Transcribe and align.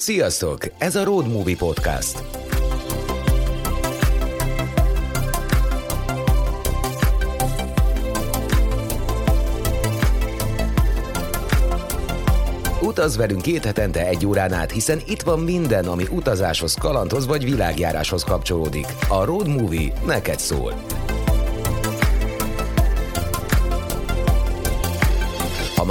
Sziasztok! 0.00 0.58
Ez 0.78 0.96
a 0.96 1.04
Road 1.04 1.28
Movie 1.28 1.56
Podcast. 1.56 2.18
Utaz 12.82 13.16
velünk 13.16 13.42
két 13.42 13.64
hetente 13.64 14.06
egy 14.06 14.26
órán 14.26 14.52
át, 14.52 14.70
hiszen 14.70 15.00
itt 15.06 15.22
van 15.22 15.38
minden, 15.38 15.86
ami 15.86 16.04
utazáshoz, 16.10 16.74
kalandhoz 16.74 17.26
vagy 17.26 17.44
világjáráshoz 17.44 18.22
kapcsolódik. 18.22 18.86
A 19.08 19.24
Road 19.24 19.48
Movie 19.48 19.92
neked 20.06 20.38
szól. 20.38 20.74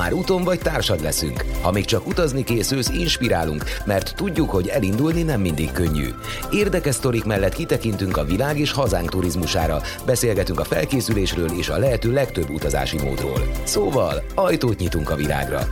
Már 0.08 0.16
úton 0.16 0.44
vagy, 0.44 0.60
társad 0.60 1.02
leszünk. 1.02 1.46
Ha 1.62 1.72
még 1.72 1.86
csak 1.86 2.08
utazni 2.08 2.44
készülsz, 2.44 2.90
inspirálunk, 2.90 3.64
mert 3.86 4.16
tudjuk, 4.16 4.50
hogy 4.50 4.68
elindulni 4.68 5.22
nem 5.22 5.42
mindig 5.42 5.72
könnyű. 5.72 6.08
Érdekes 6.52 6.96
sztorik 6.96 7.24
mellett 7.24 7.54
kitekintünk 7.54 8.18
a 8.18 8.24
világ 8.24 8.60
és 8.60 8.72
hazánk 8.72 9.10
turizmusára, 9.10 9.82
beszélgetünk 10.06 10.60
a 10.60 10.64
felkészülésről 10.64 11.52
és 11.52 11.70
a 11.70 11.78
lehető 11.78 12.12
legtöbb 12.14 12.50
utazási 12.50 12.98
módról. 12.98 13.42
Szóval, 13.64 14.24
ajtót 14.36 14.80
nyitunk 14.80 15.10
a 15.10 15.16
világra. 15.16 15.68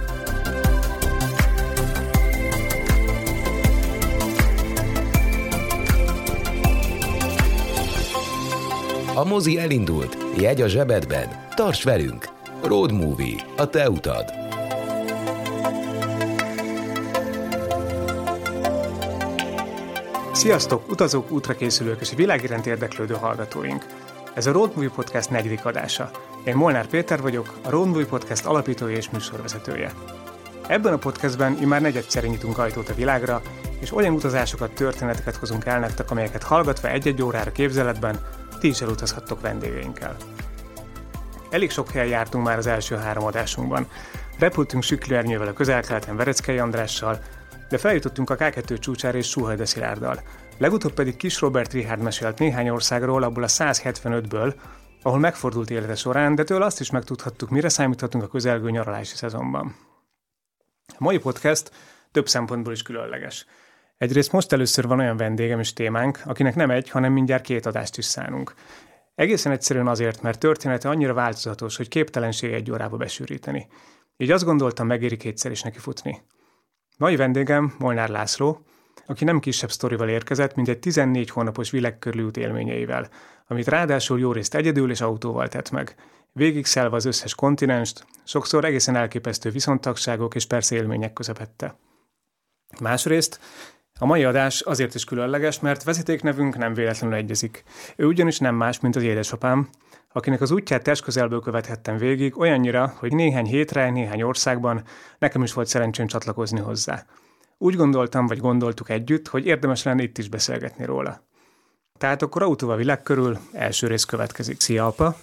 A 9.14 9.26
mozi 9.26 9.60
elindult, 9.60 10.18
jegy 10.38 10.62
a 10.62 10.68
zsebedben, 10.68 11.28
tarts 11.56 11.84
velünk! 11.84 12.35
Road 12.68 12.92
Movie, 12.92 13.46
a 13.58 13.70
te 13.70 13.90
utad. 13.90 14.34
Sziasztok, 20.32 20.90
utazók, 20.90 21.32
útrakészülők 21.32 22.02
és 22.02 22.14
világiránt 22.16 22.66
érdeklődő 22.66 23.14
hallgatóink! 23.14 23.86
Ez 24.34 24.48
a 24.48 24.52
Road 24.52 24.72
Movie 24.76 24.90
Podcast 24.90 25.30
negyedik 25.30 25.66
adása. 25.66 26.12
Én 26.44 26.56
Molnár 26.56 26.88
Péter 26.88 27.22
vagyok, 27.22 27.54
a 27.64 27.70
Road 27.70 27.88
Movie 27.88 28.06
Podcast 28.06 28.46
alapítója 28.46 28.96
és 28.96 29.10
műsorvezetője. 29.10 29.92
Ebben 30.68 30.94
a 30.94 30.98
podcastben 30.98 31.58
immár 31.62 31.82
negyedszer 31.82 32.24
nyitunk 32.24 32.58
ajtót 32.58 32.90
a 32.90 32.96
világra, 32.96 33.42
és 33.80 33.96
olyan 33.96 34.14
utazásokat, 34.14 34.72
történeteket 34.72 35.36
hozunk 35.36 35.66
el 35.66 35.80
nektek, 35.80 36.12
amelyeket 36.12 36.44
hallgatva 36.44 36.90
egy-egy 36.90 37.22
órára 37.22 37.52
képzeletben 37.52 38.20
ti 38.60 38.68
is 38.68 38.82
elutazhattok 38.82 39.42
vendégeinkkel. 39.42 40.16
Elég 41.56 41.72
sok 41.72 41.90
helyen 41.90 42.08
jártunk 42.08 42.46
már 42.46 42.58
az 42.58 42.68
első 42.68 42.96
három 42.96 43.26
adásunkban. 43.26 43.88
Repültünk 44.40 44.84
Süklőernyővel 44.84 45.48
a 45.48 45.54
közel-keleten 45.54 46.16
Vereckei 46.16 46.58
Andrással, 46.58 47.20
de 47.70 47.78
feljutottunk 47.78 48.30
a 48.30 48.36
K2 48.36 48.80
csúcsára 48.80 49.18
és 49.18 49.30
Suhajde 49.30 49.66
Szilárddal. 49.66 50.22
Legutóbb 50.58 50.94
pedig 50.94 51.16
Kis 51.16 51.40
Robert 51.40 51.74
Richard 51.74 52.02
mesélt 52.02 52.40
néhány 52.40 52.70
országról, 52.70 53.24
abból 53.24 53.44
a 53.44 53.48
175-ből, 53.48 54.54
ahol 55.02 55.20
megfordult 55.20 55.70
élete 55.70 55.96
során, 55.96 56.36
de 56.36 56.44
tőle 56.44 56.66
azt 56.66 56.80
is 56.80 56.90
megtudhattuk, 56.90 57.50
mire 57.50 57.70
számíthatunk 57.70 58.24
a 58.24 58.28
közelgő 58.28 58.70
nyaralási 58.70 59.16
szezonban. 59.16 59.76
A 60.88 60.96
mai 60.98 61.18
podcast 61.18 61.72
több 62.12 62.28
szempontból 62.28 62.74
is 62.74 62.82
különleges. 62.82 63.46
Egyrészt 63.98 64.32
most 64.32 64.54
először 64.54 64.88
van 64.88 65.00
olyan 65.00 65.18
vendégem 65.18 65.60
és 65.60 65.74
témánk, 65.74 66.20
akinek 66.26 66.56
nem 66.56 66.70
egy, 66.70 66.90
hanem 66.90 67.14
mindjárt 67.14 67.44
két 67.44 67.66
adást 67.66 67.98
is 67.98 68.06
szánunk. 68.06 68.54
Egészen 69.16 69.52
egyszerűen 69.52 69.88
azért, 69.88 70.22
mert 70.22 70.40
története 70.40 70.90
annyira 70.90 71.14
változatos, 71.14 71.78
hogy 71.78 71.88
képtelenség 71.88 72.54
egy 72.54 72.72
órába 72.72 72.98
besűríteni. 72.98 73.68
Így 74.18 74.32
azt 74.32 74.44
gondoltam, 74.44 74.88
megéri 74.88 75.18
kétszer 75.18 75.52
is 75.52 75.62
neki 75.62 75.80
futni. 75.80 76.22
Mai 76.98 77.16
vendégem 77.16 77.76
Molnár 77.78 78.10
László, 78.10 78.66
aki 79.06 79.24
nem 79.24 79.40
kisebb 79.40 79.72
sztorival 79.72 80.10
érkezett, 80.10 80.56
mint 80.56 80.68
egy 80.68 80.80
14 80.80 81.30
hónapos 81.30 81.70
világkörülút 81.70 82.38
élményeivel, 82.38 83.10
amit 83.48 83.68
ráadásul 83.68 84.20
jó 84.20 84.32
részt 84.32 84.56
egyedül 84.56 84.92
és 84.92 85.02
autóval 85.02 85.48
tett 85.48 85.72
meg. 85.72 85.96
Végig 86.32 86.66
szelve 86.66 86.96
az 86.96 87.06
összes 87.06 87.36
kontinenst, 87.36 88.06
sokszor 88.24 88.66
egészen 88.66 88.96
elképesztő 88.96 89.50
viszontagságok 89.50 90.36
és 90.36 90.46
persze 90.46 90.76
élmények 90.76 91.14
közepette. 91.14 91.78
Másrészt 92.80 93.40
a 94.00 94.06
mai 94.06 94.24
adás 94.24 94.62
azért 94.62 94.96
is 94.96 95.04
különleges, 95.04 95.60
mert 95.60 95.84
vezetéknevünk 95.84 96.58
nem 96.58 96.74
véletlenül 96.74 97.16
egyezik. 97.16 97.64
Ő 97.96 98.06
ugyanis 98.06 98.40
nem 98.40 98.56
más, 98.56 98.80
mint 98.80 98.96
az 98.96 99.04
édesapám, 99.04 99.70
akinek 100.12 100.42
az 100.42 100.52
útját 100.52 100.84
testközelből 100.84 101.40
követhettem 101.40 101.98
végig, 101.98 102.40
olyannyira, 102.40 102.94
hogy 102.98 103.14
néhány 103.14 103.46
hétre, 103.46 103.90
néhány 103.90 104.22
országban 104.22 104.84
nekem 105.20 105.44
is 105.44 105.54
volt 105.54 105.68
szerencsém 105.68 106.08
csatlakozni 106.08 106.60
hozzá. 106.60 107.06
Úgy 107.58 107.76
gondoltam, 107.76 108.28
vagy 108.28 108.40
gondoltuk 108.40 108.90
együtt, 108.90 109.28
hogy 109.28 109.46
érdemes 109.46 109.84
lenne 109.84 110.04
itt 110.04 110.18
is 110.18 110.30
beszélgetni 110.30 110.86
róla. 110.86 111.22
Tehát 111.98 112.22
akkor 112.22 112.44
autóval 112.44 112.78
világ 112.78 113.04
körül 113.04 113.38
első 113.52 113.88
rész 113.88 114.04
következik. 114.04 114.62
Szia, 114.62 114.86
apa! 114.86 115.16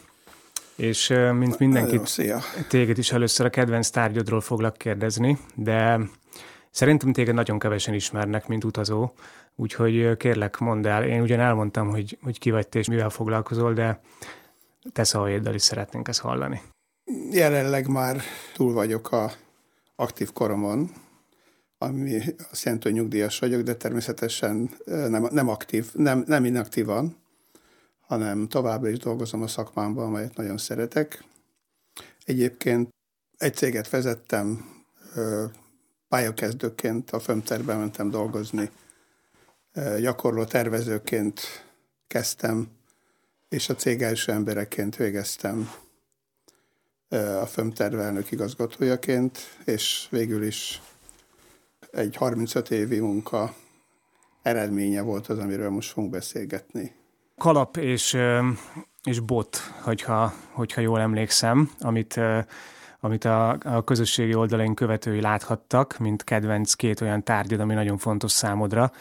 És 0.77 1.09
mint 1.33 1.59
mindenkit, 1.59 2.06
Szia. 2.06 2.41
téged 2.69 2.99
is 2.99 3.12
először 3.12 3.47
a 3.47 3.50
kedvenc 3.50 3.91
tárgyodról 3.91 4.41
foglak 4.41 4.77
kérdezni, 4.77 5.39
de 5.54 6.00
Szerintem 6.72 7.12
téged 7.12 7.34
nagyon 7.34 7.59
kevesen 7.59 7.94
ismernek, 7.94 8.47
mint 8.47 8.65
utazó, 8.65 9.12
úgyhogy 9.55 10.16
kérlek, 10.16 10.59
mondd 10.59 10.87
el. 10.87 11.05
Én 11.05 11.21
ugyan 11.21 11.41
elmondtam, 11.41 11.91
hogy, 11.91 12.19
hogy 12.22 12.38
ki 12.38 12.50
vagy 12.50 12.69
te 12.69 12.78
és 12.78 12.88
mivel 12.88 13.10
foglalkozol, 13.10 13.72
de 13.72 14.00
te 14.93 15.05
szavaéddal 15.05 15.55
is 15.55 15.62
szeretnénk 15.62 16.09
ezt 16.09 16.21
hallani. 16.21 16.60
Jelenleg 17.31 17.88
már 17.88 18.21
túl 18.55 18.72
vagyok 18.72 19.12
a 19.12 19.33
aktív 19.97 20.33
koromon, 20.33 20.91
ami 21.78 22.19
azt 22.50 22.65
jelenti, 22.65 22.89
hogy 22.89 22.99
nyugdíjas 22.99 23.39
vagyok, 23.39 23.62
de 23.62 23.75
természetesen 23.75 24.71
nem, 24.84 25.28
nem 25.31 25.49
aktív, 25.49 25.91
nem, 25.94 26.25
nem 26.27 26.44
inaktívan, 26.44 27.16
hanem 28.00 28.49
továbbra 28.49 28.89
is 28.89 28.99
dolgozom 28.99 29.43
a 29.43 29.47
szakmámban, 29.47 30.06
amelyet 30.06 30.37
nagyon 30.37 30.59
szeretek. 30.59 31.25
Egyébként 32.25 32.89
egy 33.37 33.54
céget 33.54 33.91
vezettem, 33.91 34.71
pályakezdőként 36.12 37.11
a 37.11 37.21
fömterben 37.21 37.78
mentem 37.78 38.11
dolgozni. 38.11 38.71
Gyakorló 40.00 40.45
tervezőként 40.45 41.41
kezdtem, 42.06 42.69
és 43.49 43.69
a 43.69 43.75
cég 43.75 44.03
első 44.03 44.33
embereként 44.33 44.97
végeztem 44.97 45.71
a 47.41 47.47
fömterv 47.47 47.99
elnök 47.99 48.31
igazgatójaként, 48.31 49.39
és 49.65 50.06
végül 50.11 50.43
is 50.43 50.83
egy 51.91 52.17
35 52.17 52.71
évi 52.71 52.99
munka 52.99 53.55
eredménye 54.43 55.01
volt 55.01 55.27
az, 55.27 55.39
amiről 55.39 55.71
most 55.71 55.93
fogunk 55.93 56.12
beszélgetni. 56.12 56.95
Kalap 57.39 57.77
és, 57.77 58.17
és 59.03 59.21
bot, 59.21 59.56
hogyha, 59.83 60.34
hogyha 60.51 60.81
jól 60.81 61.01
emlékszem, 61.01 61.71
amit 61.78 62.21
amit 63.05 63.25
a, 63.25 63.59
a 63.65 63.85
közösségi 63.85 64.35
oldalain 64.35 64.75
követői 64.75 65.21
láthattak, 65.21 65.99
mint 65.99 66.25
kedvenc 66.25 66.75
két 66.75 67.01
olyan 67.01 67.23
tárgyad, 67.23 67.61
ami 67.61 67.75
nagyon 67.75 67.99
fontos 67.99 68.31
számodra, 68.31 68.93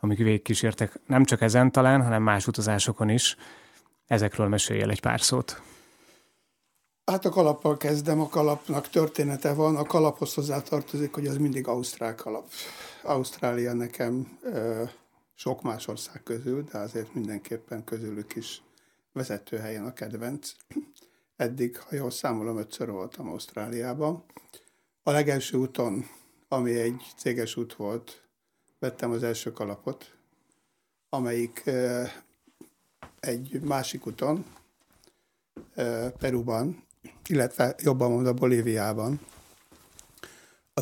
amik 0.00 0.18
végigkísértek 0.18 1.00
nem 1.06 1.24
csak 1.24 1.40
ezen 1.40 1.72
talán, 1.72 2.02
hanem 2.02 2.22
más 2.22 2.46
utazásokon 2.46 3.08
is. 3.08 3.36
Ezekről 4.06 4.48
meséljél 4.48 4.90
egy 4.90 5.00
pár 5.00 5.20
szót. 5.20 5.62
Hát 7.04 7.24
a 7.24 7.30
kalappal 7.30 7.76
kezdem, 7.76 8.20
a 8.20 8.28
kalapnak 8.28 8.88
története 8.88 9.52
van. 9.52 9.76
A 9.76 9.84
kalaphoz 9.84 10.34
hozzá 10.34 10.60
tartozik, 10.60 11.14
hogy 11.14 11.26
az 11.26 11.36
mindig 11.36 11.66
ausztrál 11.66 12.14
kalap. 12.14 12.46
Ausztrália 13.02 13.72
nekem 13.72 14.38
ö, 14.42 14.82
sok 15.34 15.62
más 15.62 15.86
ország 15.86 16.22
közül, 16.22 16.62
de 16.72 16.78
azért 16.78 17.14
mindenképpen 17.14 17.84
közülük 17.84 18.34
is 18.34 18.62
vezető 19.12 19.56
helyen 19.56 19.84
a 19.84 19.92
kedvenc. 19.92 20.52
Eddig, 21.36 21.78
ha 21.78 21.94
jól 21.94 22.10
számolom, 22.10 22.58
ötször 22.58 22.90
voltam 22.90 23.28
Ausztráliában. 23.28 24.24
A 25.02 25.10
legelső 25.10 25.56
úton, 25.56 26.06
ami 26.48 26.74
egy 26.74 27.02
céges 27.16 27.56
út 27.56 27.74
volt, 27.74 28.22
vettem 28.78 29.10
az 29.10 29.22
első 29.22 29.52
kalapot, 29.52 30.14
amelyik 31.08 31.70
egy 33.20 33.60
másik 33.60 34.06
úton, 34.06 34.44
Peruban, 36.18 36.84
illetve 37.26 37.74
jobban 37.78 38.10
mondva 38.10 38.32
Bolíviában, 38.32 39.20
a 40.74 40.80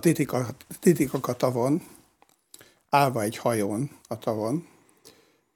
Titicaca 0.80 1.34
tavon, 1.36 1.82
állva 2.88 3.22
egy 3.22 3.36
hajón 3.36 3.90
a 4.08 4.18
tavon, 4.18 4.68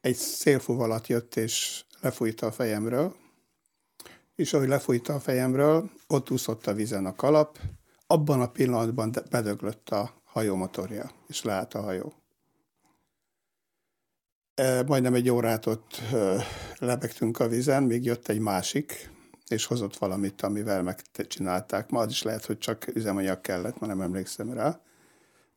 egy 0.00 0.16
szélfúvalat 0.16 1.06
jött 1.06 1.36
és 1.36 1.84
lefújta 2.00 2.46
a 2.46 2.52
fejemről, 2.52 3.14
és 4.38 4.52
ahogy 4.52 4.68
lefújta 4.68 5.14
a 5.14 5.20
fejemről, 5.20 5.90
ott 6.06 6.30
úszott 6.30 6.66
a 6.66 6.74
vízen 6.74 7.06
a 7.06 7.14
kalap, 7.14 7.58
abban 8.06 8.40
a 8.40 8.50
pillanatban 8.50 9.14
bedöglött 9.30 9.88
a 9.88 10.22
hajó 10.24 10.54
motorja, 10.54 11.10
és 11.26 11.42
leállt 11.42 11.74
a 11.74 11.80
hajó. 11.80 12.12
E, 14.54 14.82
majdnem 14.82 15.14
egy 15.14 15.30
órát 15.30 15.66
ott 15.66 16.00
lebegtünk 16.78 17.38
a 17.38 17.48
vízen, 17.48 17.82
még 17.82 18.04
jött 18.04 18.28
egy 18.28 18.38
másik, 18.38 19.10
és 19.48 19.64
hozott 19.64 19.96
valamit, 19.96 20.42
amivel 20.42 20.82
megcsinálták. 20.82 21.90
Ma 21.90 22.00
az 22.00 22.10
is 22.10 22.22
lehet, 22.22 22.44
hogy 22.44 22.58
csak 22.58 22.86
üzemanyag 22.94 23.40
kellett, 23.40 23.80
ma 23.80 23.86
nem 23.86 24.00
emlékszem 24.00 24.52
rá. 24.52 24.80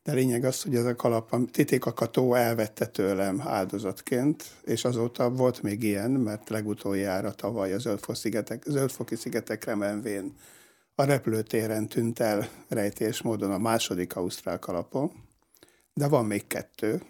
De 0.04 0.14
lényeg 0.14 0.44
az, 0.44 0.62
hogy 0.62 0.76
ez 0.76 0.86
a 0.86 0.96
kalap, 0.96 1.34
a 1.34 1.40
titékakató 1.52 2.34
elvette 2.34 2.86
tőlem 2.86 3.42
áldozatként, 3.42 4.44
és 4.64 4.86
azóta 4.86 5.30
volt 5.30 5.62
még 5.62 5.84
ilyen, 5.84 6.12
mert 6.12 6.50
legutoljára 6.50 7.32
tavaly 7.32 7.74
a 7.74 7.80
Zöldfoki-szigetek, 7.80 8.64
Zöldfoki 8.68 9.16
szigetekre 9.16 9.76
menvén 9.76 10.34
a 10.96 11.04
repülőtéren 11.04 11.88
tűnt 11.88 12.20
el 12.20 12.50
rejtés 12.68 13.22
módon 13.22 13.52
a 13.52 13.58
második 13.58 14.16
ausztrál 14.16 14.60
kalapon, 14.60 15.12
de 15.94 16.08
van 16.08 16.26
még 16.26 16.48
kettő, 16.48 17.02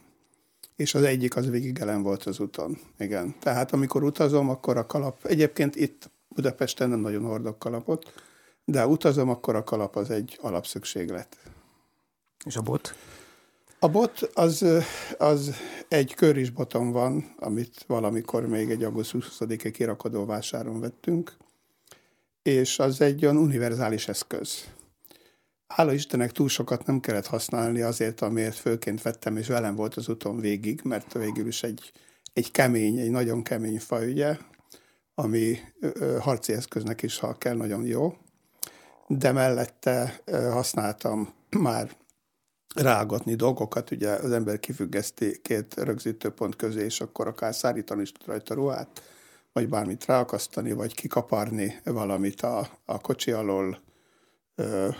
és 0.75 0.93
az 0.93 1.03
egyik 1.03 1.35
az 1.35 1.49
végig 1.49 1.79
ellen 1.79 2.01
volt 2.01 2.23
az 2.23 2.39
úton. 2.39 2.77
Igen. 2.97 3.35
Tehát 3.39 3.71
amikor 3.71 4.03
utazom, 4.03 4.49
akkor 4.49 4.77
a 4.77 4.85
kalap, 4.85 5.25
egyébként 5.25 5.75
itt 5.75 6.09
Budapesten 6.27 6.89
nem 6.89 6.99
nagyon 6.99 7.23
hordok 7.23 7.59
kalapot, 7.59 8.13
de 8.65 8.87
utazom, 8.87 9.29
akkor 9.29 9.55
a 9.55 9.63
kalap 9.63 9.95
az 9.95 10.09
egy 10.09 10.37
alapszükséglet. 10.41 11.37
És 12.45 12.55
a 12.55 12.61
bot? 12.61 12.95
A 13.79 13.87
bot 13.87 14.29
az, 14.33 14.65
az 15.17 15.55
egy 15.87 16.13
köris 16.13 16.49
boton 16.49 16.91
van, 16.91 17.35
amit 17.39 17.83
valamikor 17.87 18.47
még 18.47 18.69
egy 18.69 18.83
augusztus 18.83 19.37
20-i 19.39 19.69
kirakodó 19.73 20.25
vásáron 20.25 20.79
vettünk, 20.79 21.37
és 22.41 22.79
az 22.79 23.01
egy 23.01 23.23
olyan 23.23 23.37
univerzális 23.37 24.07
eszköz. 24.07 24.63
Hála 25.67 25.93
Istennek 25.93 26.31
túl 26.31 26.49
sokat 26.49 26.85
nem 26.85 26.99
kellett 26.99 27.25
használni 27.25 27.81
azért, 27.81 28.21
amiért 28.21 28.55
főként 28.55 29.01
vettem, 29.01 29.37
és 29.37 29.47
velem 29.47 29.75
volt 29.75 29.95
az 29.95 30.09
úton 30.09 30.39
végig, 30.39 30.81
mert 30.83 31.13
végül 31.13 31.47
is 31.47 31.63
egy, 31.63 31.91
egy 32.33 32.51
kemény, 32.51 32.97
egy 32.97 33.11
nagyon 33.11 33.43
kemény 33.43 33.79
faj, 33.79 34.11
ugye, 34.11 34.37
ami 35.15 35.57
harci 36.19 36.53
eszköznek 36.53 37.01
is, 37.01 37.17
ha 37.17 37.37
kell, 37.37 37.55
nagyon 37.55 37.85
jó. 37.85 38.17
De 39.07 39.31
mellette 39.31 40.21
használtam 40.51 41.33
már 41.49 41.91
rágatni 42.75 43.35
dolgokat, 43.35 43.91
ugye 43.91 44.09
az 44.09 44.31
ember 44.31 44.59
kifüggeszti 44.59 45.39
két 45.41 45.73
rögzítőpont 45.77 46.55
közé, 46.55 46.83
és 46.83 47.01
akkor 47.01 47.27
akár 47.27 47.55
szárítani 47.55 48.01
is 48.01 48.11
tud 48.11 48.27
rajta 48.27 48.53
ruhát, 48.53 49.01
vagy 49.53 49.69
bármit 49.69 50.05
ráakasztani, 50.05 50.71
vagy 50.71 50.95
kikaparni 50.95 51.79
valamit 51.83 52.41
a, 52.41 52.69
a 52.85 52.99
kocsi 52.99 53.31
alól, 53.31 53.81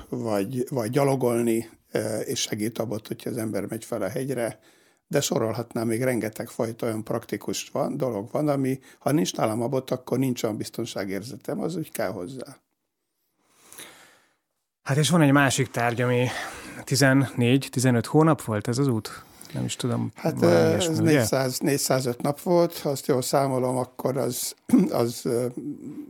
vagy, 0.09 0.65
vagy 0.69 0.89
gyalogolni, 0.89 1.69
és 2.23 2.39
segít 2.39 2.79
abban, 2.79 2.99
hogyha 3.07 3.29
az 3.29 3.37
ember 3.37 3.65
megy 3.65 3.85
fel 3.85 4.01
a 4.01 4.09
hegyre, 4.09 4.59
de 5.07 5.21
sorolhatnám, 5.21 5.87
még 5.87 6.03
rengeteg 6.03 6.47
fajta 6.47 6.85
olyan 6.85 7.03
praktikus 7.03 7.69
van, 7.69 7.97
dolog 7.97 8.31
van, 8.31 8.47
ami 8.47 8.79
ha 8.99 9.11
nincs 9.11 9.35
nálam 9.35 9.61
abot, 9.61 9.91
akkor 9.91 10.17
nincs 10.17 10.43
olyan 10.43 10.57
biztonságérzetem, 10.57 11.61
az 11.61 11.75
úgy 11.75 11.91
kell 11.91 12.11
hozzá. 12.11 12.57
Hát 14.83 14.97
és 14.97 15.09
van 15.09 15.21
egy 15.21 15.31
másik 15.31 15.67
tárgy, 15.67 16.01
ami 16.01 16.27
14-15 16.85 18.03
hónap 18.07 18.41
volt 18.41 18.67
ez 18.67 18.77
az 18.77 18.87
út? 18.87 19.23
Nem 19.53 19.65
is 19.65 19.75
tudom. 19.75 20.11
Hát 20.15 20.43
ez 20.43 20.49
ilyesmi, 20.49 21.03
400, 21.03 21.59
405 21.59 22.21
nap 22.21 22.41
volt, 22.41 22.77
ha 22.77 22.89
azt 22.89 23.07
jól 23.07 23.21
számolom, 23.21 23.77
akkor 23.77 24.17
az, 24.17 24.55
az 24.91 25.27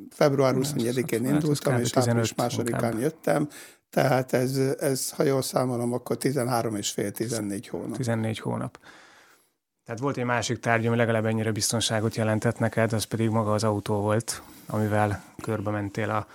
február 0.10 0.56
24-én 0.58 1.26
indultam, 1.26 1.80
és 1.80 1.94
április 1.94 2.36
másodikán 2.36 3.00
jöttem, 3.00 3.48
tehát 3.90 4.34
ez, 4.34 4.58
ez, 4.80 5.10
ha 5.10 5.24
jól 5.24 5.42
számolom, 5.42 5.94
akkor 5.94 6.18
13 6.18 6.76
és 6.76 6.90
fél, 6.90 7.12
14 7.12 7.68
hónap. 7.68 7.98
14 7.98 8.40
hónap. 8.40 8.80
Tehát 9.86 10.02
volt 10.02 10.18
egy 10.18 10.26
másik 10.26 10.60
tárgy, 10.60 10.86
ami 10.88 10.96
legalább 10.96 11.26
ennyire 11.26 11.52
biztonságot 11.52 12.16
jelentett 12.16 12.60
neked, 12.60 12.94
az 12.94 13.04
pedig 13.04 13.30
maga 13.30 13.54
az 13.54 13.64
autó 13.64 13.96
volt, 13.96 14.42
amivel 14.66 15.24
körbe 15.42 15.72
mentél 15.72 16.10
a, 16.10 16.28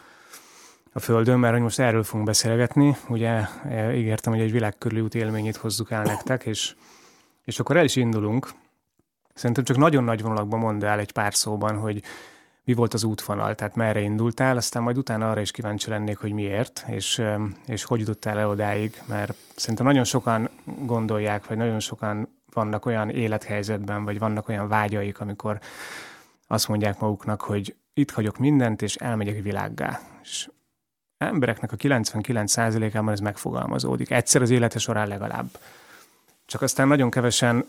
a 0.96 1.00
Földön, 1.00 1.38
mert 1.38 1.52
hogy 1.52 1.62
most 1.62 1.78
erről 1.78 2.02
fogunk 2.02 2.26
beszélgetni. 2.26 2.96
Ugye 3.08 3.40
e, 3.69 3.96
ígértem, 3.96 4.32
hogy 4.32 4.43
egy 4.43 4.52
világkörüli 4.52 5.00
út 5.00 5.14
élményét 5.14 5.56
hozzuk 5.56 5.90
el 5.90 6.02
nektek, 6.02 6.44
és, 6.44 6.75
és 7.44 7.60
akkor 7.60 7.76
el 7.76 7.84
is 7.84 7.96
indulunk. 7.96 8.50
Szerintem 9.34 9.64
csak 9.64 9.76
nagyon 9.76 10.04
nagy 10.04 10.22
vonalakban 10.22 10.58
mondd 10.58 10.84
el 10.84 10.98
egy 10.98 11.12
pár 11.12 11.34
szóban, 11.34 11.76
hogy 11.78 12.02
mi 12.64 12.75
volt 12.75 12.94
az 12.94 13.04
útvonal, 13.04 13.54
tehát 13.54 13.75
merre 13.75 14.00
indultál, 14.00 14.56
aztán 14.56 14.82
majd 14.82 14.98
utána 14.98 15.31
arra 15.31 15.40
is 15.40 15.50
kíváncsi 15.50 15.90
lennék, 15.90 16.19
hogy 16.19 16.32
miért, 16.32 16.84
és, 16.88 17.22
és 17.66 17.84
hogy 17.84 18.00
jutottál 18.00 18.38
el 18.38 18.49
odáig, 18.49 19.02
mert 19.08 19.34
szerintem 19.56 19.87
nagyon 19.87 20.04
sokan 20.04 20.49
gondolják, 20.64 21.46
vagy 21.46 21.56
nagyon 21.56 21.81
sokan 21.81 22.28
vannak 22.52 22.87
olyan 22.87 23.10
élethelyzetben, 23.10 24.04
vagy 24.04 24.19
vannak 24.19 24.49
olyan 24.49 24.69
vágyaik, 24.69 25.20
amikor 25.20 25.58
azt 26.46 26.69
mondják 26.69 27.00
maguknak, 27.00 27.40
hogy 27.40 27.75
itt 27.94 28.10
hagyok 28.10 28.38
mindent, 28.38 28.82
és 28.82 28.94
elmegyek 28.94 29.42
világgá. 29.42 30.00
És 30.22 30.49
embereknek 31.18 31.72
a 31.72 31.76
99%-ában 31.76 33.12
ez 33.12 33.20
megfogalmazódik. 33.20 34.10
Egyszer 34.10 34.42
az 34.42 34.50
élete 34.50 34.78
során 34.78 35.08
legalább. 35.08 35.58
Csak 36.46 36.62
aztán 36.62 36.88
nagyon 36.88 37.10
kevesen 37.10 37.64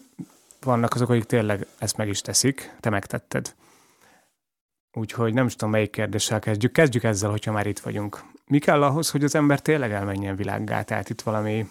vannak 0.62 0.94
azok, 0.94 1.10
akik 1.10 1.24
tényleg 1.24 1.66
ezt 1.78 1.98
meg 1.98 2.08
is 2.08 2.22
teszik, 2.22 2.74
te 2.80 2.90
megtetted. 2.90 3.56
Úgyhogy 4.94 5.34
nem 5.34 5.46
is 5.46 5.54
tudom, 5.54 5.70
melyik 5.70 5.92
kérdéssel 5.92 6.40
kezdjük. 6.40 6.72
Kezdjük 6.72 7.04
ezzel, 7.04 7.30
hogyha 7.30 7.52
már 7.52 7.68
itt 7.68 7.80
vagyunk. 7.80 8.24
Mi 8.46 8.60
kell 8.60 8.84
ahhoz, 8.84 9.10
hogy 9.10 9.24
az 9.24 9.36
ember 9.36 9.60
tényleg 9.60 9.92
elmenjen 9.92 10.36
világgá? 10.36 10.82
Tehát 10.82 11.10
itt 11.10 11.22
valami 11.22 11.70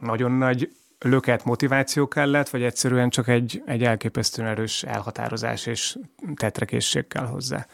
nagyon 0.00 0.32
nagy 0.32 0.76
löket 0.98 1.44
motiváció 1.44 2.08
kellett, 2.08 2.48
vagy 2.48 2.62
egyszerűen 2.62 3.10
csak 3.10 3.28
egy, 3.28 3.62
egy 3.66 3.84
elképesztően 3.84 4.48
erős 4.48 4.82
elhatározás 4.82 5.66
és 5.66 5.98
tetrekészség 6.34 7.06
kell 7.06 7.26
hozzá? 7.26 7.66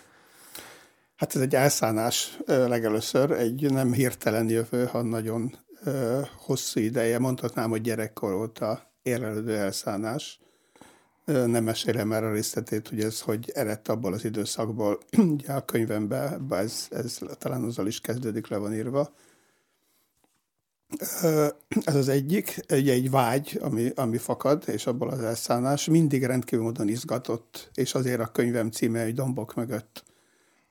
Hát 1.21 1.35
ez 1.35 1.41
egy 1.41 1.55
elszánás 1.55 2.39
legelőször, 2.47 3.31
egy 3.31 3.73
nem 3.73 3.93
hirtelen 3.93 4.49
jövő, 4.49 4.87
hanem 4.87 5.07
nagyon 5.07 5.57
hosszú 6.37 6.81
ideje, 6.81 7.19
mondhatnám, 7.19 7.71
hogy 7.71 7.81
gyerekkor 7.81 8.33
óta 8.33 8.93
érlelődő 9.03 9.57
elszánás 9.57 10.41
nem 11.25 11.65
mesélem 11.65 12.13
el 12.13 12.25
a 12.25 12.33
részletét, 12.33 12.89
hogy 12.89 13.01
ez 13.01 13.21
hogy 13.21 13.51
eredt 13.55 13.89
abból 13.89 14.13
az 14.13 14.25
időszakból. 14.25 14.99
Ugye 15.33 15.53
a 15.53 15.65
könyvemben 15.65 16.47
ez, 16.51 16.87
ez 16.91 17.19
talán 17.39 17.63
azzal 17.63 17.87
is 17.87 18.01
kezdődik, 18.01 18.49
le 18.49 18.57
van 18.57 18.75
írva. 18.75 19.15
Ez 21.85 21.95
az 21.95 22.09
egyik, 22.09 22.61
egy, 22.67 22.89
egy 22.89 23.11
vágy, 23.11 23.59
ami, 23.63 23.93
ami 23.95 24.19
fakad, 24.19 24.65
és 24.67 24.87
abból 24.87 25.09
az 25.09 25.21
elszállás 25.21 25.87
mindig 25.87 26.25
rendkívül 26.25 26.65
módon 26.65 26.89
izgatott, 26.89 27.71
és 27.75 27.95
azért 27.95 28.21
a 28.21 28.33
könyvem 28.33 28.71
címe, 28.71 29.03
hogy 29.03 29.15
Dombok 29.15 29.55
mögött 29.55 30.09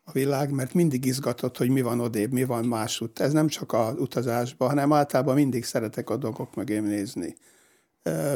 a 0.10 0.12
világ, 0.14 0.52
mert 0.52 0.74
mindig 0.74 1.06
izgatott, 1.06 1.58
hogy 1.58 1.70
mi 1.70 1.82
van 1.82 2.00
odébb, 2.00 2.32
mi 2.32 2.44
van 2.44 2.66
másút. 2.66 3.20
Ez 3.20 3.32
nem 3.32 3.48
csak 3.48 3.74
az 3.74 3.94
utazásban, 3.98 4.68
hanem 4.68 4.94
általában 4.94 5.36
mindig 5.36 5.66
szeretek 5.66 6.10
a 6.10 6.18
dolgok 6.18 6.56
mögé 6.56 6.80
nézni 6.80 7.36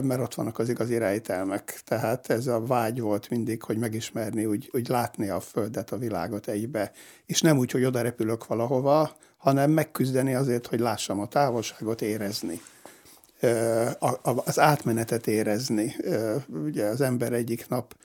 mert 0.01 0.19
ott 0.19 0.33
vannak 0.33 0.59
az 0.59 0.69
igazi 0.69 0.97
rejtelmek. 0.97 1.81
Tehát 1.86 2.29
ez 2.29 2.48
a 2.48 2.65
vágy 2.65 3.00
volt 3.00 3.29
mindig, 3.29 3.63
hogy 3.63 3.77
megismerni, 3.77 4.45
úgy, 4.45 4.69
úgy 4.74 4.88
látni 4.88 5.29
a 5.29 5.39
Földet, 5.39 5.91
a 5.91 5.98
világot 5.98 6.48
egybe. 6.48 6.91
És 7.25 7.41
nem 7.41 7.57
úgy, 7.57 7.71
hogy 7.71 7.83
oda 7.83 8.01
repülök 8.01 8.48
valahova, 8.48 9.15
hanem 9.38 9.71
megküzdeni 9.71 10.33
azért, 10.33 10.67
hogy 10.67 10.79
lássam 10.79 11.19
a 11.19 11.27
távolságot, 11.27 12.01
érezni. 12.01 12.62
Az 14.21 14.59
átmenetet 14.59 15.27
érezni. 15.27 15.95
Ugye 16.48 16.86
az 16.86 17.01
ember 17.01 17.33
egyik 17.33 17.67
nap 17.67 17.95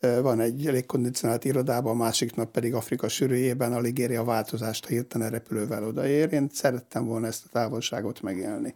van 0.00 0.40
egy 0.40 0.62
légkondicionált 0.62 1.44
irodában, 1.44 1.92
a 1.92 2.02
másik 2.02 2.34
nap 2.34 2.50
pedig 2.50 2.74
Afrika 2.74 3.08
sűrűjében 3.08 3.72
alig 3.72 3.98
éri 3.98 4.14
a 4.14 4.24
változást, 4.24 4.84
ha 4.84 4.90
hirtelen 4.90 5.30
repülővel 5.30 5.84
odaér. 5.84 6.32
Én 6.32 6.48
szerettem 6.52 7.06
volna 7.06 7.26
ezt 7.26 7.44
a 7.44 7.48
távolságot 7.52 8.22
megélni. 8.22 8.74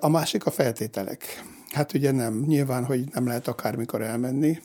A 0.00 0.08
másik 0.08 0.46
a 0.46 0.50
feltételek. 0.50 1.44
Hát 1.70 1.94
ugye 1.94 2.10
nem, 2.10 2.44
nyilván, 2.46 2.84
hogy 2.84 3.04
nem 3.12 3.26
lehet 3.26 3.48
akármikor 3.48 4.02
elmenni. 4.02 4.58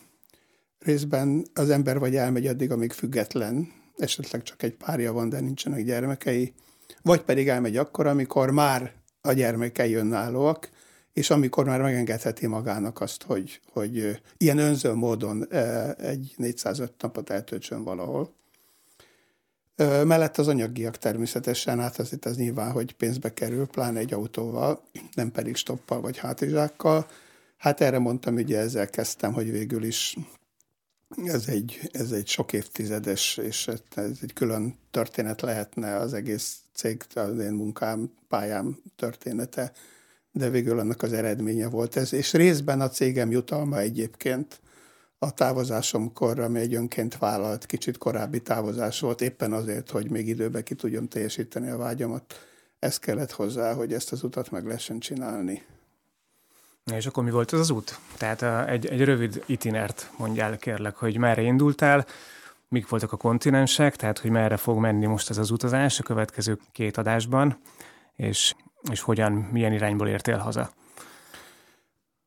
Részben 0.80 1.46
az 1.54 1.70
ember 1.70 2.00
vagy 2.00 2.16
elmegy 2.16 2.48
addig, 2.48 2.72
amíg 2.72 2.92
független, 2.92 3.72
esetleg 3.98 4.44
csak 4.44 4.64
egy 4.64 4.76
párja 4.76 5.14
van, 5.14 5.30
de 5.30 5.40
nincsenek 5.40 5.84
gyermekei, 5.84 6.54
vagy 7.02 7.22
pedig 7.22 7.50
elmegy 7.50 7.78
akkor, 7.78 8.08
amikor 8.08 8.52
már 8.52 8.94
a 9.22 9.32
gyermekei 9.32 9.94
önállóak, 9.94 10.70
és 11.16 11.30
amikor 11.30 11.66
már 11.66 11.82
megengedheti 11.82 12.48
magának 12.48 13.02
azt, 13.02 13.24
hogy, 13.24 13.60
hogy 13.72 14.22
ilyen 14.38 14.58
önző 14.58 14.94
módon 14.94 15.54
egy 15.98 16.34
405 16.38 16.94
napot 17.02 17.30
eltöltsön 17.30 17.84
valahol. 17.84 18.34
Mellett 20.04 20.38
az 20.38 20.48
anyagiak 20.48 20.98
természetesen, 20.98 21.80
hát 21.80 21.98
az 21.98 22.14
itt 22.14 22.26
az 22.26 22.38
nyilván, 22.38 22.72
hogy 22.72 22.94
pénzbe 22.94 23.34
kerül, 23.34 23.68
pláne 23.68 24.00
egy 24.00 24.14
autóval, 24.14 24.82
nem 25.14 25.32
pedig 25.32 25.56
stoppal 25.56 26.02
vagy 26.02 26.18
hátizsákkal. 26.18 27.08
Hát 27.58 27.82
erre 27.82 28.00
mondtam, 28.00 28.36
ugye 28.36 28.60
ezzel 28.60 28.90
kezdtem, 28.90 29.34
hogy 29.34 29.52
végül 29.52 29.84
is 29.84 30.18
ez 31.26 31.48
egy, 31.48 31.90
ez 31.92 32.12
egy 32.12 32.28
sok 32.28 32.54
évtizedes, 32.54 33.38
és 33.38 33.68
ez 33.96 34.18
egy 34.22 34.34
külön 34.34 34.78
történet 34.92 35.42
lehetne 35.42 35.96
az 35.96 36.14
egész 36.14 36.60
cég, 36.74 37.04
az 37.14 37.40
én 37.40 37.54
munkám, 37.54 38.12
pályám 38.28 38.78
története, 38.96 39.72
de 40.38 40.50
végül 40.50 40.80
annak 40.80 41.02
az 41.02 41.14
eredménye 41.14 41.68
volt 41.70 41.96
ez, 41.96 42.14
és 42.14 42.34
részben 42.34 42.82
a 42.82 42.90
cégem 42.90 43.32
jutalma 43.32 43.80
egyébként, 43.80 44.60
a 45.20 45.34
távozásomkor, 45.34 46.40
ami 46.40 46.60
egy 46.60 46.76
önként 46.76 47.18
vállalt, 47.18 47.66
kicsit 47.66 47.98
korábbi 47.98 48.42
távozás 48.42 49.00
volt, 49.00 49.22
éppen 49.22 49.54
azért, 49.54 49.90
hogy 49.92 50.10
még 50.10 50.28
időben 50.28 50.64
ki 50.64 50.76
tudjam 50.76 51.08
teljesíteni 51.08 51.70
a 51.70 51.78
vágyamat 51.78 52.40
Ez 52.80 53.00
kellett 53.00 53.32
hozzá, 53.32 53.74
hogy 53.74 53.94
ezt 53.94 54.12
az 54.12 54.24
utat 54.24 54.52
meg 54.52 54.66
lehessen 54.66 55.00
csinálni. 55.00 55.64
És 56.96 57.06
akkor 57.06 57.24
mi 57.24 57.32
volt 57.32 57.52
az 57.52 57.60
az 57.60 57.70
út? 57.70 58.00
Tehát 58.18 58.42
a, 58.42 58.70
egy, 58.70 58.86
egy 58.86 59.04
rövid 59.04 59.44
itinert 59.46 60.12
mondjál 60.18 60.58
kérlek, 60.58 60.96
hogy 60.96 61.18
merre 61.18 61.42
indultál, 61.42 62.06
mik 62.68 62.88
voltak 62.90 63.12
a 63.12 63.18
kontinensek, 63.18 63.96
tehát 63.96 64.20
hogy 64.20 64.32
merre 64.32 64.58
fog 64.58 64.78
menni 64.80 65.06
most 65.06 65.30
ez 65.30 65.38
az 65.38 65.52
utazás 65.52 66.00
a 66.00 66.04
következő 66.04 66.58
két 66.72 66.98
adásban, 66.98 67.58
és, 68.16 68.54
és 68.92 69.02
hogyan, 69.02 69.32
milyen 69.32 69.74
irányból 69.74 70.08
értél 70.08 70.38
haza. 70.38 70.72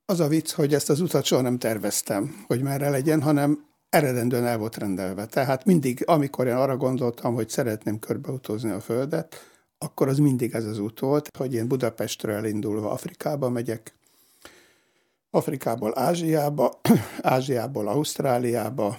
Az 0.05 0.21
a 0.21 0.29
vicc, 0.29 0.53
hogy 0.53 0.75
ezt 0.75 0.91
az 0.91 1.00
utat 1.00 1.25
soha 1.25 1.43
nem 1.43 1.59
terveztem, 1.59 2.45
hogy 2.47 2.62
merre 2.62 2.88
legyen, 2.88 3.23
hanem 3.23 3.67
eredendően 3.91 4.47
el 4.47 4.59
volt 4.59 4.77
rendelve. 4.77 5.27
Tehát 5.27 5.65
mindig, 5.65 6.03
amikor 6.07 6.47
én 6.47 6.55
arra 6.55 6.77
gondoltam, 6.77 7.35
hogy 7.35 7.49
szeretném 7.49 7.99
körbeutózni 7.99 8.71
a 8.71 8.81
Földet, 8.81 9.50
akkor 9.79 10.09
az 10.09 10.19
mindig 10.19 10.55
ez 10.55 10.65
az 10.65 10.79
út 10.79 11.00
volt, 11.00 11.37
hogy 11.38 11.55
én 11.55 11.69
Budapestről 11.69 12.35
elindulva 12.35 12.91
Afrikába 12.91 13.49
megyek, 13.49 13.95
Afrikából 15.31 15.99
Ázsiába, 15.99 16.81
Ázsiából 17.21 17.88
Ausztráliába, 17.88 18.99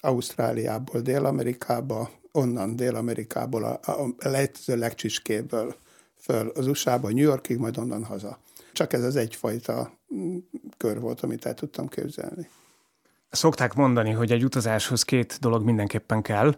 Ausztráliából 0.00 1.00
Dél-Amerikába, 1.00 2.10
onnan 2.32 2.76
Dél-Amerikából 2.76 3.64
a, 3.64 3.80
a 4.18 4.28
lehető 4.28 4.76
legcsiskébből 4.76 5.76
föl 6.20 6.52
az 6.54 6.66
USA-ba, 6.66 7.08
New 7.08 7.24
Yorkig, 7.24 7.58
majd 7.58 7.78
onnan 7.78 8.04
haza. 8.04 8.38
Csak 8.72 8.92
ez 8.92 9.02
az 9.02 9.16
egyfajta 9.16 9.92
mm, 10.14 10.36
kör 10.76 11.00
volt, 11.00 11.20
amit 11.20 11.46
el 11.46 11.54
tudtam 11.54 11.88
képzelni. 11.88 12.48
Szokták 13.30 13.74
mondani, 13.74 14.10
hogy 14.10 14.32
egy 14.32 14.44
utazáshoz 14.44 15.02
két 15.02 15.38
dolog 15.40 15.64
mindenképpen 15.64 16.22
kell. 16.22 16.54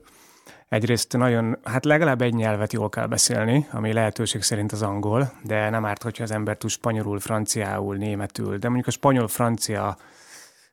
Egyrészt 0.68 1.16
nagyon, 1.16 1.58
hát 1.64 1.84
legalább 1.84 2.22
egy 2.22 2.34
nyelvet 2.34 2.72
jól 2.72 2.88
kell 2.88 3.06
beszélni, 3.06 3.66
ami 3.72 3.92
lehetőség 3.92 4.42
szerint 4.42 4.72
az 4.72 4.82
angol, 4.82 5.32
de 5.44 5.70
nem 5.70 5.84
árt, 5.84 6.02
hogyha 6.02 6.22
az 6.22 6.30
ember 6.30 6.56
tud 6.56 6.70
spanyolul, 6.70 7.20
franciául, 7.20 7.96
németül, 7.96 8.58
de 8.58 8.66
mondjuk 8.66 8.86
a 8.86 8.90
spanyol-francia 8.90 9.96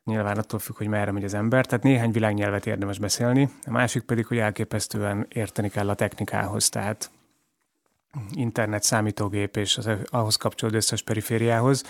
nyilván 0.04 0.38
attól 0.38 0.58
függ, 0.58 0.76
hogy 0.76 0.86
merre 0.86 1.12
megy 1.12 1.24
az 1.24 1.34
ember, 1.34 1.66
tehát 1.66 1.84
néhány 1.84 2.10
világnyelvet 2.10 2.66
érdemes 2.66 2.98
beszélni, 2.98 3.50
a 3.66 3.70
másik 3.70 4.02
pedig, 4.02 4.26
hogy 4.26 4.38
elképesztően 4.38 5.26
érteni 5.28 5.68
kell 5.68 5.88
a 5.88 5.94
technikához, 5.94 6.68
tehát 6.68 7.10
internet, 8.32 8.82
számítógép 8.82 9.56
és 9.56 9.76
az 9.76 9.90
ahhoz 10.04 10.36
kapcsolódó 10.36 10.76
összes 10.76 11.02
perifériához. 11.02 11.84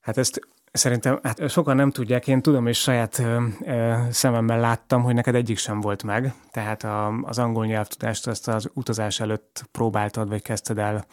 Hát 0.00 0.18
ezt 0.18 0.40
Szerintem 0.72 1.18
hát 1.22 1.50
sokan 1.50 1.76
nem 1.76 1.90
tudják, 1.90 2.28
én 2.28 2.42
tudom, 2.42 2.66
és 2.66 2.78
saját 2.78 3.18
ö, 3.18 3.46
ö, 3.64 3.94
szememmel 4.10 4.60
láttam, 4.60 5.02
hogy 5.02 5.14
neked 5.14 5.34
egyik 5.34 5.58
sem 5.58 5.80
volt 5.80 6.02
meg. 6.02 6.34
Tehát 6.50 6.84
a, 6.84 7.08
az 7.22 7.38
angol 7.38 7.66
nyelvtudást 7.66 8.26
azt 8.26 8.48
az 8.48 8.70
utazás 8.74 9.20
előtt 9.20 9.68
próbáltad, 9.72 10.28
vagy 10.28 10.42
kezdted 10.42 10.78
el 10.78 11.06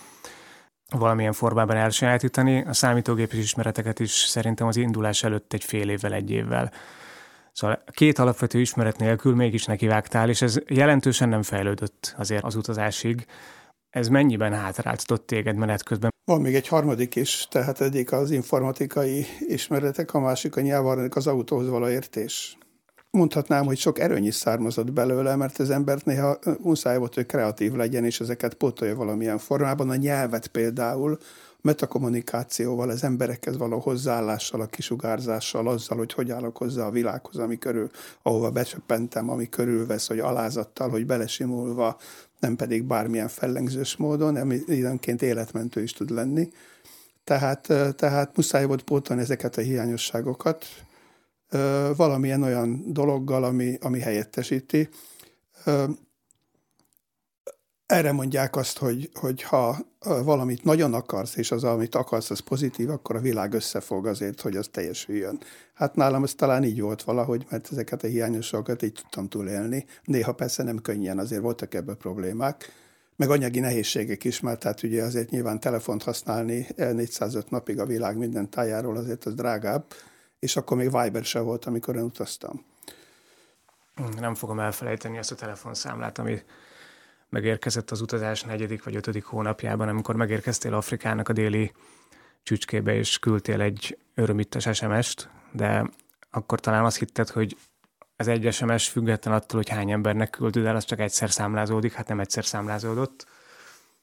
valamilyen 0.90 1.34
formában 1.34 1.76
elsajátítani. 1.76 2.64
A 2.68 2.74
számítógépes 2.74 3.38
ismereteket 3.38 4.00
is 4.00 4.12
szerintem 4.12 4.68
az 4.68 4.78
indulás 4.78 5.24
előtt 5.24 5.54
egy 5.54 5.64
fél 5.64 5.90
évvel, 5.90 6.14
egy 6.14 6.32
évvel. 6.32 6.72
Szóval 7.52 7.84
két 7.92 8.20
alapvető 8.20 8.60
ismeret 8.60 8.98
nélkül 8.98 9.36
mégis 9.36 9.66
nekivágtál, 9.66 10.30
és 10.30 10.42
ez 10.42 10.58
jelentősen 10.68 11.30
nem 11.30 11.44
fejlődött 11.44 12.16
azért 12.18 12.44
az 12.44 12.56
utazásig. 12.56 13.26
Ez 13.90 14.08
mennyiben 14.08 14.54
hátráltatott 14.54 15.28
téged 15.28 15.56
menet 15.56 15.84
közben? 15.84 16.14
Van 16.26 16.42
még 16.42 16.56
egy 16.56 16.68
harmadik 16.68 17.16
is, 17.16 17.48
tehát 17.50 17.82
egyik 17.82 18.12
az 18.12 18.32
informatikai 18.32 19.26
ismeretek, 19.40 20.14
a 20.14 20.20
másik 20.20 20.56
a 20.56 20.62
nyelvarnak 20.62 21.16
az 21.16 21.28
autóhoz 21.28 21.68
való 21.70 21.88
értés. 21.88 22.58
Mondhatnám, 23.12 23.66
hogy 23.66 23.78
sok 23.78 24.00
erőny 24.00 24.26
is 24.26 24.36
származott 24.36 24.92
belőle, 24.92 25.36
mert 25.36 25.60
az 25.60 25.70
embert 25.70 26.06
néha 26.06 26.40
muszáj 26.60 26.98
volt, 26.98 27.14
hogy 27.14 27.26
kreatív 27.26 27.74
legyen, 27.74 28.06
és 28.06 28.20
ezeket 28.20 28.54
pótolja 28.54 28.96
valamilyen 28.96 29.38
formában. 29.38 29.90
A 29.90 29.96
nyelvet 29.96 30.48
például, 30.48 31.18
metakommunikációval, 31.62 32.90
az 32.90 33.04
emberekhez 33.04 33.58
való 33.58 33.80
hozzáállással, 33.80 34.62
a 34.62 34.66
kisugárzással, 34.66 35.68
azzal, 35.68 35.98
hogy 35.98 36.14
hogy 36.14 36.32
állok 36.32 36.58
hozzá 36.58 36.86
a 36.86 36.92
világhoz, 36.92 37.38
ami 37.38 37.58
körül, 37.58 37.90
ahova 38.22 38.52
becsöppentem, 38.52 39.30
ami 39.30 39.50
körülvesz, 39.50 40.08
hogy 40.08 40.20
alázattal, 40.20 40.90
hogy 40.90 41.06
belesimulva, 41.06 41.98
nem 42.40 42.56
pedig 42.56 42.84
bármilyen 42.84 43.28
fellengzős 43.28 43.96
módon, 43.96 44.36
ami 44.36 44.60
időnként 44.68 45.22
életmentő 45.22 45.82
is 45.82 45.94
tud 45.94 46.10
lenni. 46.10 46.50
Tehát, 47.24 47.68
tehát 47.96 48.36
muszáj 48.36 48.66
volt 48.66 48.84
pótolni 48.84 49.22
ezeket 49.22 49.58
a 49.58 49.62
hiányosságokat 49.62 50.66
valamilyen 51.96 52.44
olyan 52.44 52.84
dologgal, 52.94 53.44
ami, 53.44 53.78
ami 53.82 54.00
helyettesíti. 54.00 54.90
Erre 57.90 58.12
mondják 58.12 58.56
azt, 58.56 58.78
hogy, 58.78 59.10
hogy 59.14 59.42
ha 59.42 59.78
valamit 60.00 60.64
nagyon 60.64 60.94
akarsz, 60.94 61.36
és 61.36 61.52
az, 61.52 61.64
amit 61.64 61.96
akarsz, 61.96 62.30
az 62.30 62.40
pozitív, 62.40 62.90
akkor 62.90 63.16
a 63.16 63.20
világ 63.20 63.54
összefog 63.54 64.08
azért, 64.08 64.42
hogy 64.42 64.56
az 64.56 64.68
teljesüljön. 64.72 65.40
Hát 65.74 65.96
nálam 65.96 66.24
ez 66.24 66.34
talán 66.34 66.64
így 66.64 66.82
volt 66.82 67.04
valahogy, 67.04 67.46
mert 67.50 67.72
ezeket 67.72 68.04
a 68.04 68.08
hiányosságokat 68.08 68.82
így 68.82 68.94
tudtam 68.94 69.28
túlélni. 69.28 69.86
Néha 70.04 70.32
persze 70.32 70.64
nem 70.64 70.82
könnyen, 70.82 71.20
azért 71.20 71.42
voltak 71.42 71.74
ebben 71.74 71.98
problémák, 71.98 72.72
meg 73.16 73.30
anyagi 73.30 73.60
nehézségek 73.60 74.24
is, 74.24 74.40
mert 74.40 74.60
tehát 74.60 74.84
ugye 74.84 75.04
azért 75.04 75.30
nyilván 75.30 75.60
telefont 75.60 76.04
használni 76.04 76.68
405 76.76 77.50
napig 77.50 77.80
a 77.80 77.86
világ 77.86 78.18
minden 78.18 78.50
tájáról 78.50 78.98
azért 78.98 79.26
az 79.26 79.34
drágább, 79.34 79.86
és 80.40 80.56
akkor 80.56 80.78
még 80.78 80.98
Viber 81.02 81.24
se 81.24 81.40
volt, 81.40 81.66
amikor 81.66 81.96
én 81.96 82.02
utaztam. 82.02 82.66
Nem 84.20 84.36
fogom 84.36 84.60
elfelejteni 84.60 85.18
ezt 85.18 85.32
a 85.32 85.36
telefonszámlát, 85.36 86.18
ami 86.18 86.42
megérkezett 87.30 87.92
az 87.92 88.02
utazás 88.02 88.44
negyedik 88.44 88.84
vagy 88.84 88.96
ötödik 88.96 89.26
hónapjában, 89.26 89.88
amikor 89.88 90.16
megérkeztél 90.16 90.74
Afrikának 90.74 91.30
a 91.30 91.34
déli 91.34 91.72
csücskébe, 92.44 92.96
és 92.96 93.20
küldtél 93.20 93.62
egy 93.62 93.98
örömittes 94.16 94.78
SMS-t, 94.78 95.30
de 95.52 95.90
akkor 96.32 96.60
talán 96.60 96.86
azt 96.86 96.98
hitted, 96.98 97.30
hogy 97.30 97.58
az 98.16 98.28
egy 98.28 98.54
SMS 98.54 98.88
független 98.88 99.34
attól, 99.34 99.60
hogy 99.60 99.70
hány 99.70 99.92
embernek 99.92 100.30
küldöd 100.30 100.66
el, 100.66 100.76
az 100.76 100.86
csak 100.86 101.00
egyszer 101.00 101.32
számlázódik, 101.32 101.94
hát 101.94 102.08
nem 102.08 102.20
egyszer 102.20 102.46
számlázódott, 102.46 103.28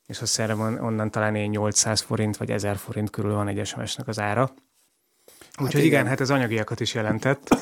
és 0.07 0.21
azt 0.21 0.47
van 0.47 0.79
onnan 0.79 1.11
talán 1.11 1.35
én 1.35 1.51
800 1.51 2.01
forint 2.01 2.37
vagy 2.37 2.51
1000 2.51 2.77
forint 2.77 3.11
körül 3.11 3.35
van 3.35 3.49
egy 3.49 3.67
SMS-nek 3.67 4.09
az 4.09 4.19
ára. 4.19 4.43
Úgyhogy 4.43 5.65
hát 5.65 5.75
igen. 5.75 5.85
igen, 5.85 6.07
hát 6.07 6.21
ez 6.21 6.31
anyagiakat 6.31 6.81
is 6.81 6.95
jelentett. 6.95 7.57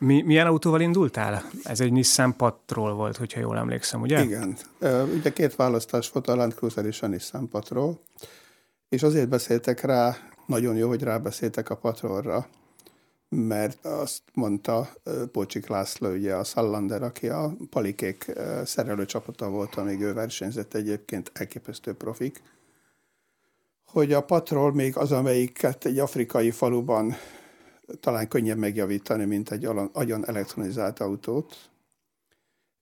Mi, 0.00 0.22
milyen 0.22 0.46
autóval 0.46 0.80
indultál? 0.80 1.44
Ez 1.62 1.80
egy 1.80 1.92
Nissan 1.92 2.36
Patrol 2.36 2.94
volt, 2.94 3.16
hogyha 3.16 3.40
jól 3.40 3.56
emlékszem, 3.56 4.00
ugye? 4.00 4.22
Igen. 4.22 4.56
Ugye 5.14 5.32
két 5.32 5.56
választás 5.56 6.10
volt, 6.10 6.28
a 6.28 6.34
Land 6.34 6.54
Cruiser 6.54 6.86
és 6.86 7.02
a 7.02 7.06
Nissan 7.06 7.48
Patrol, 7.48 7.98
és 8.88 9.02
azért 9.02 9.28
beszéltek 9.28 9.80
rá, 9.80 10.16
nagyon 10.46 10.76
jó, 10.76 10.88
hogy 10.88 11.02
rábeszéltek 11.02 11.70
a 11.70 11.76
Patrolra, 11.76 12.46
mert 13.28 13.84
azt 13.84 14.22
mondta 14.34 14.88
Pocsik 15.32 15.66
László, 15.66 16.10
ugye 16.10 16.34
a 16.34 16.44
Sallander, 16.44 17.02
aki 17.02 17.28
a 17.28 17.56
Palikék 17.70 18.32
szerelő 18.64 19.04
csapata 19.04 19.48
volt, 19.48 19.74
amíg 19.74 20.00
ő 20.00 20.12
versenyzett 20.12 20.74
egyébként 20.74 21.30
elképesztő 21.34 21.92
profik, 21.92 22.42
hogy 23.86 24.12
a 24.12 24.22
Patrol 24.22 24.72
még 24.72 24.96
az, 24.96 25.12
amelyiket 25.12 25.84
egy 25.84 25.98
afrikai 25.98 26.50
faluban 26.50 27.16
talán 28.00 28.28
könnyebb 28.28 28.58
megjavítani, 28.58 29.24
mint 29.24 29.50
egy 29.50 29.68
agyon 29.92 30.26
elektronizált 30.26 31.00
autót, 31.00 31.56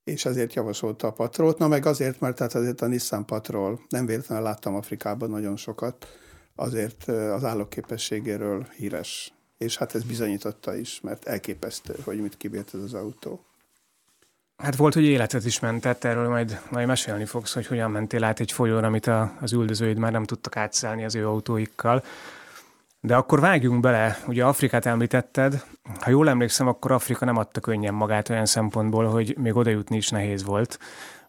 és 0.05 0.25
ezért 0.25 0.55
javasolta 0.55 1.07
a 1.07 1.13
Patrolt. 1.13 1.59
Na 1.59 1.69
meg 1.69 1.87
azért, 1.87 2.21
mert 2.21 2.37
tehát 2.37 2.55
azért 2.55 2.81
a 2.81 2.87
Nissan 2.87 3.27
Patrol, 3.27 3.81
nem 3.89 4.07
véletlenül 4.07 4.45
láttam 4.45 4.75
Afrikában 4.75 5.31
nagyon 5.31 5.57
sokat, 5.57 6.07
azért 6.55 7.09
az 7.09 7.45
állóképességéről 7.45 8.67
híres. 8.77 9.33
És 9.59 9.77
hát 9.77 9.95
ez 9.95 10.03
bizonyította 10.03 10.77
is, 10.77 11.01
mert 11.01 11.25
elképesztő, 11.25 11.95
hogy 12.05 12.21
mit 12.21 12.37
kibírt 12.37 12.75
ez 12.75 12.81
az 12.81 12.95
autó. 12.95 13.45
Hát 14.57 14.77
volt, 14.77 14.95
hogy 14.95 15.05
életet 15.05 15.45
is 15.45 15.61
mentett, 15.61 16.05
erről 16.05 16.29
majd, 16.29 16.61
majd 16.71 16.87
mesélni 16.87 17.25
fogsz, 17.25 17.55
hogy 17.55 17.67
hogyan 17.67 17.91
mentél 17.91 18.25
át 18.25 18.41
egy 18.41 18.53
folyón, 18.53 18.85
amit 18.85 19.07
a, 19.07 19.37
az 19.41 19.53
üldözőid 19.53 19.99
már 19.99 20.13
nem 20.13 20.25
tudtak 20.25 20.57
átszelni 20.57 21.05
az 21.05 21.15
ő 21.15 21.27
autóikkal. 21.27 22.05
De 23.07 23.17
akkor 23.17 23.41
vágjunk 23.41 23.81
bele, 23.81 24.19
ugye 24.27 24.45
Afrikát 24.45 24.87
említetted, 24.87 25.65
ha 26.01 26.11
jól 26.11 26.29
emlékszem, 26.29 26.67
akkor 26.67 26.93
Afrika 26.93 27.25
nem 27.25 27.37
adta 27.37 27.61
könnyen 27.61 27.95
magát 27.95 28.29
olyan 28.29 28.47
szempontból, 28.47 29.05
hogy 29.05 29.37
még 29.39 29.57
oda 29.57 29.71
jutni 29.71 29.97
is 29.97 30.09
nehéz 30.09 30.45
volt, 30.45 30.79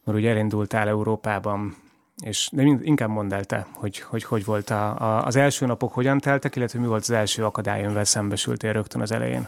mert 0.03 0.17
ugye 0.17 0.29
elindultál 0.29 0.88
Európában, 0.88 1.75
és 2.24 2.50
de 2.51 2.63
inkább 2.63 3.10
mondd 3.10 3.34
el 3.34 3.43
te, 3.43 3.67
hogy 3.72 4.00
hogy, 4.00 4.24
hogy 4.24 4.46
volt 4.46 4.69
a, 4.69 5.00
a, 5.00 5.25
az 5.25 5.36
első 5.36 5.65
napok, 5.65 5.93
hogyan 5.93 6.19
teltek, 6.19 6.55
illetve 6.55 6.79
mi 6.79 6.88
volt 6.88 7.01
az 7.01 7.10
első 7.10 7.46
akadály, 7.46 7.84
amivel 7.86 8.03
szembesültél 8.03 8.74
rögtön 8.74 9.01
az 9.01 9.12
elején? 9.12 9.48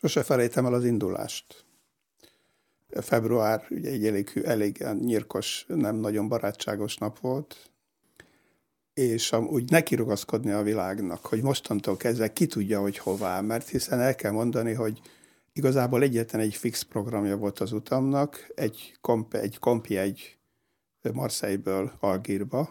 Sose 0.00 0.22
felejtem 0.22 0.66
el 0.66 0.74
az 0.74 0.84
indulást. 0.84 1.64
Február 3.00 3.66
ugye 3.70 3.90
egy 3.90 4.06
elég, 4.06 4.42
elég 4.44 4.84
nyírkos, 5.00 5.64
nem 5.68 5.96
nagyon 5.96 6.28
barátságos 6.28 6.96
nap 6.96 7.18
volt, 7.18 7.69
és 8.94 9.32
úgy 9.32 9.70
neki 9.70 9.94
rugaszkodni 9.94 10.50
a 10.50 10.62
világnak, 10.62 11.26
hogy 11.26 11.42
mostantól 11.42 11.96
kezdve 11.96 12.32
ki 12.32 12.46
tudja, 12.46 12.80
hogy 12.80 12.98
hová, 12.98 13.40
mert 13.40 13.68
hiszen 13.68 14.00
el 14.00 14.14
kell 14.14 14.32
mondani, 14.32 14.72
hogy 14.72 15.00
igazából 15.52 16.02
egyetlen 16.02 16.40
egy 16.40 16.54
fix 16.54 16.82
programja 16.82 17.36
volt 17.36 17.58
az 17.58 17.72
utamnak, 17.72 18.52
egy, 18.54 18.96
komp, 19.00 19.34
egy 19.34 19.58
kompi, 19.58 19.96
egy 19.96 20.38
Marseille-ből 21.12 21.92
Algírba. 22.00 22.70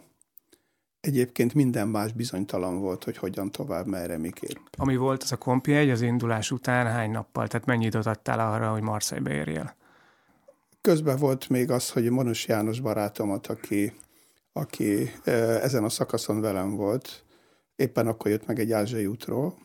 Egyébként 1.00 1.54
minden 1.54 1.88
más 1.88 2.12
bizonytalan 2.12 2.80
volt, 2.80 3.04
hogy 3.04 3.18
hogyan 3.18 3.52
tovább, 3.52 3.86
merre, 3.86 4.18
miképp. 4.18 4.58
Ami 4.78 4.96
volt 4.96 5.24
az 5.24 5.32
a 5.32 5.38
kompi 5.38 5.74
egy 5.74 5.90
az 5.90 6.02
indulás 6.02 6.52
után 6.52 6.86
hány 6.86 7.12
nappal? 7.12 7.48
Tehát 7.48 7.66
mennyi 7.66 7.86
időt 7.86 8.06
adtál 8.06 8.40
arra, 8.54 8.72
hogy 8.72 8.82
Marseille-be 8.82 9.34
érjél? 9.34 9.76
Közben 10.82 11.18
volt 11.18 11.50
még 11.50 11.72
az, 11.72 11.90
hogy 11.90 12.10
Monos 12.10 12.48
János 12.48 12.80
barátomat, 12.80 13.48
aki, 13.48 13.94
aki 14.54 15.12
ezen 15.62 15.84
a 15.84 15.90
szakaszon 15.90 16.42
velem 16.42 16.76
volt, 16.76 17.24
éppen 17.76 18.08
akkor 18.08 18.32
jött 18.32 18.46
meg 18.46 18.60
egy 18.60 18.72
ázsiai 18.72 19.06
útról, 19.06 19.58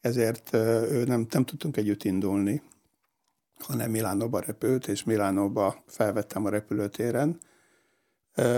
ezért 0.00 0.52
ő 0.52 1.04
nem, 1.04 1.26
nem 1.30 1.44
tudtunk 1.44 1.76
együtt 1.76 2.04
indulni, 2.04 2.62
hanem 3.58 3.90
Milánóba 3.90 4.40
repült, 4.40 4.86
és 4.86 5.04
Milánóba 5.04 5.82
felvettem 5.86 6.44
a 6.44 6.50
repülőtéren. 6.50 7.38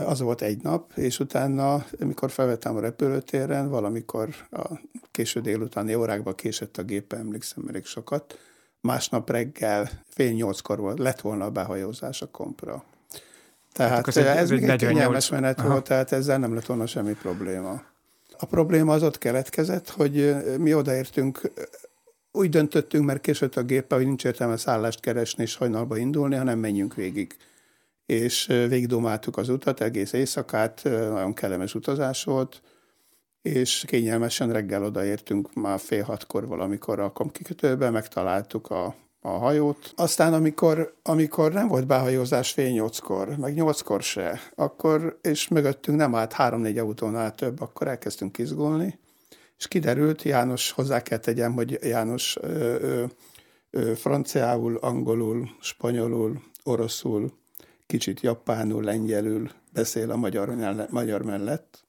Az 0.06 0.20
volt 0.20 0.42
egy 0.42 0.62
nap, 0.62 0.92
és 0.96 1.20
utána, 1.20 1.84
amikor 2.00 2.30
felvettem 2.30 2.76
a 2.76 2.80
repülőtéren, 2.80 3.68
valamikor 3.68 4.28
a 4.50 4.80
késő 5.10 5.40
délutáni 5.40 5.94
órákban 5.94 6.34
késett 6.34 6.76
a 6.76 6.82
gépe, 6.82 7.16
emlékszem 7.16 7.64
elég 7.68 7.84
sokat, 7.84 8.38
másnap 8.80 9.30
reggel 9.30 9.90
fél 10.08 10.32
nyolckor 10.32 10.78
volt, 10.78 10.98
lett 10.98 11.20
volna 11.20 11.44
a 11.44 11.50
behajózás 11.50 12.22
a 12.22 12.30
kompra. 12.30 12.84
Tehát 13.74 13.92
hát 13.92 14.08
ez, 14.08 14.16
ez, 14.16 14.26
ez 14.26 14.50
egy 14.50 14.76
kényelmes 14.76 15.28
menet 15.28 15.58
Aha. 15.58 15.68
volt, 15.68 15.84
tehát 15.84 16.12
ezzel 16.12 16.38
nem 16.38 16.54
lett 16.54 16.66
volna 16.66 16.86
semmi 16.86 17.12
probléma. 17.12 17.82
A 18.38 18.46
probléma 18.46 18.92
az 18.92 19.02
ott 19.02 19.18
keletkezett, 19.18 19.88
hogy 19.88 20.34
mi 20.58 20.74
odaértünk, 20.74 21.40
úgy 22.32 22.48
döntöttünk, 22.48 23.04
mert 23.04 23.20
későtt 23.20 23.56
a 23.56 23.62
gépe, 23.62 23.94
hogy 23.94 24.04
nincs 24.04 24.24
értelme 24.24 24.56
szállást 24.56 25.00
keresni 25.00 25.42
és 25.42 25.56
hajnalba 25.56 25.96
indulni, 25.96 26.34
hanem 26.34 26.58
menjünk 26.58 26.94
végig. 26.94 27.36
És 28.06 28.46
végigdomáltuk 28.46 29.36
az 29.36 29.48
utat, 29.48 29.80
egész 29.80 30.12
éjszakát, 30.12 30.80
nagyon 30.84 31.34
kellemes 31.34 31.74
utazás 31.74 32.24
volt, 32.24 32.62
és 33.42 33.84
kényelmesen 33.86 34.52
reggel 34.52 34.84
odaértünk 34.84 35.54
már 35.54 35.78
fél 35.78 36.02
hatkor 36.02 36.46
valamikor 36.46 37.00
a 37.00 37.12
komkikötőbe, 37.12 37.90
megtaláltuk 37.90 38.70
a, 38.70 38.94
a 39.26 39.38
hajót. 39.38 39.92
Aztán 39.96 40.32
amikor, 40.34 40.94
amikor 41.02 41.52
nem 41.52 41.68
volt 41.68 41.86
behajózás 41.86 42.52
fél 42.52 42.70
nyolckor, 42.70 43.36
meg 43.36 43.54
nyolckor 43.54 44.02
se, 44.02 44.40
akkor, 44.54 45.18
és 45.22 45.48
mögöttünk 45.48 45.98
nem 45.98 46.14
állt 46.14 46.32
három-négy 46.32 46.78
autónál 46.78 47.34
több, 47.34 47.60
akkor 47.60 47.88
elkezdtünk 47.88 48.38
izgulni, 48.38 48.98
és 49.58 49.68
kiderült, 49.68 50.22
János, 50.22 50.70
hozzá 50.70 51.02
kell 51.02 51.18
tegyem, 51.18 51.52
hogy 51.52 51.78
János 51.82 52.36
ö, 52.40 52.48
ö, 52.80 53.04
ö, 53.70 53.94
franciául, 53.94 54.76
angolul, 54.76 55.48
spanyolul, 55.60 56.42
oroszul, 56.62 57.32
kicsit 57.86 58.20
japánul, 58.20 58.82
lengyelül 58.82 59.50
beszél 59.72 60.10
a 60.10 60.16
magyar, 60.16 60.54
magyar 60.90 61.22
mellett, 61.22 61.83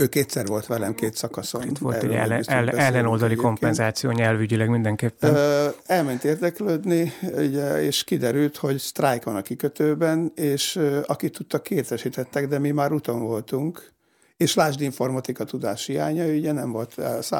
ő 0.00 0.06
kétszer 0.06 0.46
volt 0.46 0.66
velem 0.66 0.94
két 0.94 1.14
szakaszon. 1.14 1.62
Itt 1.62 1.78
volt 1.78 2.02
egy 2.02 2.12
ellen, 2.12 2.42
ellen, 2.46 2.76
ellenoldali 2.76 3.34
kompenzáció 3.34 4.10
nyelvügyileg 4.10 4.68
mindenképpen. 4.68 5.34
Ö, 5.34 5.68
elment 5.86 6.24
érdeklődni, 6.24 7.12
ugye, 7.36 7.82
és 7.82 8.04
kiderült, 8.04 8.56
hogy 8.56 8.78
sztrájk 8.78 9.24
van 9.24 9.36
a 9.36 9.42
kikötőben, 9.42 10.32
és 10.34 10.76
ö, 10.76 11.00
aki 11.06 11.30
tudta, 11.30 11.62
kétesítettek, 11.62 12.48
de 12.48 12.58
mi 12.58 12.70
már 12.70 12.92
úton 12.92 13.20
voltunk. 13.20 13.92
És 14.36 14.54
lásd 14.54 14.80
informatika 14.80 15.44
tudás 15.44 15.86
hiánya, 15.86 16.24
ugye 16.24 16.52
nem 16.52 16.70
volt, 16.70 16.94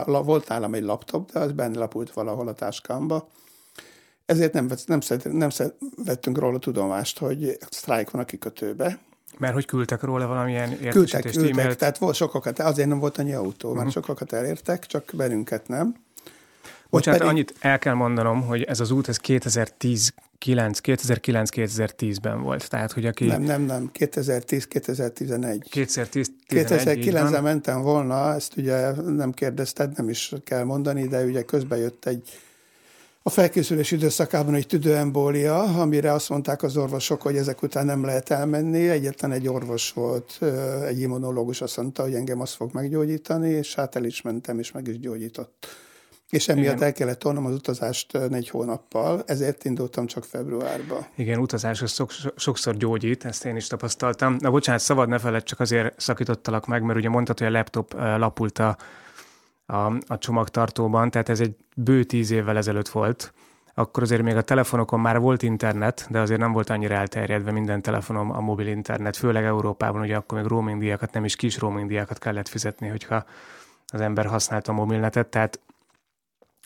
volt 0.05 0.49
nálam 0.49 0.75
egy 0.75 0.83
laptop, 0.83 1.33
de 1.33 1.39
az 1.39 1.53
benne 1.53 1.79
lapult 1.79 2.13
valahol 2.13 2.49
a 2.49 2.53
táskámba. 2.53 3.29
Ezért 4.27 4.53
nem, 4.53 4.71
nem, 4.87 5.01
nem 5.23 5.49
vettünk 6.05 6.39
róla 6.39 6.59
tudomást, 6.59 7.19
hogy 7.19 7.59
sztrájk 7.71 8.11
van 8.11 8.23
a 8.23 8.25
kikötőbe 8.25 8.99
mert 9.41 9.55
hogy 9.55 9.65
küldtek 9.65 10.03
róla 10.03 10.27
valamilyen 10.27 10.71
értesítést, 10.71 10.95
küldtek, 10.95 11.23
küldtek, 11.23 11.59
e-mailt? 11.59 11.79
tehát 11.79 11.99
volt 11.99 12.15
sokakat, 12.15 12.59
azért 12.59 12.89
nem 12.89 12.99
volt 12.99 13.19
annyi 13.19 13.33
autó, 13.33 13.71
uh-huh. 13.71 13.91
sokakat 13.91 14.33
elértek, 14.33 14.87
csak 14.87 15.13
bennünket 15.15 15.69
nem. 15.69 15.95
Bocsánat, 16.91 17.21
pedig... 17.21 17.35
annyit 17.35 17.55
el 17.61 17.79
kell 17.79 17.95
mondanom, 17.95 18.43
hogy 18.43 18.63
ez 18.63 18.81
az 18.81 18.91
út, 18.91 19.09
ez 19.09 19.17
2010 19.17 20.13
2009-2010-ben 20.47 22.43
volt. 22.43 22.69
Tehát, 22.69 22.93
hogy 22.93 23.07
aki... 23.07 23.27
Nem, 23.27 23.43
nem, 23.43 23.63
nem, 23.63 23.91
2010-2011. 23.99 25.61
2010 25.71 26.31
2009-ben 26.49 27.43
mentem 27.43 27.81
volna, 27.83 28.35
ezt 28.35 28.57
ugye 28.57 28.91
nem 28.93 29.33
kérdezted, 29.33 29.97
nem 29.97 30.09
is 30.09 30.33
kell 30.45 30.65
mondani, 30.65 31.09
de 31.09 31.25
ugye 31.25 31.43
közben 31.43 31.79
jött 31.79 32.05
egy 32.05 32.41
a 33.23 33.31
felkészülés 33.31 33.91
időszakában 33.91 34.55
egy 34.55 34.67
tüdőembólia, 34.67 35.63
amire 35.63 36.13
azt 36.13 36.29
mondták 36.29 36.63
az 36.63 36.77
orvosok, 36.77 37.23
hogy 37.23 37.37
ezek 37.37 37.63
után 37.63 37.87
nem 37.87 38.05
lehet 38.05 38.31
elmenni. 38.31 38.89
Egyetlen 38.89 39.33
egy 39.33 39.49
orvos 39.49 39.93
volt, 39.93 40.39
egy 40.87 41.01
immunológus 41.01 41.61
azt 41.61 41.77
mondta, 41.77 42.03
hogy 42.03 42.15
engem 42.15 42.41
azt 42.41 42.55
fog 42.55 42.71
meggyógyítani, 42.73 43.49
és 43.49 43.75
hát 43.75 43.97
el 43.97 44.05
is 44.05 44.23
mentem, 44.23 44.59
és 44.59 44.73
meg 44.73 44.87
is 44.87 44.99
gyógyított. 44.99 45.67
És 46.31 46.49
emiatt 46.49 46.75
Igen. 46.75 46.87
el 46.87 46.93
kellett 46.93 47.19
tolnom 47.19 47.47
az 47.47 47.55
utazást 47.55 48.29
négy 48.29 48.49
hónappal, 48.49 49.23
ezért 49.27 49.65
indultam 49.65 50.07
csak 50.07 50.25
februárba. 50.25 51.07
Igen, 51.15 51.39
utazás 51.39 51.83
az 51.83 52.03
sokszor 52.37 52.77
gyógyít, 52.77 53.25
ezt 53.25 53.45
én 53.45 53.57
is 53.57 53.67
tapasztaltam. 53.67 54.37
Na 54.41 54.51
bocsánat, 54.51 54.81
szabad 54.81 55.09
ne 55.09 55.19
feled, 55.19 55.43
csak 55.43 55.61
azért 55.61 56.01
szakítottalak 56.01 56.67
meg, 56.67 56.83
mert 56.83 56.99
ugye 56.99 57.09
mondtad, 57.09 57.39
hogy 57.39 57.47
a 57.47 57.51
laptop 57.51 57.95
lapult 57.95 58.59
a 58.59 58.77
a, 59.71 59.93
a 60.07 60.19
csomagtartóban, 60.19 61.11
tehát 61.11 61.29
ez 61.29 61.41
egy 61.41 61.57
bő 61.77 62.05
tíz 62.05 62.31
évvel 62.31 62.57
ezelőtt 62.57 62.89
volt, 62.89 63.33
akkor 63.75 64.03
azért 64.03 64.23
még 64.23 64.37
a 64.37 64.43
telefonokon 64.43 65.01
már 65.01 65.19
volt 65.19 65.43
internet, 65.43 66.07
de 66.11 66.21
azért 66.21 66.41
nem 66.41 66.53
volt 66.53 66.71
annyira 66.71 66.95
elterjedve 66.95 67.51
minden 67.51 67.83
telefonom 67.83 68.31
a 68.31 68.41
mobil 68.41 68.67
internet, 68.67 69.17
főleg 69.17 69.45
Európában, 69.45 70.01
ugye 70.01 70.17
akkor 70.17 70.39
még 70.39 70.47
roaming 70.47 70.81
díjakat, 70.81 71.13
nem 71.13 71.25
is 71.25 71.37
kis 71.37 71.59
roaming 71.59 71.89
díjakat 71.89 72.19
kellett 72.19 72.49
fizetni, 72.49 72.89
hogyha 72.89 73.25
az 73.87 74.01
ember 74.01 74.27
használta 74.27 74.73
a 74.73 74.75
mobilnetet, 74.75 75.27
tehát 75.27 75.61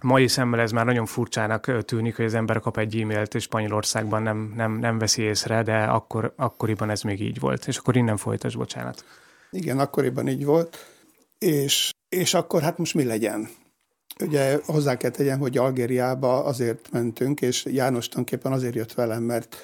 mai 0.02 0.28
szemmel 0.28 0.60
ez 0.60 0.72
már 0.72 0.84
nagyon 0.84 1.06
furcsának 1.06 1.84
tűnik, 1.84 2.16
hogy 2.16 2.24
az 2.24 2.34
ember 2.34 2.60
kap 2.60 2.78
egy 2.78 3.00
e-mailt, 3.00 3.34
és 3.34 3.42
Spanyolországban 3.42 4.22
nem, 4.22 4.52
nem, 4.56 4.72
nem 4.72 4.98
veszi 4.98 5.22
észre, 5.22 5.62
de 5.62 5.82
akkor, 5.82 6.32
akkoriban 6.36 6.90
ez 6.90 7.02
még 7.02 7.20
így 7.20 7.40
volt. 7.40 7.66
És 7.66 7.76
akkor 7.76 7.96
innen 7.96 8.16
folytas, 8.16 8.56
bocsánat. 8.56 9.04
Igen, 9.50 9.78
akkoriban 9.78 10.28
így 10.28 10.44
volt, 10.44 10.93
és 11.38 11.92
és 12.09 12.35
akkor 12.35 12.62
hát 12.62 12.79
most 12.79 12.94
mi 12.94 13.05
legyen? 13.05 13.49
Ugye 14.20 14.59
hozzá 14.64 14.97
kell 14.97 15.11
tegyem, 15.11 15.38
hogy 15.38 15.59
Algériába 15.59 16.44
azért 16.44 16.90
mentünk, 16.90 17.40
és 17.40 17.64
János 17.64 18.09
tulajdonképpen 18.09 18.53
azért 18.53 18.75
jött 18.75 18.92
velem, 18.92 19.23
mert 19.23 19.57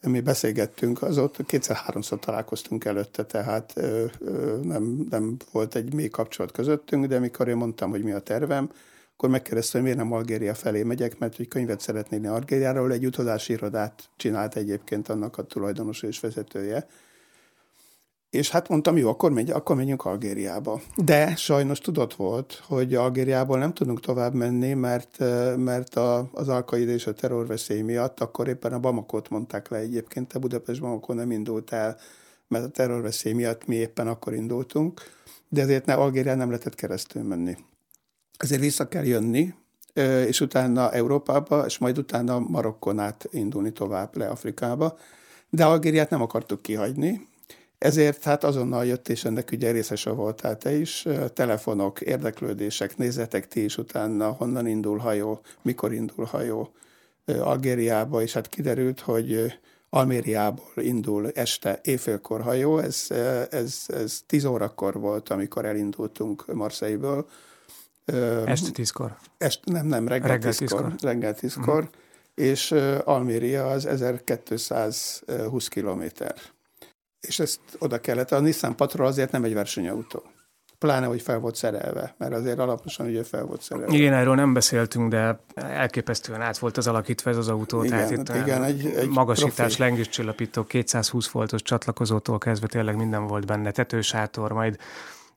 mi 0.00 0.20
beszélgettünk, 0.20 1.02
az 1.02 1.18
ott 1.18 1.46
kétszer-háromszor 1.46 2.18
találkoztunk 2.18 2.84
előtte, 2.84 3.24
tehát 3.24 3.72
ö, 3.74 4.04
ö, 4.18 4.58
nem, 4.62 5.06
nem 5.10 5.36
volt 5.52 5.74
egy 5.74 5.94
mély 5.94 6.08
kapcsolat 6.08 6.52
közöttünk, 6.52 7.06
de 7.06 7.16
amikor 7.16 7.48
én 7.48 7.56
mondtam, 7.56 7.90
hogy 7.90 8.02
mi 8.02 8.12
a 8.12 8.18
tervem, 8.18 8.70
akkor 9.12 9.28
megkérdezte, 9.28 9.72
hogy 9.72 9.82
miért 9.82 9.98
nem 9.98 10.12
Algéria 10.12 10.54
felé 10.54 10.82
megyek, 10.82 11.18
mert 11.18 11.36
hogy 11.36 11.48
könyvet 11.48 11.80
szeretnék 11.80 12.30
Algériáról, 12.30 12.92
egy 12.92 13.06
utazási 13.06 13.52
irodát 13.52 14.10
csinált 14.16 14.56
egyébként 14.56 15.08
annak 15.08 15.38
a 15.38 15.42
tulajdonos 15.42 16.02
és 16.02 16.20
vezetője, 16.20 16.86
és 18.36 18.50
hát 18.50 18.68
mondtam, 18.68 18.96
jó, 18.96 19.08
akkor, 19.08 19.32
megy, 19.32 19.50
akkor 19.50 19.76
menjünk 19.76 20.04
Algériába. 20.04 20.80
De 20.96 21.36
sajnos 21.36 21.78
tudott 21.78 22.14
volt, 22.14 22.62
hogy 22.66 22.94
Algériából 22.94 23.58
nem 23.58 23.74
tudunk 23.74 24.00
tovább 24.00 24.34
menni, 24.34 24.72
mert, 24.72 25.18
mert 25.56 25.94
a, 25.94 26.28
az 26.32 26.48
alkaid 26.48 26.88
és 26.88 27.06
a 27.06 27.12
terrorveszély 27.12 27.80
miatt 27.80 28.20
akkor 28.20 28.48
éppen 28.48 28.72
a 28.72 28.78
Bamakot 28.78 29.28
mondták 29.28 29.68
le 29.68 29.78
egyébként, 29.78 30.32
a 30.32 30.38
Budapest 30.38 30.80
Bamako 30.80 31.12
nem 31.12 31.30
indult 31.30 31.72
el, 31.72 31.96
mert 32.48 32.64
a 32.64 32.68
terrorveszély 32.68 33.32
miatt 33.32 33.66
mi 33.66 33.74
éppen 33.74 34.08
akkor 34.08 34.34
indultunk, 34.34 35.00
de 35.48 35.60
ezért 35.60 35.86
ne, 35.86 35.94
Algérián 35.94 36.36
nem 36.36 36.48
lehetett 36.48 36.74
keresztül 36.74 37.22
menni. 37.22 37.56
Ezért 38.36 38.60
vissza 38.60 38.88
kell 38.88 39.04
jönni, 39.04 39.54
és 40.26 40.40
utána 40.40 40.92
Európába, 40.92 41.64
és 41.66 41.78
majd 41.78 41.98
utána 41.98 42.38
Marokkon 42.38 42.98
át 42.98 43.28
indulni 43.30 43.72
tovább 43.72 44.16
le 44.16 44.28
Afrikába. 44.28 44.98
De 45.50 45.64
Algériát 45.64 46.10
nem 46.10 46.22
akartuk 46.22 46.62
kihagyni, 46.62 47.28
ezért 47.78 48.22
hát 48.22 48.44
azonnal 48.44 48.86
jött, 48.86 49.08
és 49.08 49.24
ennek 49.24 49.50
ugye 49.52 49.70
részese 49.70 50.10
voltál 50.10 50.58
te 50.58 50.72
is, 50.72 51.06
telefonok, 51.32 52.00
érdeklődések, 52.00 52.96
nézzetek 52.96 53.48
ti 53.48 53.64
is 53.64 53.78
utána, 53.78 54.30
honnan 54.30 54.66
indul 54.66 54.98
hajó, 54.98 55.40
mikor 55.62 55.92
indul 55.92 56.24
hajó 56.24 56.72
Algériába, 57.24 58.22
és 58.22 58.32
hát 58.32 58.48
kiderült, 58.48 59.00
hogy 59.00 59.58
Almériából 59.90 60.72
indul 60.76 61.30
este 61.34 61.80
éjfélkor 61.82 62.42
hajó, 62.42 62.78
ez, 62.78 63.06
ez, 63.50 63.84
ez 63.86 64.20
10 64.26 64.44
órakor 64.44 64.94
volt, 65.00 65.28
amikor 65.28 65.64
elindultunk 65.64 66.54
Marseille-ből. 66.54 67.28
Este 68.44 68.70
tízkor? 68.70 69.16
Est, 69.38 69.60
nem, 69.64 69.86
nem, 69.86 70.08
reggel, 70.08 70.28
reggel 70.28 70.54
tízkor. 70.54 70.80
tízkor. 70.80 71.10
Reggel 71.10 71.34
tízkor. 71.34 71.82
Uh-huh. 71.82 71.88
És 72.34 72.74
Alméria 73.04 73.66
az 73.66 73.86
1220 73.86 75.68
kilométer 75.68 76.34
és 77.26 77.38
ezt 77.38 77.60
oda 77.78 78.00
kellett. 78.00 78.32
A 78.32 78.40
Nissan 78.40 78.76
Patrol 78.76 79.06
azért 79.06 79.32
nem 79.32 79.44
egy 79.44 79.54
versenyautó. 79.54 80.22
pláne, 80.78 81.06
hogy 81.06 81.22
fel 81.22 81.38
volt 81.38 81.56
szerelve, 81.56 82.14
mert 82.18 82.32
azért 82.32 82.58
alaposan 82.58 83.06
ugye 83.06 83.24
fel 83.24 83.44
volt 83.44 83.62
szerelve. 83.62 83.96
Igen, 83.96 84.12
erről 84.12 84.34
nem 84.34 84.52
beszéltünk, 84.52 85.10
de 85.10 85.40
elképesztően 85.54 86.40
át 86.40 86.58
volt 86.58 86.76
az 86.76 86.86
alakítva 86.86 87.30
ez 87.30 87.36
az 87.36 87.48
autó. 87.48 87.84
Igen, 87.84 87.98
tehát 87.98 88.10
itt 88.10 88.42
igen, 88.42 88.62
egy, 88.62 88.86
egy 88.86 89.08
magasítás, 89.08 89.76
lengéscsillapító, 89.76 90.64
220 90.64 91.28
voltos 91.28 91.62
csatlakozótól 91.62 92.38
kezdve 92.38 92.66
tényleg 92.66 92.96
minden 92.96 93.26
volt 93.26 93.46
benne, 93.46 93.70
tetősátor, 93.70 94.52
majd 94.52 94.78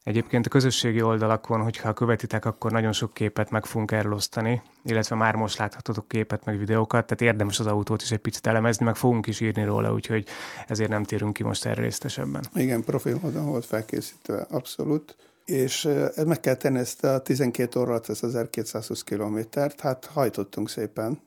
Egyébként 0.03 0.45
a 0.45 0.49
közösségi 0.49 1.01
oldalakon, 1.01 1.62
hogyha 1.62 1.93
követitek, 1.93 2.45
akkor 2.45 2.71
nagyon 2.71 2.91
sok 2.91 3.13
képet 3.13 3.49
meg 3.49 3.65
fogunk 3.65 3.91
erről 3.91 4.13
osztani, 4.13 4.62
illetve 4.83 5.15
már 5.15 5.35
most 5.35 5.57
láthatótok 5.57 6.07
képet, 6.07 6.45
meg 6.45 6.57
videókat, 6.57 7.05
tehát 7.05 7.33
érdemes 7.33 7.59
az 7.59 7.65
autót 7.65 8.01
is 8.01 8.12
egy 8.12 8.19
picit 8.19 8.47
elemezni, 8.47 8.85
meg 8.85 8.95
fogunk 8.95 9.27
is 9.27 9.39
írni 9.39 9.63
róla, 9.63 9.93
úgyhogy 9.93 10.27
ezért 10.67 10.89
nem 10.89 11.03
térünk 11.03 11.33
ki 11.33 11.43
most 11.43 11.65
erre 11.65 11.81
részletesebben. 11.81 12.43
Igen, 12.55 12.83
profil 12.83 13.19
módon 13.21 13.45
volt 13.45 13.65
felkészítve, 13.65 14.45
abszolút. 14.49 15.15
És 15.45 15.89
meg 16.25 16.39
kell 16.39 16.55
tenni 16.55 16.79
ezt 16.79 17.03
a 17.03 17.21
12 17.21 17.79
óra 17.79 17.89
alatt, 17.89 18.09
ezt 18.09 18.23
1220 18.23 19.03
kilométert, 19.03 19.79
hát 19.79 20.05
hajtottunk 20.05 20.69
szépen, 20.69 21.19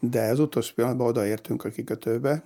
de 0.00 0.28
az 0.30 0.38
utolsó 0.38 0.72
pillanatban 0.74 1.06
odaértünk 1.06 1.64
a 1.64 1.68
kikötőbe. 1.68 2.42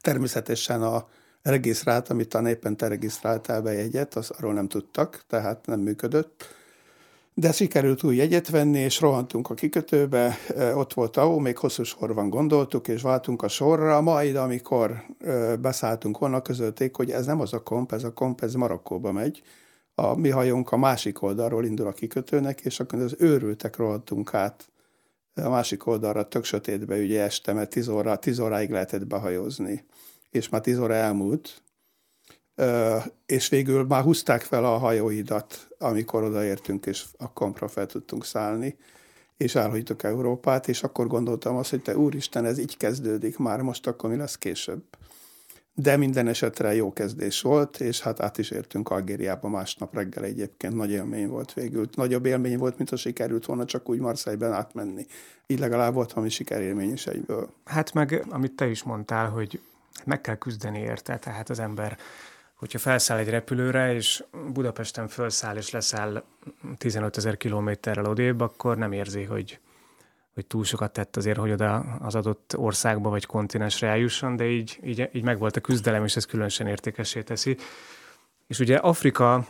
Természetesen 0.00 0.82
a 0.82 1.08
regisztrált, 1.50 2.08
amit 2.08 2.28
talán 2.28 2.46
éppen 2.46 2.76
te 2.76 2.88
regisztráltál 2.88 3.62
be 3.62 3.72
jegyet, 3.72 4.14
az 4.14 4.30
arról 4.30 4.52
nem 4.52 4.68
tudtak, 4.68 5.24
tehát 5.26 5.66
nem 5.66 5.80
működött. 5.80 6.44
De 7.34 7.52
sikerült 7.52 8.02
új 8.02 8.16
jegyet 8.16 8.48
venni, 8.48 8.78
és 8.78 9.00
rohantunk 9.00 9.50
a 9.50 9.54
kikötőbe, 9.54 10.36
ott 10.74 10.92
volt 10.92 11.16
ahol, 11.16 11.40
még 11.40 11.58
hosszú 11.58 11.82
sorban 11.82 12.30
gondoltuk, 12.30 12.88
és 12.88 13.02
váltunk 13.02 13.42
a 13.42 13.48
sorra, 13.48 14.00
majd 14.00 14.36
amikor 14.36 15.04
beszálltunk 15.60 16.18
volna, 16.18 16.42
közölték, 16.42 16.96
hogy 16.96 17.10
ez 17.10 17.26
nem 17.26 17.40
az 17.40 17.52
a 17.52 17.62
komp, 17.62 17.92
ez 17.92 18.04
a 18.04 18.12
komp, 18.12 18.40
ez 18.40 18.54
Marokkóba 18.54 19.12
megy. 19.12 19.42
A 19.94 20.14
mi 20.14 20.28
hajónk 20.28 20.72
a 20.72 20.76
másik 20.76 21.22
oldalról 21.22 21.64
indul 21.64 21.86
a 21.86 21.92
kikötőnek, 21.92 22.60
és 22.60 22.80
akkor 22.80 23.00
az 23.00 23.14
őrültek 23.18 23.76
rohantunk 23.76 24.34
át 24.34 24.68
a 25.34 25.48
másik 25.48 25.86
oldalra, 25.86 26.28
tök 26.28 26.44
sötétbe, 26.44 26.96
ugye 26.96 27.22
este, 27.22 27.52
mert 27.52 27.70
10 27.70 27.88
óra, 27.88 28.16
10 28.16 28.38
óráig 28.38 28.70
lehetett 28.70 29.06
behajózni 29.06 29.84
és 30.34 30.48
már 30.48 30.60
tíz 30.60 30.78
óra 30.78 30.94
elmúlt, 30.94 31.62
és 33.26 33.48
végül 33.48 33.84
már 33.84 34.02
húzták 34.02 34.42
fel 34.42 34.64
a 34.64 34.78
hajóidat, 34.78 35.68
amikor 35.78 36.22
odaértünk, 36.22 36.86
és 36.86 37.04
a 37.18 37.32
kompra 37.32 37.68
fel 37.68 37.86
tudtunk 37.86 38.24
szállni, 38.24 38.76
és 39.36 39.54
elhagytuk 39.54 40.02
Európát, 40.02 40.68
és 40.68 40.82
akkor 40.82 41.06
gondoltam 41.06 41.56
azt, 41.56 41.70
hogy 41.70 41.82
te 41.82 41.96
úristen, 41.96 42.44
ez 42.44 42.58
így 42.58 42.76
kezdődik 42.76 43.38
már, 43.38 43.60
most 43.60 43.86
akkor 43.86 44.10
mi 44.10 44.16
lesz 44.16 44.38
később. 44.38 44.82
De 45.74 45.96
minden 45.96 46.28
esetre 46.28 46.74
jó 46.74 46.92
kezdés 46.92 47.40
volt, 47.40 47.80
és 47.80 48.00
hát 48.00 48.20
át 48.20 48.38
is 48.38 48.50
értünk 48.50 48.90
Algériába 48.90 49.48
másnap 49.48 49.94
reggel 49.94 50.24
egyébként. 50.24 50.74
Nagy 50.74 50.90
élmény 50.90 51.28
volt 51.28 51.52
végül. 51.52 51.88
Nagyobb 51.94 52.26
élmény 52.26 52.58
volt, 52.58 52.76
mint 52.76 52.90
ha 52.90 52.96
sikerült 52.96 53.46
volna 53.46 53.64
csak 53.64 53.88
úgy 53.88 53.98
Marseille-ben 53.98 54.52
átmenni. 54.52 55.06
Így 55.46 55.58
legalább 55.58 55.94
volt 55.94 56.12
valami 56.12 56.30
sikerélmény 56.30 56.92
is 56.92 57.06
egyből. 57.06 57.50
Hát 57.64 57.92
meg, 57.92 58.24
amit 58.28 58.52
te 58.52 58.66
is 58.66 58.82
mondtál, 58.82 59.28
hogy 59.28 59.60
meg 60.04 60.20
kell 60.20 60.36
küzdeni 60.36 60.78
érte, 60.78 61.18
tehát 61.18 61.50
az 61.50 61.58
ember, 61.58 61.98
hogyha 62.54 62.78
felszáll 62.78 63.18
egy 63.18 63.28
repülőre, 63.28 63.94
és 63.94 64.24
Budapesten 64.52 65.08
felszáll 65.08 65.56
és 65.56 65.70
leszáll 65.70 66.24
15 66.78 67.16
ezer 67.16 67.36
kilométerrel 67.36 68.06
odébb, 68.06 68.40
akkor 68.40 68.76
nem 68.76 68.92
érzi, 68.92 69.22
hogy, 69.22 69.60
hogy 70.34 70.46
túl 70.46 70.64
sokat 70.64 70.92
tett 70.92 71.16
azért, 71.16 71.38
hogy 71.38 71.50
oda 71.50 71.78
az 71.78 72.14
adott 72.14 72.56
országba 72.56 73.08
vagy 73.08 73.26
kontinensre 73.26 73.88
eljusson, 73.88 74.36
de 74.36 74.48
így, 74.48 74.78
így, 74.82 75.10
így 75.12 75.22
megvolt 75.22 75.56
a 75.56 75.60
küzdelem, 75.60 76.04
és 76.04 76.16
ez 76.16 76.26
különösen 76.26 76.66
értékesé 76.66 77.22
teszi. 77.22 77.56
És 78.46 78.58
ugye 78.58 78.76
Afrika 78.76 79.46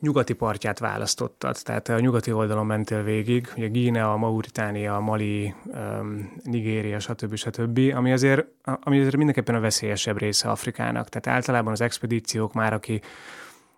nyugati 0.00 0.32
partját 0.32 0.78
választottad, 0.78 1.56
tehát 1.62 1.88
a 1.88 2.00
nyugati 2.00 2.32
oldalon 2.32 2.66
mentél 2.66 3.02
végig, 3.02 3.52
ugye 3.56 3.68
Gínea, 3.68 4.16
Mauritánia, 4.16 4.98
Mali, 4.98 5.54
um, 5.64 6.32
Nigéria, 6.44 6.98
stb. 6.98 7.34
stb., 7.34 7.78
ami 7.94 8.12
azért, 8.12 8.46
ami 8.62 9.00
azért 9.00 9.16
mindenképpen 9.16 9.54
a 9.54 9.60
veszélyesebb 9.60 10.18
része 10.18 10.50
Afrikának. 10.50 11.08
Tehát 11.08 11.38
általában 11.38 11.72
az 11.72 11.80
expedíciók 11.80 12.52
már, 12.52 12.72
aki 12.72 13.00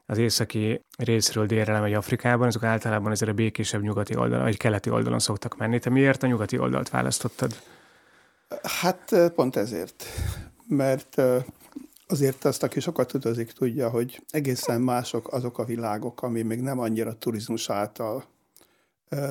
az 0.07 0.19
északi 0.19 0.81
részről 0.99 1.47
délre 1.47 1.73
lemegy 1.73 1.95
Afrikában, 1.95 2.47
azok 2.47 2.63
általában 2.63 3.11
azért 3.11 3.31
a 3.31 3.35
békésebb 3.35 3.83
nyugati 3.83 4.17
oldalon, 4.17 4.45
vagy 4.45 4.57
keleti 4.57 4.91
oldalon 4.91 5.19
szoktak 5.19 5.57
menni. 5.57 5.79
Te 5.79 5.91
miért 5.91 6.23
a 6.23 6.27
nyugati 6.27 6.59
oldalt 6.59 6.91
választottad? 6.91 7.53
Hát 8.63 9.15
pont 9.35 9.57
ezért, 9.57 10.05
mert 10.69 11.23
Azért 12.07 12.45
azt, 12.45 12.63
aki 12.63 12.81
sokat 12.81 13.15
utazik, 13.15 13.53
tudja, 13.53 13.91
hogy 13.91 14.25
egészen 14.31 14.81
mások 14.81 15.33
azok 15.33 15.59
a 15.59 15.65
világok, 15.65 16.23
ami 16.23 16.43
még 16.43 16.61
nem 16.61 16.79
annyira 16.79 17.19
turizmus 17.19 17.71
által 17.71 18.25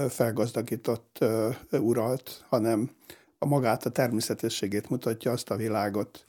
felgazdagított, 0.09 1.25
uralt, 1.71 2.45
hanem 2.47 2.91
a 3.37 3.45
magát, 3.45 3.85
a 3.85 3.89
természetességét 3.89 4.89
mutatja 4.89 5.31
azt 5.31 5.49
a 5.49 5.55
világot, 5.55 6.25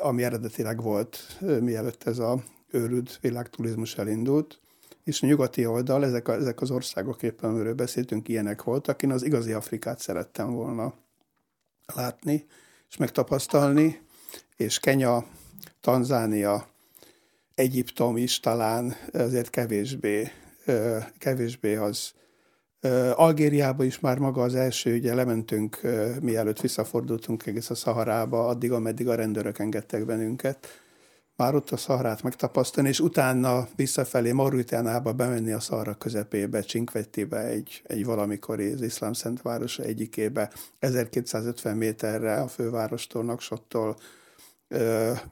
ami 0.00 0.22
eredetileg 0.22 0.82
volt, 0.82 1.38
mielőtt 1.60 2.04
ez 2.04 2.18
a 2.18 2.42
őrült 2.70 3.18
világturizmus 3.20 3.96
elindult. 3.96 4.60
És 5.04 5.22
a 5.22 5.26
nyugati 5.26 5.66
oldal, 5.66 6.04
ezek, 6.04 6.28
a, 6.28 6.32
ezek 6.32 6.60
az 6.60 6.70
országok 6.70 7.22
éppen, 7.22 7.50
amiről 7.50 7.74
beszéltünk, 7.74 8.28
ilyenek 8.28 8.62
voltak. 8.62 9.02
Én 9.02 9.10
az 9.10 9.22
igazi 9.22 9.52
Afrikát 9.52 9.98
szerettem 9.98 10.52
volna 10.52 10.94
látni 11.94 12.46
és 12.88 12.96
megtapasztalni, 12.96 14.00
és 14.56 14.78
Kenya, 14.78 15.24
Tanzánia, 15.80 16.72
Egyiptom 17.54 18.16
is 18.16 18.40
talán 18.40 18.96
azért 19.12 19.50
kevésbé, 19.50 20.30
kevésbé 21.18 21.74
az. 21.74 22.12
Algériába 23.14 23.84
is 23.84 24.00
már 24.00 24.18
maga 24.18 24.42
az 24.42 24.54
első, 24.54 24.94
ugye 24.94 25.14
lementünk, 25.14 25.80
mielőtt 26.20 26.60
visszafordultunk 26.60 27.46
egész 27.46 27.70
a 27.70 27.74
Szaharába, 27.74 28.46
addig, 28.46 28.72
ameddig 28.72 29.08
a 29.08 29.14
rendőrök 29.14 29.58
engedtek 29.58 30.04
bennünket. 30.04 30.66
Már 31.36 31.54
ott 31.54 31.70
a 31.70 31.76
Szaharát 31.76 32.22
megtapasztalni, 32.22 32.88
és 32.88 33.00
utána 33.00 33.68
visszafelé 33.76 34.32
Mauritánába 34.32 35.12
bemenni 35.12 35.52
a 35.52 35.60
Szahara 35.60 35.94
közepébe, 35.94 36.60
Csinkvettibe, 36.60 37.40
egy, 37.40 37.82
egy 37.86 38.04
valamikori 38.04 38.72
az 38.72 38.82
iszlám 38.82 39.12
szentvárosa 39.12 39.82
egyikébe, 39.82 40.50
1250 40.78 41.76
méterre 41.76 42.34
a 42.34 42.48
fővárostól, 42.48 43.24
Naksottól, 43.24 43.96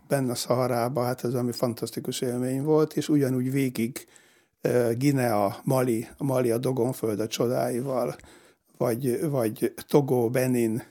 benne 0.08 0.30
a 0.30 0.34
Szaharába, 0.34 1.02
hát 1.02 1.24
ez 1.24 1.34
ami 1.34 1.52
fantasztikus 1.52 2.20
élmény 2.20 2.62
volt, 2.62 2.96
és 2.96 3.08
ugyanúgy 3.08 3.50
végig 3.50 4.06
Guinea, 4.98 5.56
Mali, 5.64 6.08
a 6.18 6.24
Mali 6.24 6.50
a 6.50 6.58
Dogonföld 6.58 7.20
a 7.20 7.26
csodáival, 7.26 8.16
vagy, 8.76 9.28
vagy 9.30 9.74
Togo, 9.86 10.30
Benin, 10.30 10.82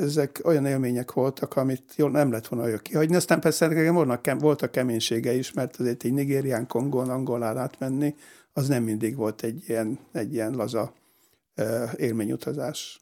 ezek 0.00 0.40
olyan 0.44 0.66
élmények 0.66 1.12
voltak, 1.12 1.56
amit 1.56 1.82
jól 1.96 2.10
nem 2.10 2.30
lett 2.30 2.46
volna 2.46 2.64
olyan 2.66 2.78
kihagyni. 2.82 3.16
Aztán 3.16 3.40
persze 3.40 3.66
nekem 4.04 4.38
voltak 4.38 4.70
keménysége 4.70 5.32
is, 5.32 5.52
mert 5.52 5.76
azért 5.76 6.04
egy 6.04 6.12
Nigérián, 6.12 6.66
Kongón, 6.66 7.10
Angolán 7.10 7.58
átmenni, 7.58 8.14
az 8.52 8.68
nem 8.68 8.82
mindig 8.82 9.16
volt 9.16 9.42
egy 9.42 9.64
ilyen, 9.68 9.98
egy 10.12 10.32
ilyen 10.32 10.52
laza 10.52 10.92
élményutazás. 11.96 13.00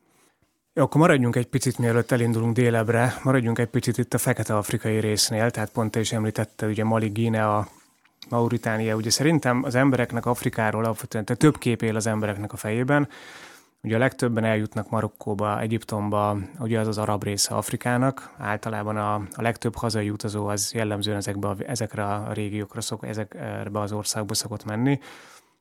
Jó, 0.77 0.83
akkor 0.83 1.01
maradjunk 1.01 1.37
egy 1.37 1.47
picit, 1.47 1.79
mielőtt 1.79 2.11
elindulunk 2.11 2.55
délebre, 2.55 3.15
maradjunk 3.23 3.59
egy 3.59 3.69
picit 3.69 3.99
itt 3.99 4.15
a 4.15 4.19
fekete-afrikai 4.19 5.01
résznél, 5.01 5.51
tehát 5.51 5.71
pont 5.71 5.91
te 5.91 6.01
is 6.01 6.13
említette, 6.13 6.67
ugye 6.67 6.85
Mali, 6.85 7.09
Guinea, 7.09 7.69
Mauritánia, 8.29 8.97
ugye 8.97 9.11
szerintem 9.11 9.63
az 9.65 9.75
embereknek 9.75 10.27
Afrikáról 10.27 10.85
alapvetően 10.85 11.25
több 11.25 11.59
kép 11.59 11.83
él 11.83 11.97
az 11.97 12.07
embereknek 12.07 12.53
a 12.53 12.57
fejében, 12.57 13.09
Ugye 13.83 13.97
a 13.97 13.99
legtöbben 13.99 14.45
eljutnak 14.45 14.91
Marokkóba, 14.91 15.61
Egyiptomba, 15.61 16.39
ugye 16.59 16.79
az 16.79 16.87
az 16.87 16.99
arab 16.99 17.23
része 17.23 17.55
Afrikának. 17.55 18.35
Általában 18.39 18.97
a, 18.97 19.15
a 19.15 19.43
legtöbb 19.43 19.77
hazai 19.77 20.11
utazó 20.11 20.47
az 20.47 20.73
jellemzően 20.75 21.17
ezekbe 21.17 21.49
a, 21.49 21.57
ezekre 21.67 22.05
a 22.05 22.33
régiókra, 22.33 22.81
szok, 22.81 23.07
ezekbe 23.07 23.81
az 23.81 23.93
országba 23.93 24.35
szokott 24.35 24.65
menni. 24.65 25.01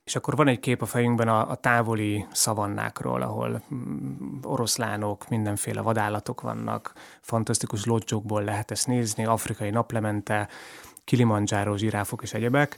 És 0.03 0.15
akkor 0.15 0.35
van 0.35 0.47
egy 0.47 0.59
kép 0.59 0.81
a 0.81 0.85
fejünkben 0.85 1.27
a, 1.27 1.49
a 1.49 1.55
távoli 1.55 2.25
szavannákról, 2.31 3.21
ahol 3.21 3.61
mm, 3.73 4.39
oroszlánok, 4.43 5.29
mindenféle 5.29 5.81
vadállatok 5.81 6.41
vannak, 6.41 6.93
fantasztikus 7.21 7.85
lodzsokból 7.85 8.43
lehet 8.43 8.71
ezt 8.71 8.87
nézni, 8.87 9.25
afrikai 9.25 9.69
naplemente, 9.69 10.47
Kilimanjaro, 11.03 11.77
zsiráfok 11.77 12.21
és 12.21 12.33
egyebek. 12.33 12.77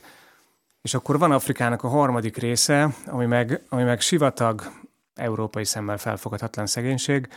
És 0.82 0.94
akkor 0.94 1.18
van 1.18 1.32
Afrikának 1.32 1.82
a 1.82 1.88
harmadik 1.88 2.36
része, 2.36 2.94
ami 3.06 3.26
meg, 3.26 3.62
ami 3.68 3.82
meg 3.82 4.00
sivatag, 4.00 4.72
európai 5.14 5.64
szemmel 5.64 5.98
felfoghatatlan 5.98 6.66
szegénység, 6.66 7.28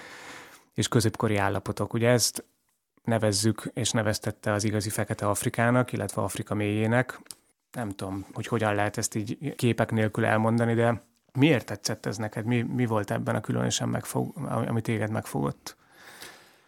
és 0.73 0.87
középkori 0.87 1.37
állapotok. 1.37 1.93
Ugye 1.93 2.09
ezt 2.09 2.43
nevezzük, 3.03 3.71
és 3.73 3.91
neveztette 3.91 4.51
az 4.51 4.63
igazi 4.63 4.89
fekete 4.89 5.27
Afrikának, 5.27 5.91
illetve 5.91 6.21
Afrika 6.21 6.55
mélyének, 6.55 7.19
nem 7.71 7.89
tudom, 7.89 8.25
hogy 8.33 8.47
hogyan 8.47 8.75
lehet 8.75 8.97
ezt 8.97 9.15
így 9.15 9.55
képek 9.55 9.91
nélkül 9.91 10.25
elmondani, 10.25 10.73
de 10.73 11.03
miért 11.33 11.65
tetszett 11.65 12.05
ez 12.05 12.17
neked? 12.17 12.45
Mi, 12.45 12.61
mi 12.61 12.85
volt 12.85 13.11
ebben 13.11 13.35
a 13.35 13.41
különösen 13.41 13.89
megfog, 13.89 14.33
ami 14.67 14.81
téged 14.81 15.11
megfogott? 15.11 15.77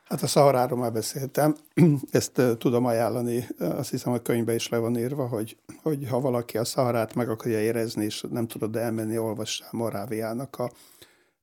Hát 0.03 0.21
a 0.21 0.27
Szaharáról 0.27 0.79
már 0.79 0.91
beszéltem, 0.91 1.55
ezt 2.11 2.41
tudom 2.57 2.85
ajánlani, 2.85 3.47
azt 3.59 3.89
hiszem 3.89 4.13
a 4.13 4.17
könyvbe 4.17 4.53
is 4.53 4.69
le 4.69 4.77
van 4.77 4.97
írva, 4.97 5.27
hogy, 5.27 5.57
hogy 5.81 6.07
ha 6.09 6.19
valaki 6.19 6.57
a 6.57 6.65
Szaharát 6.65 7.15
meg 7.15 7.29
akarja 7.29 7.59
érezni, 7.59 8.05
és 8.05 8.25
nem 8.29 8.47
tudod 8.47 8.75
elmenni, 8.75 9.17
olvassál 9.17 9.69
Moráviának 9.71 10.59
a 10.59 10.71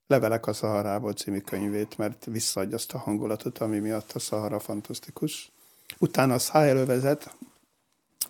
Levelek 0.06 0.46
a 0.46 0.52
Szaharából 0.52 1.12
című 1.12 1.38
könyvét, 1.38 1.98
mert 1.98 2.24
visszaadja 2.24 2.76
azt 2.76 2.92
a 2.92 2.98
hangulatot, 2.98 3.58
ami 3.58 3.78
miatt 3.78 4.12
a 4.12 4.18
Szahara 4.18 4.58
fantasztikus. 4.58 5.52
Utána 5.98 6.34
a 6.34 6.38
szájelövezet, 6.38 7.34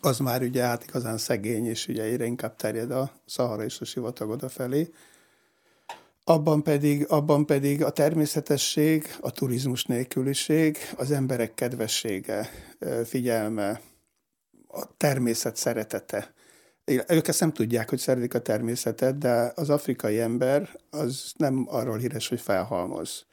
az 0.01 0.19
már 0.19 0.43
ugye 0.43 0.63
hát 0.63 0.85
igazán 0.85 1.19
szegény, 1.19 1.67
és 1.67 1.89
ugye 1.89 2.03
egyre 2.03 2.25
inkább 2.25 2.57
terjed 2.57 2.91
a 2.91 3.13
Szahara 3.27 3.65
és 3.65 3.81
a 3.81 3.85
sivatag 3.85 4.31
odafelé. 4.31 4.91
Abban 6.25 6.63
pedig, 6.63 7.07
abban 7.09 7.47
pedig 7.47 7.85
a 7.85 7.91
természetesség, 7.91 9.17
a 9.21 9.31
turizmus 9.31 9.85
nélküliség, 9.85 10.79
az 10.97 11.11
emberek 11.11 11.55
kedvessége, 11.55 12.51
figyelme, 13.05 13.81
a 14.67 14.97
természet 14.97 15.57
szeretete. 15.57 16.33
Ők 17.09 17.29
ezt 17.29 17.41
nem 17.41 17.53
tudják, 17.53 17.89
hogy 17.89 17.99
szeretik 17.99 18.35
a 18.35 18.43
természetet, 18.43 19.19
de 19.19 19.53
az 19.55 19.71
afrikai 19.71 20.21
ember 20.21 20.79
az 20.91 21.33
nem 21.37 21.67
arról 21.69 21.99
híres, 21.99 22.29
hogy 22.29 22.41
felhalmoz. 22.41 23.27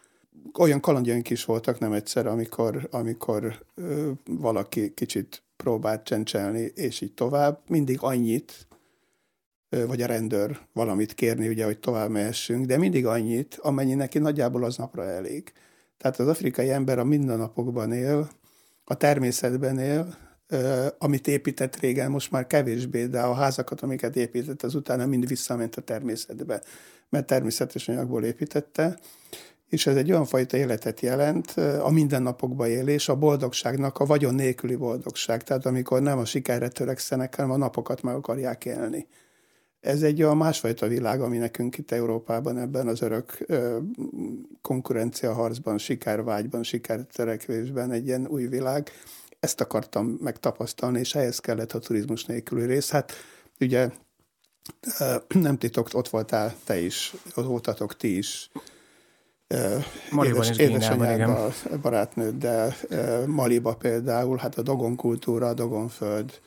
Olyan 0.59 0.79
kalandjaink 0.79 1.29
is 1.29 1.45
voltak 1.45 1.79
nem 1.79 1.93
egyszer, 1.93 2.27
amikor, 2.27 2.87
amikor 2.91 3.65
ö, 3.75 4.11
valaki 4.25 4.93
kicsit 4.93 5.43
próbált 5.57 6.03
csencselni, 6.03 6.71
és 6.75 7.01
így 7.01 7.13
tovább. 7.13 7.59
Mindig 7.67 7.97
annyit, 8.01 8.67
ö, 9.69 9.87
vagy 9.87 10.01
a 10.01 10.05
rendőr 10.05 10.59
valamit 10.73 11.13
kérni, 11.13 11.47
ugye, 11.47 11.65
hogy 11.65 11.79
tovább 11.79 12.09
mehessünk, 12.09 12.65
de 12.65 12.77
mindig 12.77 13.05
annyit, 13.05 13.57
amennyi 13.61 13.93
neki 13.93 14.19
nagyjából 14.19 14.63
az 14.63 14.77
napra 14.77 15.03
elég. 15.03 15.53
Tehát 15.97 16.19
az 16.19 16.27
afrikai 16.27 16.69
ember 16.69 16.99
a 16.99 17.03
mindennapokban 17.03 17.91
él, 17.91 18.29
a 18.83 18.95
természetben 18.95 19.79
él, 19.79 20.15
amit 20.97 21.27
épített 21.27 21.79
régen, 21.79 22.11
most 22.11 22.31
már 22.31 22.47
kevésbé, 22.47 23.05
de 23.05 23.21
a 23.21 23.33
házakat, 23.33 23.81
amiket 23.81 24.15
épített, 24.15 24.63
az 24.63 24.75
utána 24.75 25.05
mind 25.05 25.27
visszament 25.27 25.75
a 25.75 25.81
természetbe, 25.81 26.61
mert 27.09 27.27
természetes 27.27 27.87
anyagból 27.87 28.23
építette, 28.23 28.99
és 29.69 29.87
ez 29.87 29.95
egy 29.95 30.11
olyan 30.11 30.25
fajta 30.25 30.57
életet 30.57 30.99
jelent, 30.99 31.51
a 31.81 31.89
mindennapokba 31.89 32.67
élés, 32.67 33.09
a 33.09 33.15
boldogságnak 33.15 33.99
a 33.99 34.05
vagyon 34.05 34.35
nélküli 34.35 34.75
boldogság, 34.75 35.43
tehát 35.43 35.65
amikor 35.65 36.01
nem 36.01 36.17
a 36.17 36.25
sikerre 36.25 36.67
törekszenek, 36.67 37.35
hanem 37.35 37.51
a 37.51 37.57
napokat 37.57 38.01
meg 38.01 38.15
akarják 38.15 38.65
élni. 38.65 39.07
Ez 39.79 40.01
egy 40.01 40.23
olyan 40.23 40.37
másfajta 40.37 40.87
világ, 40.87 41.21
ami 41.21 41.37
nekünk 41.37 41.77
itt 41.77 41.91
Európában 41.91 42.57
ebben 42.57 42.87
az 42.87 43.01
örök 43.01 43.45
konkurencia 44.61 45.33
harcban, 45.33 45.77
sikervágyban, 45.77 46.63
sikertörekvésben 46.63 47.91
egy 47.91 48.07
ilyen 48.07 48.27
új 48.27 48.47
világ, 48.47 48.91
ezt 49.39 49.61
akartam 49.61 50.17
megtapasztalni, 50.21 50.99
és 50.99 51.15
ehhez 51.15 51.39
kellett 51.39 51.71
a 51.71 51.79
turizmus 51.79 52.25
nélküli 52.25 52.65
rész. 52.65 52.89
Hát 52.89 53.13
ugye 53.59 53.89
nem 55.27 55.57
titok, 55.57 55.89
ott 55.93 56.09
voltál 56.09 56.55
te 56.63 56.79
is, 56.79 57.13
ott 57.35 57.45
voltatok 57.45 57.97
ti 57.97 58.17
is. 58.17 58.49
Maliban 60.11 60.43
édes, 60.43 60.57
édesanyáddal, 60.57 61.53
barátnőd, 61.81 62.35
de 62.35 62.75
Maliba 63.25 63.75
például, 63.75 64.37
hát 64.37 64.57
a 64.57 64.61
Dogon 64.61 64.95
kultúra, 64.95 65.47
a 65.47 65.53
Dogonföld, 65.53 66.39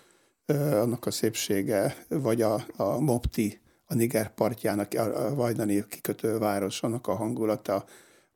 annak 0.57 1.07
a 1.07 1.11
szépsége, 1.11 1.97
vagy 2.09 2.43
a, 2.43 2.65
a 2.77 3.01
Mopti, 3.01 3.61
a 3.87 3.95
Niger 3.95 4.35
partjának, 4.35 4.95
a 4.95 5.35
Vajdani 5.35 5.85
kikötő 5.89 6.39
város, 6.39 6.83
annak 6.83 7.07
a 7.07 7.15
hangulata, 7.15 7.85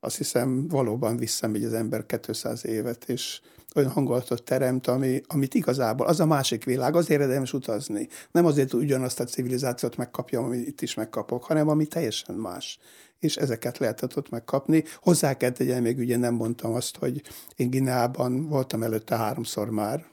azt 0.03 0.17
hiszem 0.17 0.67
valóban 0.67 1.17
visszamegy 1.17 1.63
az 1.63 1.73
ember 1.73 2.05
200 2.05 2.65
évet, 2.65 3.09
és 3.09 3.41
olyan 3.75 3.91
hangulatot 3.91 4.43
teremt, 4.43 4.87
ami, 4.87 5.21
amit 5.27 5.53
igazából 5.53 6.05
az 6.05 6.19
a 6.19 6.25
másik 6.25 6.63
világ, 6.63 6.95
azért 6.95 7.21
érdemes 7.21 7.53
utazni. 7.53 8.07
Nem 8.31 8.45
azért, 8.45 8.71
hogy 8.71 8.81
ugyanazt 8.81 9.19
a 9.19 9.23
civilizációt 9.23 9.97
megkapjam, 9.97 10.43
amit 10.43 10.67
itt 10.67 10.81
is 10.81 10.93
megkapok, 10.93 11.43
hanem 11.43 11.67
ami 11.67 11.85
teljesen 11.85 12.35
más. 12.35 12.79
És 13.19 13.35
ezeket 13.35 13.77
lehetett 13.77 14.17
ott 14.17 14.29
megkapni. 14.29 14.83
Hozzá 14.95 15.37
kell 15.37 15.51
tegyen, 15.51 15.81
még 15.81 15.97
ugye 15.97 16.17
nem 16.17 16.33
mondtam 16.33 16.73
azt, 16.73 16.97
hogy 16.97 17.21
én 17.55 17.69
Gineában 17.69 18.47
voltam 18.47 18.83
előtte 18.83 19.15
háromszor 19.15 19.69
már, 19.69 20.05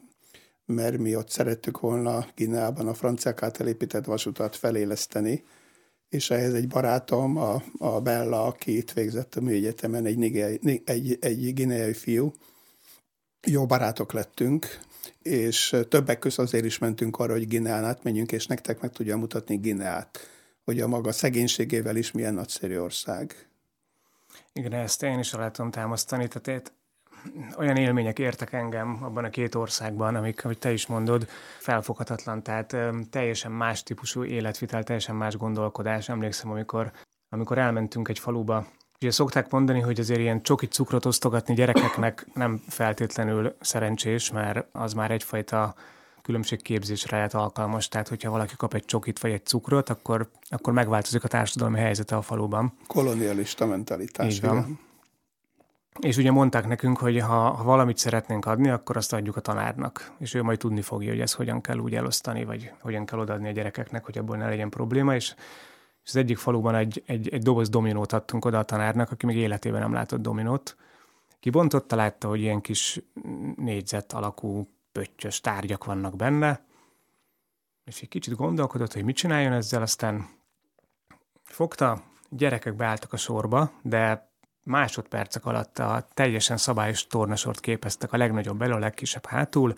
mert 0.67 0.99
mi 0.99 1.17
ott 1.17 1.31
szerettük 1.31 1.81
volna 1.81 2.27
Gineában 2.35 2.89
a 2.89 2.95
franciák 2.95 3.43
által 3.43 3.67
épített 3.67 4.05
vasutat 4.05 4.57
feléleszteni, 4.57 5.45
és 6.11 6.31
ehhez 6.31 6.55
egy 6.55 6.69
barátom, 6.69 7.37
a, 7.37 7.63
a 7.79 8.01
Bella, 8.01 8.45
aki 8.45 8.77
itt 8.77 8.93
végzett 8.93 9.35
a 9.35 9.41
műegyetemen, 9.41 10.05
egy, 10.05 10.37
egy, 10.37 10.83
egy, 10.85 11.19
egy 11.21 11.55
gineai 11.55 11.93
fiú, 11.93 12.33
jó 13.47 13.67
barátok 13.67 14.13
lettünk, 14.13 14.81
és 15.23 15.77
többek 15.89 16.19
között 16.19 16.47
azért 16.47 16.65
is 16.65 16.79
mentünk 16.79 17.19
arra, 17.19 17.33
hogy 17.33 17.49
Gineán 17.49 17.85
átmenjünk, 17.85 18.33
és 18.33 18.47
nektek 18.47 18.81
meg 18.81 18.91
tudja 18.93 19.17
mutatni 19.17 19.57
Gineát, 19.57 20.19
hogy 20.65 20.81
a 20.81 20.89
maga 20.89 21.13
szegénységével 21.13 21.97
is 21.97 22.11
milyen 22.11 22.35
nagyszerű 22.35 22.79
ország. 22.79 23.49
Igen, 24.53 24.73
ezt 24.73 25.03
én 25.03 25.19
is 25.19 25.33
el 25.33 25.51
tudom 25.51 25.71
támasztani. 25.71 26.29
Tehát 26.29 26.73
olyan 27.59 27.77
élmények 27.77 28.19
értek 28.19 28.53
engem 28.53 28.99
abban 29.03 29.25
a 29.25 29.31
két 29.31 29.55
országban, 29.55 30.15
amik, 30.15 30.45
ahogy 30.45 30.59
te 30.59 30.73
is 30.73 30.87
mondod, 30.87 31.29
felfoghatatlan, 31.59 32.43
tehát 32.43 32.77
teljesen 33.11 33.53
más 33.53 33.83
típusú 33.83 34.25
életvitel, 34.25 34.83
teljesen 34.83 35.17
más 35.17 35.37
gondolkodás. 35.37 36.09
Emlékszem, 36.09 36.51
amikor, 36.51 36.91
amikor 37.29 37.59
elmentünk 37.59 38.09
egy 38.09 38.19
faluba, 38.19 38.67
Ugye 39.03 39.11
szokták 39.11 39.51
mondani, 39.51 39.81
hogy 39.81 40.01
azért 40.01 40.21
ilyen 40.21 40.43
csoki 40.43 40.67
cukrot 40.67 41.05
osztogatni 41.05 41.55
gyerekeknek 41.55 42.27
nem 42.35 42.63
feltétlenül 42.69 43.57
szerencsés, 43.61 44.31
mert 44.31 44.67
az 44.73 44.93
már 44.93 45.11
egyfajta 45.11 45.75
különbségképzésre 46.23 47.17
lehet 47.17 47.35
alkalmas. 47.35 47.89
Tehát, 47.89 48.09
hogyha 48.09 48.31
valaki 48.31 48.55
kap 48.57 48.75
egy 48.75 48.85
csokit 48.85 49.19
vagy 49.19 49.31
egy 49.31 49.47
cukrot, 49.47 49.89
akkor, 49.89 50.31
akkor 50.49 50.73
megváltozik 50.73 51.25
a 51.25 51.29
társadalmi 51.29 51.79
helyzete 51.79 52.17
a 52.17 52.23
faluban. 52.23 52.73
Kolonialista 52.87 53.67
mentalitás. 53.67 54.35
Így 54.35 54.41
van. 54.41 54.79
És 55.99 56.17
ugye 56.17 56.31
mondták 56.31 56.67
nekünk, 56.67 56.99
hogy 56.99 57.21
ha, 57.21 57.51
ha 57.51 57.65
valamit 57.65 57.97
szeretnénk 57.97 58.47
adni, 58.47 58.69
akkor 58.69 58.97
azt 58.97 59.13
adjuk 59.13 59.37
a 59.37 59.41
tanárnak, 59.41 60.13
és 60.19 60.35
ő 60.35 60.43
majd 60.43 60.59
tudni 60.59 60.83
fogja, 60.83 61.11
hogy 61.11 61.21
ezt 61.21 61.35
hogyan 61.35 61.61
kell 61.61 61.79
úgy 61.79 61.95
elosztani, 61.95 62.45
vagy 62.45 62.73
hogyan 62.81 63.07
kell 63.07 63.19
odaadni 63.19 63.49
a 63.49 63.53
gyerekeknek, 63.53 64.05
hogy 64.05 64.19
abból 64.19 64.37
ne 64.37 64.49
legyen 64.49 64.71
probléma, 64.71 65.15
és 65.15 65.35
és 66.03 66.11
az 66.11 66.17
egyik 66.17 66.39
faluban 66.39 66.75
egy, 66.75 67.03
egy, 67.07 67.29
egy 67.29 67.43
doboz 67.43 67.69
dominót 67.69 68.13
adtunk 68.13 68.45
oda 68.45 68.59
a 68.59 68.63
tanárnak, 68.63 69.11
aki 69.11 69.27
még 69.27 69.37
életében 69.37 69.81
nem 69.81 69.93
látott 69.93 70.21
dominót. 70.21 70.77
Kibontotta, 71.41 71.97
látta, 71.97 72.29
hogy 72.29 72.41
ilyen 72.41 72.61
kis 72.61 73.01
négyzet 73.57 74.13
alakú 74.13 74.69
pöttyös 74.93 75.41
tárgyak 75.41 75.85
vannak 75.85 76.17
benne, 76.17 76.65
és 77.85 78.01
egy 78.03 78.09
kicsit 78.09 78.37
gondolkodott, 78.37 78.93
hogy 78.93 79.05
mit 79.05 79.17
csináljon 79.17 79.53
ezzel, 79.53 79.83
aztán 79.83 80.29
fogta, 81.43 82.03
gyerekek 82.29 82.75
beálltak 82.75 83.13
a 83.13 83.17
sorba, 83.17 83.71
de 83.83 84.30
másodpercek 84.63 85.47
alatt 85.47 85.79
a 85.79 86.07
teljesen 86.15 86.57
szabályos 86.57 87.07
tornasort 87.07 87.61
képeztek 87.61 88.13
a 88.13 88.17
legnagyobb 88.17 88.63
elő, 88.63 88.73
a 88.73 88.79
legkisebb 88.79 89.27
hátul, 89.27 89.75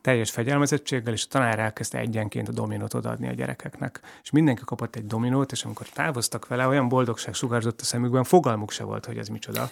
teljes 0.00 0.30
fegyelmezettséggel, 0.30 1.12
és 1.12 1.24
a 1.24 1.28
tanár 1.30 1.58
elkezdte 1.58 1.98
egyenként 1.98 2.48
a 2.48 2.52
dominót 2.52 2.94
odaadni 2.94 3.28
a 3.28 3.32
gyerekeknek. 3.32 4.00
És 4.22 4.30
mindenki 4.30 4.62
kapott 4.64 4.96
egy 4.96 5.06
dominót, 5.06 5.52
és 5.52 5.64
amikor 5.64 5.88
távoztak 5.88 6.46
vele, 6.46 6.66
olyan 6.66 6.88
boldogság 6.88 7.34
sugárzott 7.34 7.80
a 7.80 7.84
szemükben, 7.84 8.24
fogalmuk 8.24 8.70
se 8.70 8.84
volt, 8.84 9.06
hogy 9.06 9.18
ez 9.18 9.28
micsoda. 9.28 9.70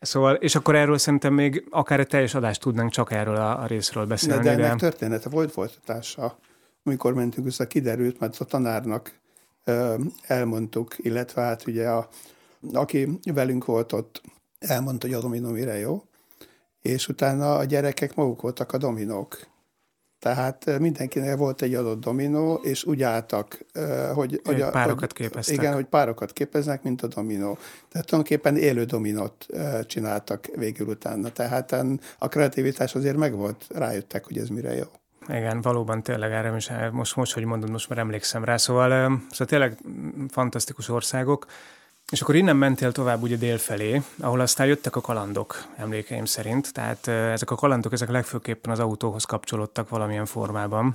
Szóval, 0.00 0.34
és 0.34 0.54
akkor 0.54 0.74
erről 0.74 0.98
szerintem 0.98 1.34
még 1.34 1.66
akár 1.70 2.00
egy 2.00 2.06
teljes 2.06 2.34
adást 2.34 2.60
tudnánk 2.60 2.90
csak 2.90 3.12
erről 3.12 3.36
a, 3.36 3.62
a 3.62 3.66
részről 3.66 4.06
beszélni. 4.06 4.42
De, 4.42 4.56
de 4.56 4.62
ennek 4.62 4.70
de... 4.70 4.76
története 4.76 5.28
volt 5.28 5.52
folytatása. 5.52 6.38
Amikor 6.82 7.14
mentünk 7.14 7.46
vissza, 7.46 7.66
kiderült, 7.66 8.20
mert 8.20 8.40
a 8.40 8.44
tanárnak 8.44 9.12
ö, 9.64 9.94
elmondtuk, 10.22 10.94
illetve 10.96 11.42
hát 11.42 11.66
ugye 11.66 11.88
a, 11.88 12.08
aki 12.72 13.18
velünk 13.32 13.64
volt 13.64 13.92
ott, 13.92 14.22
elmondta, 14.58 15.06
hogy 15.06 15.16
a 15.16 15.20
dominó 15.20 15.50
mire 15.50 15.78
jó, 15.78 16.04
és 16.82 17.08
utána 17.08 17.56
a 17.56 17.64
gyerekek 17.64 18.14
maguk 18.14 18.42
voltak 18.42 18.72
a 18.72 18.78
dominók. 18.78 19.48
Tehát 20.18 20.78
mindenkinek 20.78 21.36
volt 21.36 21.62
egy 21.62 21.74
adott 21.74 22.00
dominó, 22.00 22.54
és 22.54 22.84
úgy 22.84 23.02
álltak, 23.02 23.64
hogy... 24.14 24.40
hogy 24.44 24.60
a, 24.60 24.70
párokat 24.70 25.12
képeztek. 25.12 25.56
Igen, 25.56 25.74
hogy 25.74 25.84
párokat 25.84 26.32
képeznek, 26.32 26.82
mint 26.82 27.02
a 27.02 27.06
dominó. 27.06 27.58
Tehát 27.88 28.06
tulajdonképpen 28.06 28.56
élő 28.56 28.84
dominót 28.84 29.46
csináltak 29.86 30.46
végül 30.56 30.86
utána. 30.86 31.32
Tehát 31.32 31.76
a 32.18 32.28
kreativitás 32.28 32.94
azért 32.94 33.16
megvolt, 33.16 33.66
rájöttek, 33.68 34.24
hogy 34.24 34.38
ez 34.38 34.48
mire 34.48 34.74
jó. 34.74 34.86
Igen, 35.28 35.60
valóban 35.60 36.02
tényleg 36.02 36.32
erre 36.32 36.56
is, 36.56 36.70
most, 36.92 37.16
most, 37.16 37.32
hogy 37.32 37.44
mondod, 37.44 37.70
most 37.70 37.88
már 37.88 37.98
emlékszem 37.98 38.44
rá. 38.44 38.56
Szóval, 38.56 38.90
szóval 39.30 39.46
tényleg 39.46 39.78
fantasztikus 40.28 40.88
országok. 40.88 41.46
És 42.10 42.20
akkor 42.20 42.34
innen 42.34 42.56
mentél 42.56 42.92
tovább 42.92 43.22
ugye 43.22 43.36
délfelé, 43.36 44.02
ahol 44.20 44.40
aztán 44.40 44.66
jöttek 44.66 44.96
a 44.96 45.00
kalandok, 45.00 45.64
emlékeim 45.76 46.24
szerint. 46.24 46.72
Tehát 46.72 47.08
ezek 47.08 47.50
a 47.50 47.54
kalandok, 47.54 47.92
ezek 47.92 48.10
legfőképpen 48.10 48.72
az 48.72 48.78
autóhoz 48.78 49.24
kapcsolódtak 49.24 49.88
valamilyen 49.88 50.26
formában. 50.26 50.94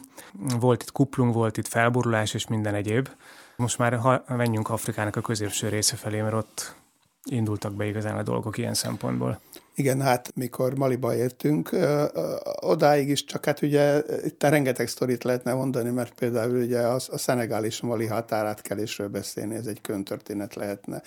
Volt 0.60 0.82
itt 0.82 0.91
kuplung, 0.91 1.34
volt 1.34 1.58
itt 1.58 1.67
felborulás 1.67 2.34
és 2.34 2.47
minden 2.47 2.73
egyéb. 2.73 3.10
Most 3.56 3.78
már 3.78 3.97
ha 3.97 4.23
menjünk 4.28 4.69
Afrikának 4.69 5.15
a 5.15 5.21
középső 5.21 5.69
része 5.69 5.95
felé, 5.95 6.21
mert 6.21 6.34
ott, 6.34 6.75
indultak 7.23 7.73
be 7.73 7.86
igazán 7.86 8.17
a 8.17 8.23
dolgok 8.23 8.58
ilyen 8.58 8.73
szempontból. 8.73 9.39
Igen, 9.77 10.01
hát 10.01 10.35
mikor 10.35 10.77
Maliba 10.77 11.15
értünk, 11.15 11.69
odáig 12.59 13.09
is 13.09 13.23
csak 13.23 13.45
hát 13.45 13.61
ugye 13.61 14.01
itt 14.25 14.43
rengeteg 14.43 14.88
sztorit 14.88 15.23
lehetne 15.23 15.53
mondani, 15.53 15.89
mert 15.89 16.13
például 16.13 16.55
ugye 16.55 16.79
az, 16.79 17.07
a 17.11 17.17
Szenegál 17.17 17.65
és 17.65 17.81
a 17.81 17.85
Mali 17.85 18.05
határátkelésről 18.05 19.07
beszélni, 19.07 19.55
ez 19.55 19.65
egy 19.65 19.81
köntörténet 19.81 20.55
lehetne. 20.55 21.01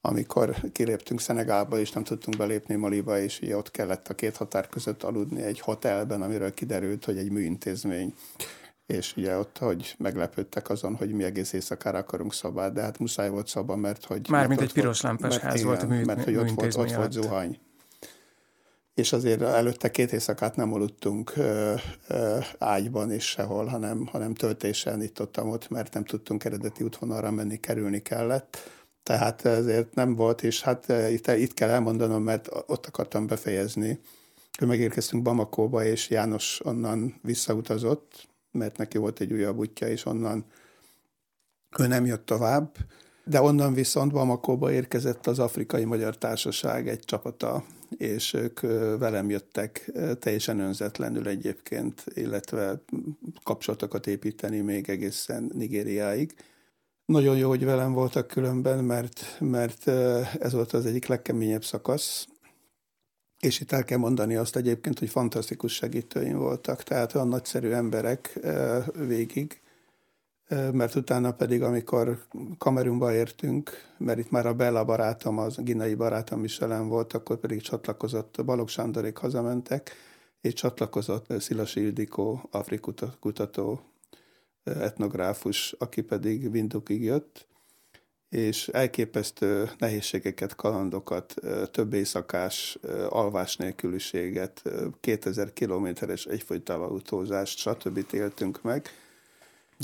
Amikor 0.00 0.54
kiléptünk 0.72 1.20
Szenegálba, 1.20 1.78
és 1.78 1.92
nem 1.92 2.04
tudtunk 2.04 2.36
belépni 2.36 2.74
Maliba, 2.74 3.18
és 3.18 3.40
ugye 3.42 3.56
ott 3.56 3.70
kellett 3.70 4.08
a 4.08 4.14
két 4.14 4.36
határ 4.36 4.68
között 4.68 5.02
aludni 5.02 5.42
egy 5.42 5.60
hotelben, 5.60 6.22
amiről 6.22 6.54
kiderült, 6.54 7.04
hogy 7.04 7.18
egy 7.18 7.30
műintézmény. 7.30 8.14
És 8.86 9.16
ugye 9.16 9.36
ott, 9.38 9.58
hogy 9.58 9.94
meglepődtek 9.98 10.70
azon, 10.70 10.94
hogy 10.94 11.12
mi 11.12 11.24
egész 11.24 11.52
éjszakára 11.52 11.98
akarunk 11.98 12.34
szobát, 12.34 12.72
de 12.72 12.82
hát 12.82 12.98
muszáj 12.98 13.28
volt 13.28 13.46
szoba, 13.46 13.76
mert 13.76 14.04
hogy... 14.04 14.28
Mármint 14.30 14.60
egy 14.60 14.72
piros 14.72 15.00
lámpás 15.00 15.36
ház 15.36 15.62
volt 15.62 15.82
a 15.82 15.86
mű, 15.86 16.04
Mert 16.04 16.24
hogy 16.24 16.36
ott 16.36 16.50
volt, 16.50 16.76
ott 16.76 16.92
volt 16.92 17.12
zuhany. 17.12 17.58
És 18.94 19.12
azért 19.12 19.42
előtte 19.42 19.90
két 19.90 20.12
éjszakát 20.12 20.56
nem 20.56 20.72
aludtunk 20.72 21.36
ö, 21.36 21.74
ö, 22.08 22.38
ágyban 22.58 23.10
és 23.10 23.24
sehol, 23.24 23.66
hanem, 23.66 24.06
hanem 24.06 24.34
töltésen 24.34 25.02
itt 25.02 25.20
ott, 25.20 25.42
ott, 25.42 25.68
mert 25.68 25.94
nem 25.94 26.04
tudtunk 26.04 26.44
eredeti 26.44 26.84
útvonalra 26.84 27.30
menni, 27.30 27.56
kerülni 27.56 28.02
kellett. 28.02 28.58
Tehát 29.02 29.44
ezért 29.44 29.94
nem 29.94 30.14
volt, 30.14 30.42
és 30.42 30.62
hát 30.62 30.92
itt, 31.10 31.26
itt 31.26 31.54
kell 31.54 31.68
elmondanom, 31.68 32.22
mert 32.22 32.48
ott 32.66 32.86
akartam 32.86 33.26
befejezni, 33.26 34.00
hogy 34.58 34.68
megérkeztünk 34.68 35.22
Bamakóba, 35.22 35.84
és 35.84 36.10
János 36.10 36.60
onnan 36.64 37.14
visszautazott, 37.22 38.28
mert 38.50 38.76
neki 38.76 38.98
volt 38.98 39.20
egy 39.20 39.32
újabb 39.32 39.58
útja, 39.58 39.88
és 39.88 40.06
onnan 40.06 40.44
ő 41.78 41.86
nem 41.86 42.06
jött 42.06 42.26
tovább, 42.26 42.76
de 43.24 43.40
onnan 43.40 43.74
viszont 43.74 44.12
Bamakóba 44.12 44.72
érkezett 44.72 45.26
az 45.26 45.38
Afrikai 45.38 45.84
Magyar 45.84 46.18
Társaság 46.18 46.88
egy 46.88 47.04
csapata, 47.04 47.64
és 47.96 48.32
ők 48.32 48.60
velem 48.98 49.30
jöttek 49.30 49.92
teljesen 50.18 50.58
önzetlenül 50.60 51.28
egyébként, 51.28 52.04
illetve 52.14 52.82
kapcsolatokat 53.42 54.06
építeni 54.06 54.60
még 54.60 54.88
egészen 54.88 55.50
Nigériáig. 55.54 56.34
Nagyon 57.04 57.36
jó, 57.36 57.48
hogy 57.48 57.64
velem 57.64 57.92
voltak 57.92 58.26
különben, 58.26 58.84
mert, 58.84 59.36
mert 59.40 59.88
ez 60.38 60.52
volt 60.52 60.72
az 60.72 60.86
egyik 60.86 61.06
legkeményebb 61.06 61.64
szakasz, 61.64 62.26
és 63.40 63.60
itt 63.60 63.72
el 63.72 63.84
kell 63.84 63.98
mondani 63.98 64.36
azt 64.36 64.56
egyébként, 64.56 64.98
hogy 64.98 65.08
fantasztikus 65.08 65.72
segítőim 65.72 66.38
voltak, 66.38 66.82
tehát 66.82 67.14
olyan 67.14 67.28
nagyszerű 67.28 67.70
emberek 67.70 68.40
végig, 69.06 69.60
mert 70.48 70.94
utána 70.94 71.32
pedig, 71.32 71.62
amikor 71.62 72.26
Kamerunba 72.58 73.12
értünk, 73.12 73.70
mert 73.98 74.18
itt 74.18 74.30
már 74.30 74.46
a 74.46 74.54
Bella 74.54 74.84
barátom, 74.84 75.38
az 75.38 75.56
ginai 75.58 75.94
barátom 75.94 76.44
is 76.44 76.58
velem 76.58 76.88
volt, 76.88 77.12
akkor 77.12 77.36
pedig 77.36 77.60
csatlakozott, 77.60 78.44
Balogh 78.44 78.70
Sándorék 78.70 79.16
hazamentek, 79.16 79.90
és 80.40 80.52
csatlakozott 80.52 81.40
Szilasi 81.40 81.80
Ildikó, 81.80 82.48
afrikutató 82.50 83.80
etnográfus, 84.64 85.74
aki 85.78 86.00
pedig 86.00 86.50
Vindukig 86.50 87.02
jött, 87.02 87.46
és 88.28 88.68
elképesztő 88.68 89.70
nehézségeket, 89.78 90.54
kalandokat, 90.54 91.34
több 91.70 91.92
éjszakás 91.92 92.78
alvás 93.08 93.56
nélküliséget, 93.56 94.62
2000 95.00 95.52
kilométeres 95.52 96.24
egyfolytával 96.26 96.90
utózást, 96.90 97.58
stb. 97.58 98.04
éltünk 98.12 98.62
meg. 98.62 98.88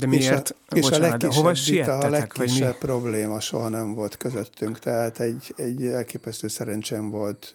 De 0.01 0.07
miért? 0.07 0.55
És 0.73 0.83
a, 0.83 0.87
és 0.87 0.91
a 0.91 0.99
legkisebb, 0.99 1.55
vita, 1.65 1.97
a 1.97 2.09
legkisebb 2.09 2.77
probléma 2.77 3.39
soha 3.39 3.69
nem 3.69 3.93
volt 3.93 4.17
közöttünk, 4.17 4.79
tehát 4.79 5.19
egy, 5.19 5.53
egy 5.55 5.85
elképesztő 5.85 6.47
szerencsém 6.47 7.09
volt, 7.09 7.53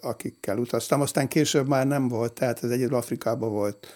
akikkel 0.00 0.58
utaztam. 0.58 1.00
Aztán 1.00 1.28
később 1.28 1.68
már 1.68 1.86
nem 1.86 2.08
volt, 2.08 2.32
tehát 2.32 2.64
ez 2.64 2.70
egyedül 2.70 2.96
Afrikában 2.96 3.50
volt 3.50 3.86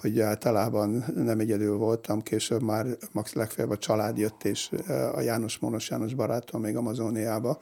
hogy 0.00 0.20
általában 0.20 1.04
nem 1.14 1.38
egyedül 1.38 1.76
voltam, 1.76 2.22
később 2.22 2.62
már 2.62 2.86
max 3.12 3.32
legfeljebb 3.32 3.72
a 3.72 3.78
család 3.78 4.18
jött, 4.18 4.44
és 4.44 4.70
a 5.14 5.20
János 5.20 5.58
Monos 5.58 5.90
János 5.90 6.14
barátom 6.14 6.60
még 6.60 6.76
Amazóniába. 6.76 7.60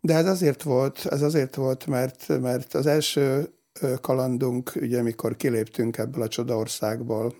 De 0.00 0.14
ez 0.14 0.26
azért 0.26 0.62
volt, 0.62 1.06
ez 1.10 1.22
azért 1.22 1.54
volt, 1.54 1.86
mert, 1.86 2.40
mert 2.40 2.74
az 2.74 2.86
első 2.86 3.52
kalandunk, 4.00 4.72
ugye 4.80 5.02
mikor 5.02 5.36
kiléptünk 5.36 5.98
ebből 5.98 6.22
a 6.22 6.28
csodaországból, 6.28 7.34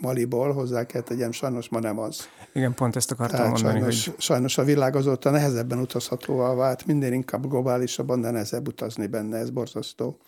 Maliból 0.00 0.52
hozzá 0.52 0.86
kellett 0.86 1.06
tegyem, 1.06 1.32
sajnos 1.32 1.68
ma 1.68 1.78
nem 1.78 1.98
az. 1.98 2.28
Igen, 2.52 2.74
pont 2.74 2.96
ezt 2.96 3.10
akartam 3.10 3.36
Tehát 3.36 3.52
mondani. 3.52 3.78
Sajnos, 3.78 4.04
hogy... 4.04 4.14
sajnos 4.18 4.58
a 4.58 4.64
világ 4.64 4.96
azóta 4.96 5.30
nehezebben 5.30 5.78
utazhatóvá 5.78 6.54
vált, 6.54 6.86
minden 6.86 7.12
inkább 7.12 7.48
globálisabban, 7.48 8.20
de 8.20 8.30
nehezebb 8.30 8.68
utazni 8.68 9.06
benne, 9.06 9.38
ez 9.38 9.50
borzasztó 9.50 10.18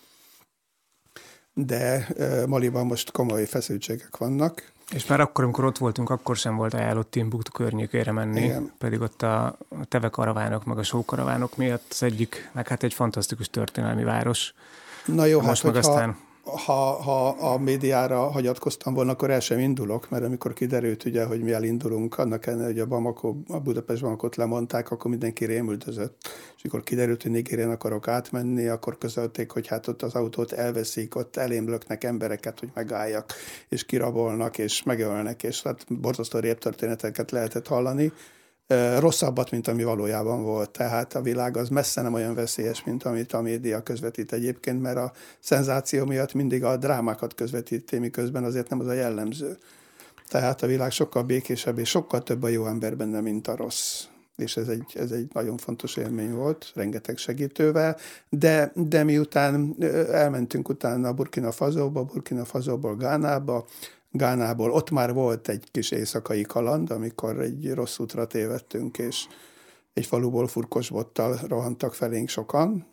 de 1.55 2.09
Maliban 2.47 2.87
most 2.87 3.11
komoly 3.11 3.45
feszültségek 3.45 4.17
vannak. 4.17 4.73
És 4.95 5.07
már 5.07 5.21
akkor, 5.21 5.45
amikor 5.45 5.65
ott 5.65 5.79
voltunk, 5.79 6.11
akkor 6.11 6.37
sem 6.37 6.57
volt 6.57 6.75
ajánlott 6.75 7.11
Timbuktu 7.11 7.51
környékére 7.51 8.13
menni, 8.13 8.43
Igen. 8.43 8.73
pedig 8.79 9.01
ott 9.01 9.23
a 9.23 9.57
teve 9.89 10.09
karavánok, 10.09 10.65
meg 10.65 10.79
a 10.79 10.83
sókaravánok 10.83 11.57
miatt 11.57 11.87
az 11.91 12.03
egyik, 12.03 12.51
meg 12.53 12.69
hát 12.69 12.83
egy 12.83 12.95
fantasztikus 12.95 13.51
történelmi 13.51 14.05
város. 14.05 14.55
Na 15.05 15.25
jó, 15.25 15.41
most 15.41 15.63
hát 15.63 15.73
meg 15.73 15.85
aztán 15.85 16.17
ha, 16.45 17.03
ha 17.03 17.29
a 17.29 17.59
médiára 17.59 18.31
hagyatkoztam 18.31 18.95
volna, 18.95 19.11
akkor 19.11 19.31
el 19.31 19.41
sem 19.41 19.59
indulok, 19.59 20.11
mert 20.11 20.25
amikor 20.25 20.53
kiderült, 20.53 21.05
ugye, 21.05 21.25
hogy 21.25 21.43
mi 21.43 21.53
elindulunk, 21.53 22.19
annak 22.19 22.47
ellenére, 22.47 22.69
hogy 22.69 22.79
a, 22.79 22.87
Bamako, 22.87 23.37
a 23.49 23.61
Budapest 23.61 24.03
Bamakot 24.03 24.37
lemondták, 24.37 24.91
akkor 24.91 25.11
mindenki 25.11 25.45
rémüldözött. 25.45 26.17
És 26.57 26.63
amikor 26.63 26.83
kiderült, 26.83 27.23
hogy 27.23 27.31
Nigérien 27.31 27.71
akarok 27.71 28.09
átmenni, 28.09 28.67
akkor 28.67 28.99
közölték, 28.99 29.51
hogy 29.51 29.67
hát 29.67 29.87
ott 29.87 30.03
az 30.03 30.15
autót 30.15 30.53
elveszik, 30.53 31.15
ott 31.17 31.37
elémlöknek 31.37 32.05
embereket, 32.05 32.59
hogy 32.59 32.71
megálljak, 32.75 33.33
és 33.69 33.85
kirabolnak, 33.85 34.59
és 34.59 34.83
megölnek, 34.83 35.43
és 35.43 35.63
hát 35.63 36.01
borzasztó 36.01 36.41
történeteket 36.41 37.31
lehetett 37.31 37.67
hallani 37.67 38.13
rosszabbat, 38.99 39.51
mint 39.51 39.69
ami 39.69 39.85
valójában 39.85 40.43
volt. 40.43 40.71
Tehát 40.71 41.15
a 41.15 41.23
világ 41.23 41.57
az 41.57 41.69
messze 41.69 42.03
nem 42.03 42.15
olyan 42.15 42.35
veszélyes, 42.35 42.85
mint 42.85 43.03
amit 43.03 43.33
a 43.33 43.41
média 43.41 43.83
közvetít 43.83 44.33
egyébként, 44.33 44.83
mert 44.83 44.97
a 44.97 45.13
szenzáció 45.41 46.05
miatt 46.05 46.35
mindig 46.35 46.65
a 46.65 46.77
drámákat 46.77 47.35
közvetíti, 47.35 47.99
miközben 47.99 48.45
azért 48.45 48.69
nem 48.69 48.81
az 48.81 48.87
a 48.87 48.93
jellemző. 48.93 49.57
Tehát 50.29 50.63
a 50.63 50.67
világ 50.67 50.91
sokkal 50.91 51.23
békésebb, 51.23 51.79
és 51.79 51.89
sokkal 51.89 52.23
több 52.23 52.43
a 52.43 52.49
jó 52.49 52.67
ember 52.67 52.97
benne, 52.97 53.21
mint 53.21 53.49
a 53.49 53.57
rossz. 53.57 54.05
És 54.37 54.57
ez 54.57 54.69
egy, 54.69 54.85
ez 54.95 55.11
egy 55.11 55.29
nagyon 55.33 55.57
fontos 55.57 55.97
élmény 55.97 56.33
volt, 56.33 56.73
rengeteg 56.75 57.17
segítővel, 57.17 57.97
de, 58.29 58.73
de 58.75 59.05
miután 59.05 59.77
elmentünk 60.11 60.69
utána 60.69 61.13
Burkina 61.13 61.53
Fazóba, 61.53 62.03
Burkina 62.03 62.45
Fazóból 62.45 62.97
Gánába, 62.97 63.67
Gánából. 64.13 64.71
Ott 64.71 64.91
már 64.91 65.13
volt 65.13 65.49
egy 65.49 65.65
kis 65.71 65.91
éjszakai 65.91 66.43
kaland, 66.43 66.91
amikor 66.91 67.41
egy 67.41 67.73
rossz 67.75 67.99
útra 67.99 68.27
tévedtünk, 68.27 68.99
és 68.99 69.27
egy 69.93 70.07
faluból 70.07 70.47
furkosbottal 70.47 71.39
rohantak 71.49 71.95
felénk 71.95 72.29
sokan, 72.29 72.87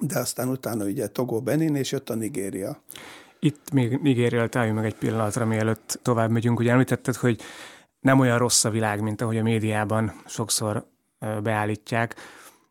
de 0.00 0.18
aztán 0.18 0.48
utána 0.48 0.84
ugye 0.84 1.08
Togo 1.08 1.40
Benin, 1.40 1.74
és 1.74 1.92
jött 1.92 2.10
a 2.10 2.14
Nigéria. 2.14 2.82
Itt 3.38 3.72
még 3.72 3.98
Nigériát 4.02 4.56
álljunk 4.56 4.76
meg 4.76 4.86
egy 4.86 4.94
pillanatra, 4.94 5.44
mielőtt 5.44 5.98
tovább 6.02 6.30
megyünk. 6.30 6.58
Ugye 6.58 6.70
említetted, 6.70 7.14
hogy 7.14 7.40
nem 8.00 8.18
olyan 8.18 8.38
rossz 8.38 8.64
a 8.64 8.70
világ, 8.70 9.00
mint 9.00 9.20
ahogy 9.20 9.38
a 9.38 9.42
médiában 9.42 10.12
sokszor 10.26 10.86
beállítják. 11.42 12.14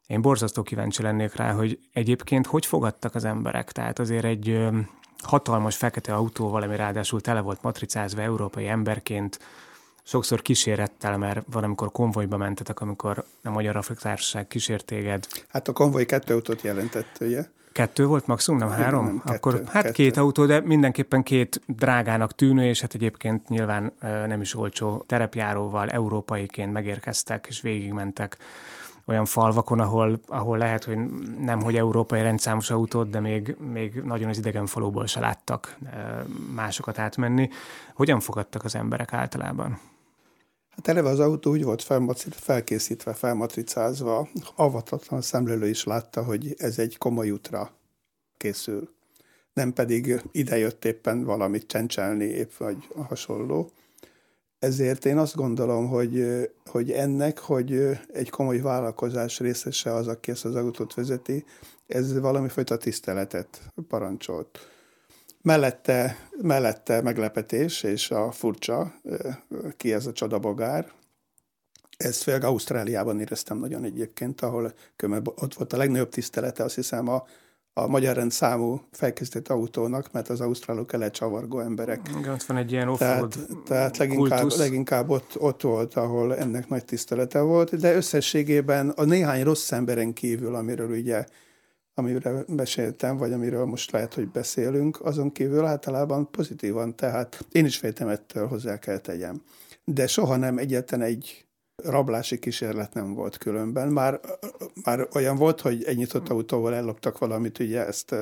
Én 0.07 0.21
borzasztó 0.21 0.61
kíváncsi 0.61 1.01
lennék 1.01 1.35
rá, 1.35 1.51
hogy 1.51 1.79
egyébként 1.93 2.45
hogy 2.45 2.65
fogadtak 2.65 3.15
az 3.15 3.23
emberek. 3.23 3.71
Tehát 3.71 3.99
azért 3.99 4.25
egy 4.25 4.67
hatalmas 5.23 5.75
fekete 5.75 6.13
autóval, 6.13 6.61
ami 6.61 6.75
ráadásul 6.75 7.21
tele 7.21 7.39
volt 7.39 7.61
matricázva 7.61 8.21
európai 8.21 8.67
emberként, 8.67 9.39
sokszor 10.03 10.41
kísérettel, 10.41 11.17
mert 11.17 11.45
van, 11.51 11.63
amikor 11.63 11.91
konvojba 11.91 12.37
mentetek, 12.37 12.81
amikor 12.81 13.23
a 13.43 13.49
Magyar 13.49 13.75
Afrika 13.75 14.01
Társaság 14.01 14.47
kísért 14.47 14.85
téged. 14.85 15.27
Hát 15.47 15.67
a 15.67 15.73
konvoj 15.73 16.05
kettő 16.05 16.33
autót 16.33 16.61
jelentett, 16.61 17.17
ugye? 17.21 17.45
Kettő 17.71 18.05
volt 18.05 18.27
maximum, 18.27 18.59
nem 18.59 18.69
három? 18.69 19.05
Nem, 19.05 19.21
kettő, 19.25 19.35
Akkor 19.35 19.61
hát 19.65 19.83
kettő. 19.83 19.91
két 19.91 20.17
autó, 20.17 20.45
de 20.45 20.59
mindenképpen 20.59 21.23
két 21.23 21.61
drágának 21.65 22.35
tűnő, 22.35 22.65
és 22.65 22.81
hát 22.81 22.93
egyébként 22.93 23.49
nyilván 23.49 23.93
nem 24.01 24.41
is 24.41 24.55
olcsó 24.55 25.03
terepjáróval 25.07 25.89
európaiként 25.89 26.73
megérkeztek, 26.73 27.45
és 27.49 27.61
végigmentek 27.61 28.37
olyan 29.09 29.25
falvakon, 29.25 29.79
ahol, 29.79 30.19
ahol 30.27 30.57
lehet, 30.57 30.83
hogy 30.83 30.97
nem 31.39 31.61
hogy 31.61 31.75
európai 31.75 32.21
rendszámos 32.21 32.69
autót, 32.69 33.09
de 33.09 33.19
még, 33.19 33.55
még 33.71 33.93
nagyon 33.93 34.29
az 34.29 34.37
idegen 34.37 34.65
faluból 34.65 35.05
se 35.05 35.19
láttak 35.19 35.77
másokat 36.55 36.99
átmenni. 36.99 37.49
Hogyan 37.93 38.19
fogadtak 38.19 38.63
az 38.63 38.75
emberek 38.75 39.13
általában? 39.13 39.79
Hát 40.69 40.87
eleve 40.87 41.09
az 41.09 41.19
autó 41.19 41.51
úgy 41.51 41.63
volt 41.63 41.83
felkészítve, 42.29 43.13
felmatricázva, 43.13 44.29
avatatlan 44.55 45.21
szemlélő 45.21 45.67
is 45.67 45.83
látta, 45.83 46.23
hogy 46.23 46.55
ez 46.57 46.79
egy 46.79 46.97
komoly 46.97 47.31
útra 47.31 47.71
készül. 48.37 48.89
Nem 49.53 49.73
pedig 49.73 50.21
idejött 50.31 50.85
éppen 50.85 51.23
valamit 51.23 51.67
csencselni, 51.67 52.25
épp 52.25 52.51
vagy 52.57 52.87
hasonló 53.07 53.71
ezért 54.59 55.05
én 55.05 55.17
azt 55.17 55.35
gondolom, 55.35 55.87
hogy, 55.87 56.25
hogy 56.65 56.91
ennek, 56.91 57.39
hogy 57.39 57.99
egy 58.13 58.29
komoly 58.29 58.59
vállalkozás 58.59 59.39
részese 59.39 59.93
az, 59.93 60.07
aki 60.07 60.31
ezt 60.31 60.45
az 60.45 60.55
autót 60.55 60.93
vezeti, 60.93 61.45
ez 61.87 62.19
valami 62.19 62.49
fajta 62.49 62.77
tiszteletet 62.77 63.61
parancsolt. 63.87 64.59
Mellette, 65.41 66.27
mellette 66.41 67.01
meglepetés 67.01 67.83
és 67.83 68.11
a 68.11 68.31
furcsa, 68.31 68.93
ki 69.77 69.93
ez 69.93 70.05
a 70.05 70.11
csodabogár. 70.11 70.91
Ezt 71.97 72.21
főleg 72.23 72.43
Ausztráliában 72.43 73.19
éreztem 73.19 73.57
nagyon 73.57 73.83
egyébként, 73.83 74.41
ahol 74.41 74.73
ott 75.23 75.53
volt 75.53 75.73
a 75.73 75.77
legnagyobb 75.77 76.09
tisztelete, 76.09 76.63
azt 76.63 76.75
hiszem 76.75 77.07
a 77.07 77.25
a 77.83 77.87
magyar 77.87 78.15
rend 78.15 78.31
számú 78.31 78.81
felkészített 78.91 79.47
autónak, 79.47 80.11
mert 80.11 80.29
az 80.29 80.41
ausztrálok 80.41 80.93
ele 80.93 81.11
csavargó 81.11 81.59
emberek. 81.59 82.09
Igen, 82.19 82.33
ott 82.33 82.43
van 82.43 82.57
egy 82.57 82.71
ilyen 82.71 82.95
tehát, 82.97 83.37
tehát 83.65 83.97
leginkább, 83.97 84.47
leginkább 84.57 85.09
ott, 85.09 85.39
ott 85.39 85.61
volt, 85.61 85.93
ahol 85.93 86.35
ennek 86.35 86.69
nagy 86.69 86.85
tisztelete 86.85 87.41
volt, 87.41 87.75
de 87.75 87.95
összességében 87.95 88.89
a 88.89 89.03
néhány 89.03 89.43
rossz 89.43 89.71
emberen 89.71 90.13
kívül, 90.13 90.55
amiről 90.55 90.89
ugye 90.89 91.25
amiről 91.93 92.45
beszéltem, 92.47 93.17
vagy 93.17 93.33
amiről 93.33 93.65
most 93.65 93.91
lehet, 93.91 94.13
hogy 94.13 94.27
beszélünk, 94.31 95.05
azon 95.05 95.31
kívül 95.31 95.65
általában 95.65 96.31
pozitívan, 96.31 96.95
tehát 96.95 97.45
én 97.51 97.65
is 97.65 97.77
féltem 97.77 98.07
ettől 98.07 98.47
hozzá 98.47 98.77
kell 98.77 98.97
tegyem. 98.97 99.41
De 99.83 100.07
soha 100.07 100.35
nem 100.35 100.57
egyetlen 100.57 101.01
egy 101.01 101.45
rablási 101.83 102.39
kísérlet 102.39 102.93
nem 102.93 103.13
volt 103.13 103.37
különben. 103.37 103.87
Már, 103.87 104.19
már 104.83 105.07
olyan 105.13 105.35
volt, 105.35 105.61
hogy 105.61 105.83
egy 105.83 105.97
nyitott 105.97 106.29
autóval 106.29 106.75
elloptak 106.75 107.17
valamit, 107.17 107.59
ugye 107.59 107.85
ezt 107.85 108.15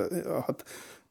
hát 0.46 0.64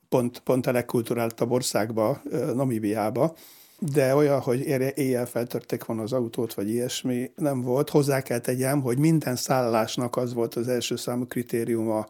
pont, 0.09 0.39
pont 0.39 0.67
a 0.67 0.73
legkulturáltabb 0.73 1.51
országba, 1.51 2.21
Namibiába, 2.55 3.35
de 3.79 4.15
olyan, 4.15 4.41
hogy 4.41 4.61
éjjel 4.95 5.27
feltörték 5.27 5.85
volna 5.85 6.03
az 6.03 6.13
autót, 6.13 6.55
vagy 6.55 6.69
ilyesmi, 6.69 7.31
nem 7.37 7.63
volt. 7.63 7.91
Hozzá 7.91 8.21
kell 8.21 8.39
tegyem, 8.39 8.81
hogy 8.81 8.99
minden 8.99 9.37
szállásnak 9.37 10.17
az 10.17 10.35
volt 10.35 10.55
az 10.55 10.69
első 10.69 10.97
számú 10.97 11.27
kritériuma, 11.27 12.07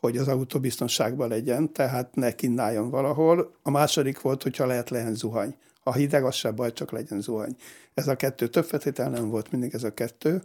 hogy 0.00 0.16
az 0.16 0.28
autó 0.28 0.60
biztonságban 0.60 1.28
legyen, 1.28 1.72
tehát 1.72 2.14
ne 2.14 2.34
kínáljon 2.34 2.90
valahol. 2.90 3.52
A 3.62 3.70
második 3.70 4.20
volt, 4.20 4.42
hogyha 4.42 4.66
lehet 4.66 4.90
legyen 4.90 5.14
zuhany. 5.14 5.54
Ha 5.82 5.92
hideg, 5.92 6.24
az 6.24 6.34
se 6.34 6.50
baj, 6.50 6.72
csak 6.72 6.90
legyen 6.90 7.20
zuhany. 7.20 7.56
Ez 7.94 8.08
a 8.08 8.16
kettő 8.16 8.48
több 8.48 8.64
feltétel 8.64 9.10
nem 9.10 9.28
volt 9.28 9.50
mindig 9.50 9.74
ez 9.74 9.84
a 9.84 9.94
kettő, 9.94 10.42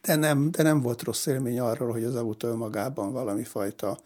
de 0.00 0.14
nem, 0.14 0.50
de 0.50 0.62
nem 0.62 0.80
volt 0.80 1.02
rossz 1.02 1.26
élmény 1.26 1.60
arról, 1.60 1.92
hogy 1.92 2.04
az 2.04 2.14
autó 2.14 2.48
önmagában 2.48 3.12
valami 3.12 3.44
fajta 3.44 3.98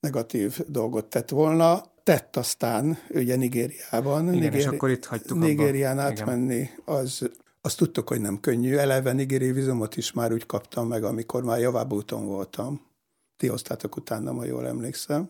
negatív 0.00 0.58
dolgot 0.66 1.06
tett 1.06 1.28
volna. 1.28 1.82
Tett 2.02 2.36
aztán 2.36 2.98
ugye 3.10 3.36
Nigériában. 3.36 4.22
Igen, 4.22 4.34
Nigéri- 4.34 4.56
és 4.56 4.66
akkor 4.66 4.90
itt 4.90 5.04
hagytuk 5.04 5.38
Nigérián 5.38 5.98
abba. 5.98 6.08
átmenni, 6.08 6.70
az, 6.84 7.30
azt 7.60 7.76
tudtuk, 7.76 8.08
hogy 8.08 8.20
nem 8.20 8.40
könnyű. 8.40 8.76
Eleve 8.76 9.12
nigéri 9.12 9.52
vizumot 9.52 9.96
is 9.96 10.12
már 10.12 10.32
úgy 10.32 10.46
kaptam 10.46 10.88
meg, 10.88 11.04
amikor 11.04 11.42
már 11.42 11.58
javább 11.58 11.92
úton 11.92 12.26
voltam. 12.26 12.86
Ti 13.36 13.46
hoztátok 13.46 13.96
utána, 13.96 14.32
ha 14.32 14.44
jól 14.44 14.66
emlékszem 14.66 15.28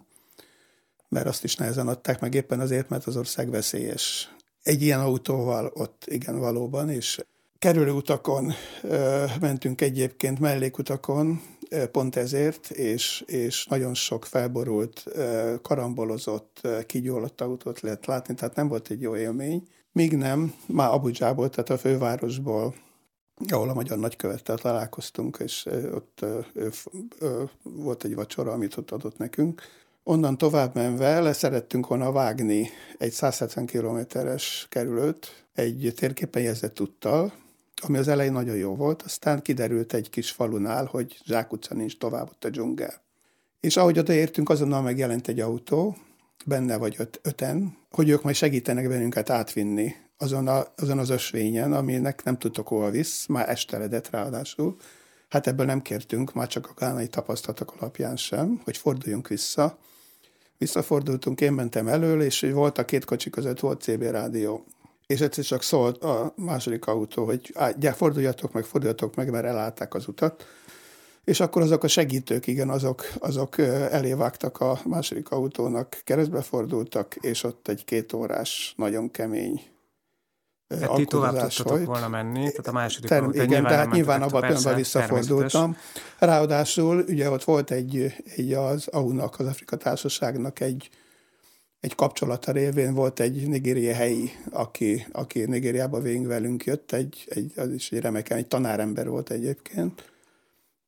mert 1.14 1.26
azt 1.26 1.44
is 1.44 1.56
nehezen 1.56 1.88
adták 1.88 2.20
meg 2.20 2.34
éppen 2.34 2.60
azért, 2.60 2.88
mert 2.88 3.06
az 3.06 3.16
ország 3.16 3.50
veszélyes. 3.50 4.34
Egy 4.62 4.82
ilyen 4.82 5.00
autóval 5.00 5.70
ott 5.74 6.04
igen 6.06 6.38
valóban, 6.38 6.90
és 6.90 7.24
kerülő 7.58 7.90
utakon 7.90 8.52
ö, 8.82 9.24
mentünk 9.40 9.80
egyébként, 9.80 10.38
mellékutakon, 10.38 11.42
ö, 11.68 11.86
pont 11.86 12.16
ezért, 12.16 12.70
és, 12.70 13.22
és 13.26 13.66
nagyon 13.66 13.94
sok 13.94 14.24
felborult, 14.24 15.02
ö, 15.06 15.54
karambolozott, 15.62 16.58
ö, 16.62 16.82
kigyulladt 16.86 17.40
autót 17.40 17.80
lehet 17.80 18.06
látni, 18.06 18.34
tehát 18.34 18.56
nem 18.56 18.68
volt 18.68 18.90
egy 18.90 19.00
jó 19.00 19.16
élmény. 19.16 19.68
Míg 19.92 20.16
nem, 20.16 20.54
már 20.66 20.92
Abujából, 20.92 21.50
tehát 21.50 21.70
a 21.70 21.78
fővárosból, 21.78 22.74
ahol 23.48 23.68
a 23.68 23.74
magyar 23.74 23.98
nagykövettel 23.98 24.58
találkoztunk, 24.58 25.38
és 25.44 25.66
ott 25.92 26.18
ö, 26.20 26.40
ö, 26.54 26.68
ö, 27.18 27.42
volt 27.62 28.04
egy 28.04 28.14
vacsora, 28.14 28.52
amit 28.52 28.76
ott 28.76 28.90
adott 28.90 29.18
nekünk, 29.18 29.62
Onnan 30.06 30.38
tovább 30.38 30.74
menve 30.74 31.20
leszerettünk 31.20 31.86
volna 31.86 32.12
vágni 32.12 32.70
egy 32.98 33.12
170 33.12 33.66
kilométeres 33.66 34.66
kerülőt 34.70 35.46
egy 35.54 35.92
térképen 35.96 36.42
jelzett 36.42 36.80
úttal, 36.80 37.32
ami 37.82 37.98
az 37.98 38.08
elején 38.08 38.32
nagyon 38.32 38.56
jó 38.56 38.76
volt, 38.76 39.02
aztán 39.02 39.42
kiderült 39.42 39.92
egy 39.92 40.10
kis 40.10 40.30
falunál, 40.30 40.84
hogy 40.84 41.20
zsákutca 41.24 41.74
nincs 41.74 41.98
tovább 41.98 42.28
ott 42.28 42.44
a 42.44 42.50
dzsungel. 42.50 43.02
És 43.60 43.76
ahogy 43.76 43.98
odaértünk, 43.98 44.48
azonnal 44.48 44.82
megjelent 44.82 45.28
egy 45.28 45.40
autó, 45.40 45.96
benne 46.46 46.76
vagy 46.76 46.94
öt, 46.98 47.20
öten, 47.22 47.76
hogy 47.90 48.08
ők 48.08 48.22
majd 48.22 48.36
segítenek 48.36 48.88
bennünket 48.88 49.30
átvinni 49.30 49.94
azon, 50.16 50.48
a, 50.48 50.64
azon 50.76 50.98
az 50.98 51.10
ösvényen, 51.10 51.72
aminek 51.72 52.24
nem 52.24 52.38
tudtok 52.38 52.68
hova 52.68 52.90
visz, 52.90 53.26
már 53.26 53.48
esteledett 53.48 54.10
ráadásul. 54.10 54.76
Hát 55.28 55.46
ebből 55.46 55.66
nem 55.66 55.82
kértünk, 55.82 56.32
már 56.32 56.46
csak 56.46 56.68
a 56.68 56.74
gánai 56.76 57.06
tapasztalatok 57.06 57.74
alapján 57.78 58.16
sem, 58.16 58.60
hogy 58.64 58.76
forduljunk 58.76 59.28
vissza, 59.28 59.78
Visszafordultunk, 60.64 61.40
én 61.40 61.52
mentem 61.52 61.88
elől, 61.88 62.22
és 62.22 62.46
volt 62.52 62.78
a 62.78 62.84
két 62.84 63.04
kocsi 63.04 63.30
között 63.30 63.60
volt 63.60 63.82
CB 63.82 64.02
rádió. 64.02 64.64
És 65.06 65.20
egyszer 65.20 65.44
csak 65.44 65.62
szólt 65.62 66.02
a 66.02 66.32
második 66.36 66.86
autó, 66.86 67.24
hogy 67.24 67.54
gyere, 67.78 67.94
forduljatok 67.94 68.52
meg, 68.52 68.64
forduljatok 68.64 69.14
meg, 69.14 69.30
mert 69.30 69.44
elállták 69.44 69.94
az 69.94 70.08
utat. 70.08 70.46
És 71.24 71.40
akkor 71.40 71.62
azok 71.62 71.84
a 71.84 71.88
segítők, 71.88 72.46
igen, 72.46 72.70
azok, 72.70 73.06
azok 73.18 73.58
elévágtak 73.58 74.60
a 74.60 74.80
második 74.84 75.30
autónak, 75.30 76.00
keresztbe 76.04 76.42
fordultak, 76.42 77.14
és 77.14 77.42
ott 77.42 77.68
egy 77.68 77.84
két 77.84 78.12
órás, 78.12 78.74
nagyon 78.76 79.10
kemény 79.10 79.73
tehát 80.78 80.96
ti 80.96 81.04
tovább 81.04 81.48
tudtatok 81.48 81.84
volna 81.84 82.08
menni, 82.08 82.40
tehát 82.40 82.66
a 82.66 82.72
második 82.72 83.08
Term- 83.08 83.34
Igen, 83.34 83.46
nyilván 83.46 83.70
tehát 83.70 83.90
nyilván 83.92 84.22
abban 84.22 84.42
a 84.42 84.46
pillanatban 84.46 84.74
visszafordultam. 84.74 85.76
Ráadásul 86.18 87.04
ugye 87.08 87.30
ott 87.30 87.44
volt 87.44 87.70
egy, 87.70 88.14
egy 88.36 88.52
az 88.52 88.88
AU-nak, 88.88 89.38
az 89.38 89.46
Afrika 89.46 89.76
Társaságnak 89.76 90.60
egy, 90.60 90.90
egy 91.80 91.94
kapcsolata 91.94 92.52
révén 92.52 92.94
volt 92.94 93.20
egy 93.20 93.48
nigériai 93.48 93.92
helyi, 93.92 94.30
aki, 94.50 95.06
aki 95.12 95.44
Nigériába 95.44 96.00
végig 96.00 96.26
velünk 96.26 96.64
jött, 96.64 96.92
egy, 96.92 97.24
egy, 97.28 97.52
az 97.56 97.70
is 97.70 97.92
egy 97.92 98.00
remeken, 98.00 98.38
egy 98.38 98.46
tanárember 98.46 99.08
volt 99.08 99.30
egyébként, 99.30 100.12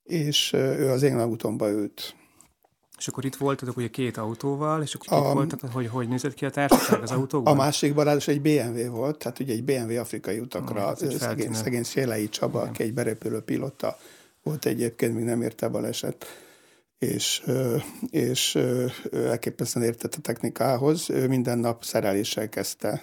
és 0.03 0.53
ő 0.53 0.91
az 0.91 1.03
én 1.03 1.19
autómba 1.19 1.71
ült. 1.71 2.15
És 2.99 3.09
akkor 3.09 3.25
itt 3.25 3.37
voltatok 3.37 3.77
ugye 3.77 3.89
két 3.89 4.17
autóval, 4.17 4.83
és 4.83 4.95
akkor 4.95 5.19
a, 5.19 5.29
itt 5.29 5.35
voltak, 5.35 5.73
hogy 5.73 5.87
hogy 5.87 6.09
nézett 6.09 6.35
ki 6.35 6.45
a 6.45 6.51
társaság 6.51 7.03
az 7.03 7.11
autókban? 7.11 7.53
A 7.53 7.57
másik 7.57 7.95
barát 7.95 8.29
egy 8.29 8.41
BMW 8.41 8.91
volt, 8.91 9.19
tehát 9.19 9.39
ugye 9.39 9.53
egy 9.53 9.65
BMW 9.65 9.99
afrikai 9.99 10.39
utakra, 10.39 10.95
oh, 11.01 11.11
szegény, 11.11 11.53
szegény 11.53 11.83
Szélei 11.83 12.29
Csaba, 12.29 12.61
aki 12.61 12.83
egy 12.83 12.95
berepülő 12.95 13.41
pilota 13.41 13.99
volt 14.43 14.67
egyébként, 14.67 15.15
még 15.15 15.25
nem 15.25 15.43
érte 15.43 15.69
baleset, 15.69 16.27
és, 16.99 17.43
és 18.11 18.59
elképesztően 19.13 19.87
értett 19.87 20.15
a 20.15 20.21
technikához. 20.21 21.11
Ő 21.11 21.29
minden 21.29 21.59
nap 21.59 21.85
szereléssel 21.85 22.49
kezdte 22.49 23.03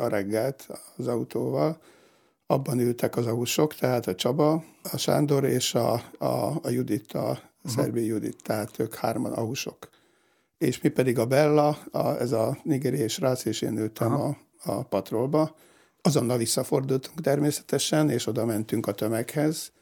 a 0.00 0.08
reggelt 0.08 0.68
az 0.96 1.06
autóval. 1.06 1.78
Abban 2.54 2.78
ültek 2.78 3.16
az 3.16 3.26
ahusok, 3.26 3.74
tehát 3.74 4.06
a 4.06 4.14
Csaba, 4.14 4.64
a 4.92 4.96
Sándor 4.96 5.44
és 5.44 5.74
a, 5.74 5.92
a, 6.18 6.60
a 6.62 6.68
Judit, 6.68 7.12
a 7.12 7.18
uh-huh. 7.18 7.72
Szerbi 7.72 8.04
Judit, 8.04 8.42
tehát 8.42 8.78
ők 8.78 8.94
hárman 8.94 9.32
ahusok. 9.32 9.88
És 10.58 10.80
mi 10.80 10.88
pedig 10.88 11.18
a 11.18 11.26
Bella, 11.26 11.78
a, 11.90 12.08
ez 12.08 12.32
a 12.32 12.58
nigériai 12.62 13.08
srác, 13.08 13.44
és 13.44 13.60
én 13.60 13.72
nőttem 13.72 14.12
a, 14.12 14.36
a 14.64 14.82
patrolba. 14.82 15.54
Azonnal 16.02 16.36
visszafordultunk 16.36 17.20
természetesen, 17.20 18.10
és 18.10 18.26
oda 18.26 18.44
mentünk 18.44 18.86
a 18.86 18.92
tömeghez. 18.92 19.72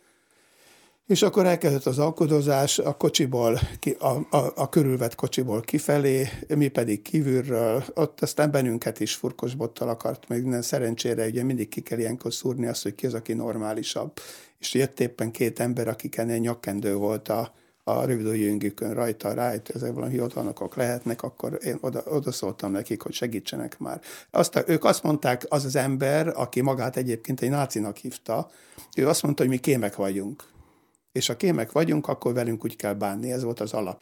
És 1.13 1.23
akkor 1.23 1.47
elkezdett 1.47 1.87
az 1.87 1.99
alkodozás 1.99 2.79
a 2.79 2.97
kocsiból, 2.97 3.59
a, 3.99 4.37
a, 4.37 4.53
a 4.55 4.69
körülvett 4.69 5.15
kocsiból 5.15 5.61
kifelé, 5.61 6.29
mi 6.57 6.69
pedig 6.69 7.03
kívülről, 7.03 7.85
ott 7.95 8.21
aztán 8.21 8.51
bennünket 8.51 9.01
is 9.01 9.15
furkos 9.15 9.55
bottal 9.55 9.89
akart, 9.89 10.29
meg 10.29 10.43
minden 10.43 10.63
szerencsére 10.63 11.27
ugye 11.27 11.43
mindig 11.43 11.69
ki 11.69 11.81
kell 11.81 11.99
ilyenkor 11.99 12.33
szúrni 12.33 12.67
azt, 12.67 12.83
hogy 12.83 12.95
ki 12.95 13.07
az, 13.07 13.15
aki 13.15 13.33
normálisabb. 13.33 14.13
És 14.59 14.75
jött 14.75 15.01
éppen 15.01 15.31
két 15.31 15.61
ember, 15.61 15.89
akiken 15.89 16.27
nyakkendő 16.27 16.95
volt 16.95 17.29
a, 17.29 17.53
a 17.85 18.05
rövidőjüngükön 18.05 18.95
rajta 18.95 19.33
rájt, 19.33 19.71
ezek 19.71 19.93
valami 19.93 20.13
hivatalnokok 20.13 20.77
lehetnek, 20.77 21.23
akkor 21.23 21.59
én 21.65 21.79
oda, 21.81 22.03
oda 22.07 22.33
szóltam 22.33 22.73
nekik, 22.73 23.03
hogy 23.03 23.13
segítsenek 23.13 23.79
már. 23.79 24.01
Azt, 24.31 24.65
ők 24.67 24.85
azt 24.85 25.03
mondták, 25.03 25.47
az 25.49 25.65
az 25.65 25.77
ember, 25.77 26.33
aki 26.37 26.61
magát 26.61 26.97
egyébként 26.97 27.41
egy 27.41 27.51
nácinak 27.51 27.97
hívta, 27.97 28.51
ő 28.97 29.09
azt 29.09 29.23
mondta, 29.23 29.43
hogy 29.43 29.53
mi 29.53 29.59
kémek 29.59 29.97
vagyunk. 29.97 30.51
És 31.13 31.27
ha 31.27 31.37
kémek 31.37 31.73
vagyunk, 31.73 32.09
akkor 32.09 32.33
velünk 32.33 32.65
úgy 32.65 32.77
kell 32.77 32.95
bánni, 32.95 33.33
ez 33.33 33.43
volt 33.43 33.61
az 33.61 33.73
alap. 33.73 34.01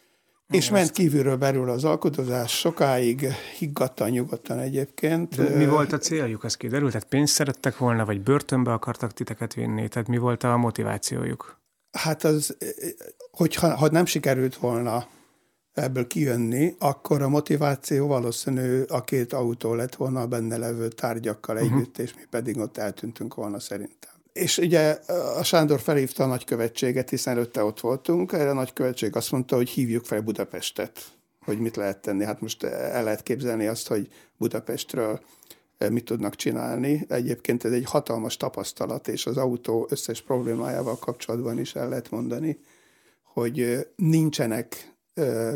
És 0.50 0.70
ment 0.70 0.90
kívülről 0.90 1.36
belül 1.36 1.70
az 1.70 1.84
alkotozás, 1.84 2.58
sokáig 2.58 3.20
higgadtan, 3.58 4.10
nyugodtan 4.10 4.58
egyébként. 4.58 5.36
De 5.36 5.56
mi 5.56 5.66
volt 5.66 5.92
a 5.92 5.98
céljuk, 5.98 6.44
ez 6.44 6.56
kiderült? 6.56 6.92
Tehát 6.92 7.08
pénzt 7.08 7.32
szerettek 7.32 7.78
volna, 7.78 8.04
vagy 8.04 8.20
börtönbe 8.20 8.72
akartak 8.72 9.12
titeket 9.12 9.54
vinni? 9.54 9.88
Tehát 9.88 10.08
mi 10.08 10.18
volt 10.18 10.44
a 10.44 10.56
motivációjuk? 10.56 11.60
Hát 11.90 12.24
az, 12.24 12.56
hogyha 13.30 13.76
ha 13.76 13.90
nem 13.90 14.04
sikerült 14.04 14.56
volna 14.56 15.06
ebből 15.72 16.06
kijönni, 16.06 16.74
akkor 16.78 17.22
a 17.22 17.28
motiváció 17.28 18.06
valószínű 18.06 18.82
a 18.82 19.04
két 19.04 19.32
autó 19.32 19.74
lett 19.74 19.94
volna 19.94 20.20
a 20.20 20.26
benne 20.26 20.56
levő 20.56 20.88
tárgyakkal 20.88 21.56
uh-huh. 21.56 21.72
együtt, 21.72 21.98
és 21.98 22.14
mi 22.14 22.22
pedig 22.30 22.58
ott 22.58 22.76
eltűntünk 22.76 23.34
volna 23.34 23.60
szerintem. 23.60 24.09
És 24.32 24.58
ugye 24.58 24.98
a 25.36 25.42
Sándor 25.42 25.80
felhívta 25.80 26.24
a 26.24 26.26
nagykövetséget, 26.26 27.10
hiszen 27.10 27.36
előtte 27.36 27.64
ott 27.64 27.80
voltunk, 27.80 28.32
erre 28.32 28.50
a 28.50 28.54
nagykövetség 28.54 29.16
azt 29.16 29.32
mondta, 29.32 29.56
hogy 29.56 29.68
hívjuk 29.68 30.04
fel 30.04 30.20
Budapestet, 30.20 31.00
hogy 31.44 31.58
mit 31.58 31.76
lehet 31.76 31.98
tenni. 31.98 32.24
Hát 32.24 32.40
most 32.40 32.62
el 32.64 33.04
lehet 33.04 33.22
képzelni 33.22 33.66
azt, 33.66 33.88
hogy 33.88 34.08
Budapestről 34.36 35.20
mit 35.90 36.04
tudnak 36.04 36.36
csinálni. 36.36 37.06
Egyébként 37.08 37.64
ez 37.64 37.72
egy 37.72 37.84
hatalmas 37.84 38.36
tapasztalat, 38.36 39.08
és 39.08 39.26
az 39.26 39.36
autó 39.36 39.86
összes 39.90 40.22
problémájával 40.22 40.98
kapcsolatban 40.98 41.58
is 41.58 41.74
el 41.74 41.88
lehet 41.88 42.10
mondani, 42.10 42.60
hogy 43.22 43.86
nincsenek 43.96 44.94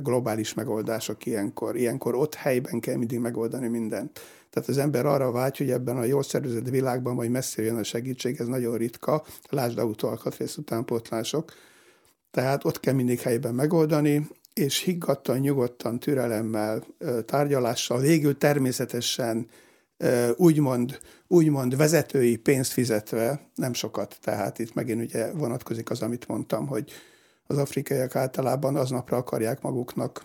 globális 0.03 0.55
megoldások 0.55 1.27
ilyenkor. 1.27 1.77
Ilyenkor 1.77 2.15
ott 2.15 2.35
helyben 2.35 2.81
kell 2.81 2.97
mindig 2.97 3.19
megoldani 3.19 3.69
mindent. 3.69 4.21
Tehát 4.55 4.69
az 4.69 4.79
ember 4.79 5.07
arra 5.07 5.31
vágy, 5.31 5.57
hogy 5.57 5.71
ebben 5.71 5.97
a 5.97 6.05
jól 6.05 6.23
szervezett 6.23 6.69
világban 6.69 7.15
majd 7.15 7.31
messze 7.31 7.63
jön 7.63 7.77
a 7.77 7.83
segítség, 7.83 8.41
ez 8.41 8.47
nagyon 8.47 8.77
ritka. 8.77 9.25
Lásd 9.49 9.79
autóalkatrész 9.79 10.57
utánpótlások. 10.57 11.53
Tehát 12.31 12.65
ott 12.65 12.81
kell 12.81 12.95
mindig 12.95 13.21
helyben 13.21 13.55
megoldani, 13.55 14.29
és 14.53 14.79
higgadtan, 14.79 15.39
nyugodtan, 15.39 15.99
türelemmel, 15.99 16.85
tárgyalással, 17.25 18.01
végül 18.01 18.39
természetesen 18.39 19.47
úgymond, 20.37 20.99
úgymond 21.27 21.77
vezetői 21.77 22.37
pénzt 22.37 22.73
fizetve, 22.73 23.49
nem 23.55 23.73
sokat, 23.73 24.17
tehát 24.21 24.59
itt 24.59 24.75
megint 24.75 25.03
ugye 25.03 25.33
vonatkozik 25.33 25.91
az, 25.91 26.03
amit 26.03 26.29
mondtam, 26.29 26.67
hogy 26.67 26.93
az 27.47 27.59
afrikaiak 27.59 28.17
általában 28.17 28.77
aznapra 28.77 29.17
akarják 29.17 29.63
maguknak 29.63 30.25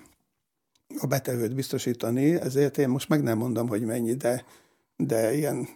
a 0.97 1.07
betevőt 1.07 1.55
biztosítani, 1.55 2.33
ezért 2.33 2.77
én 2.77 2.89
most 2.89 3.09
meg 3.09 3.23
nem 3.23 3.37
mondom, 3.37 3.67
hogy 3.67 3.81
mennyi, 3.81 4.13
de, 4.13 4.45
de 4.95 5.33
ilyen 5.33 5.67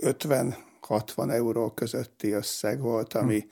50-60 0.00 1.30
euró 1.30 1.70
közötti 1.70 2.30
összeg 2.30 2.80
volt, 2.80 3.14
ami, 3.14 3.38
hm. 3.38 3.46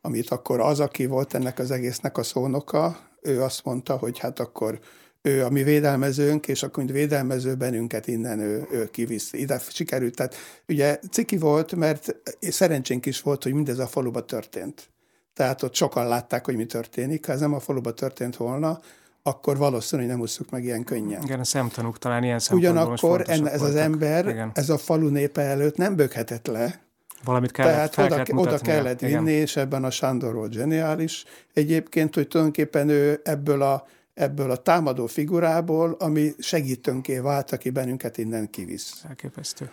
amit 0.00 0.30
akkor 0.30 0.60
az, 0.60 0.80
aki 0.80 1.06
volt 1.06 1.34
ennek 1.34 1.58
az 1.58 1.70
egésznek 1.70 2.18
a 2.18 2.22
szónoka, 2.22 3.10
ő 3.20 3.42
azt 3.42 3.64
mondta, 3.64 3.96
hogy 3.96 4.18
hát 4.18 4.38
akkor 4.38 4.80
ő 5.22 5.44
a 5.44 5.50
mi 5.50 5.62
védelmezőnk, 5.62 6.48
és 6.48 6.62
akkor 6.62 6.84
mint 6.84 6.96
védelmező 6.96 7.54
bennünket 7.54 8.06
innen 8.06 8.38
ő, 8.38 8.66
ő 8.70 8.90
kivisz. 8.90 9.32
Ide 9.32 9.58
sikerült. 9.68 10.16
Tehát 10.16 10.34
ugye 10.68 10.98
ciki 11.10 11.36
volt, 11.36 11.74
mert 11.74 12.16
szerencsénk 12.40 13.06
is 13.06 13.20
volt, 13.20 13.42
hogy 13.42 13.52
mindez 13.52 13.78
a 13.78 13.86
faluba 13.86 14.24
történt. 14.24 14.90
Tehát 15.34 15.62
ott 15.62 15.74
sokan 15.74 16.08
látták, 16.08 16.44
hogy 16.44 16.56
mi 16.56 16.66
történik. 16.66 17.26
Ha 17.26 17.32
ez 17.32 17.40
nem 17.40 17.54
a 17.54 17.60
faluba 17.60 17.94
történt 17.94 18.36
volna, 18.36 18.80
akkor 19.22 19.56
valószínűleg 19.56 20.10
nem 20.10 20.20
ússzuk 20.20 20.50
meg 20.50 20.64
ilyen 20.64 20.84
könnyen. 20.84 21.22
Igen, 21.22 21.40
a 21.40 21.44
szemtanúk 21.44 21.98
talán 21.98 22.24
ilyen 22.24 22.38
szempontból 22.38 22.82
Ugyanakkor 22.82 23.24
enne, 23.26 23.50
ez 23.50 23.62
az 23.62 23.74
ember, 23.74 24.28
Igen. 24.28 24.50
ez 24.54 24.68
a 24.68 24.78
falu 24.78 25.08
népe 25.08 25.42
előtt 25.42 25.76
nem 25.76 25.96
böghetett 25.96 26.46
le. 26.46 26.80
Valamit 27.24 27.50
kellett, 27.50 27.92
Tehát 27.92 28.12
oda, 28.12 28.22
kellett 28.22 28.46
oda 28.46 28.58
kellett 28.58 29.00
vinni, 29.00 29.10
Igen. 29.10 29.26
és 29.26 29.56
ebben 29.56 29.84
a 29.84 29.90
Sándor 29.90 30.34
volt 30.34 30.52
zseniális. 30.52 31.24
Egyébként, 31.52 32.14
hogy 32.14 32.28
tulajdonképpen 32.28 32.88
ő 32.88 33.20
ebből 33.24 33.62
a, 33.62 33.86
ebből 34.14 34.50
a 34.50 34.56
támadó 34.56 35.06
figurából, 35.06 35.96
ami 35.98 36.34
segítőnké 36.38 37.18
vált, 37.18 37.52
aki 37.52 37.70
bennünket 37.70 38.18
innen 38.18 38.50
kivisz. 38.50 39.04
Elképesztő 39.08 39.70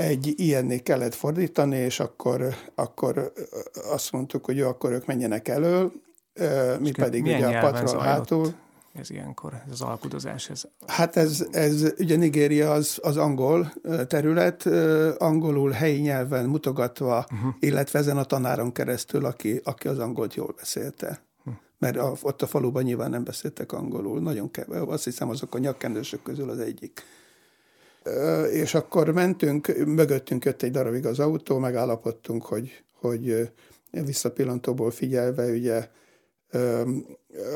egy 0.00 0.34
ilyenné 0.36 0.78
kellett 0.78 1.14
fordítani, 1.14 1.76
és 1.76 2.00
akkor, 2.00 2.54
akkor 2.74 3.32
azt 3.90 4.12
mondtuk, 4.12 4.44
hogy 4.44 4.56
jó, 4.56 4.68
akkor 4.68 4.92
ők 4.92 5.06
menjenek 5.06 5.48
elől, 5.48 5.92
mi 6.78 6.88
és 6.88 6.92
pedig 6.92 7.22
ugye 7.22 7.46
a 7.46 7.70
patron 7.70 8.00
hátul. 8.00 8.54
Ez 8.94 9.10
ilyenkor, 9.10 9.54
ez 9.66 9.72
az 9.72 9.80
alkudozás? 9.80 10.50
Ez... 10.50 10.62
Hát 10.86 11.16
ez, 11.16 11.46
ez 11.50 11.92
ugye 11.98 12.16
Nigéria 12.16 12.72
az, 12.72 12.98
az 13.02 13.16
angol 13.16 13.72
terület, 14.06 14.66
angolul 15.18 15.70
helyi 15.70 16.00
nyelven 16.00 16.44
mutogatva, 16.44 17.26
uh-huh. 17.32 17.54
illetve 17.60 17.98
ezen 17.98 18.16
a 18.16 18.24
tanáron 18.24 18.72
keresztül, 18.72 19.24
aki, 19.24 19.60
aki 19.64 19.88
az 19.88 19.98
angolt 19.98 20.34
jól 20.34 20.54
beszélte. 20.56 21.22
Uh-huh. 21.38 21.54
Mert 21.78 21.96
a, 21.96 22.16
ott 22.22 22.42
a 22.42 22.46
faluban 22.46 22.82
nyilván 22.82 23.10
nem 23.10 23.24
beszéltek 23.24 23.72
angolul, 23.72 24.20
nagyon 24.20 24.50
kevés, 24.50 24.78
azt 24.86 25.04
hiszem 25.04 25.28
azok 25.28 25.54
a 25.54 25.58
nyakkendősök 25.58 26.22
közül 26.22 26.50
az 26.50 26.58
egyik 26.58 27.02
és 28.52 28.74
akkor 28.74 29.10
mentünk, 29.10 29.86
mögöttünk 29.86 30.44
jött 30.44 30.62
egy 30.62 30.70
darabig 30.70 31.06
az 31.06 31.18
autó, 31.18 31.58
megállapodtunk, 31.58 32.44
hogy, 32.44 32.82
hogy 32.92 33.50
visszapillantóból 33.90 34.90
figyelve, 34.90 35.50
ugye, 35.50 35.88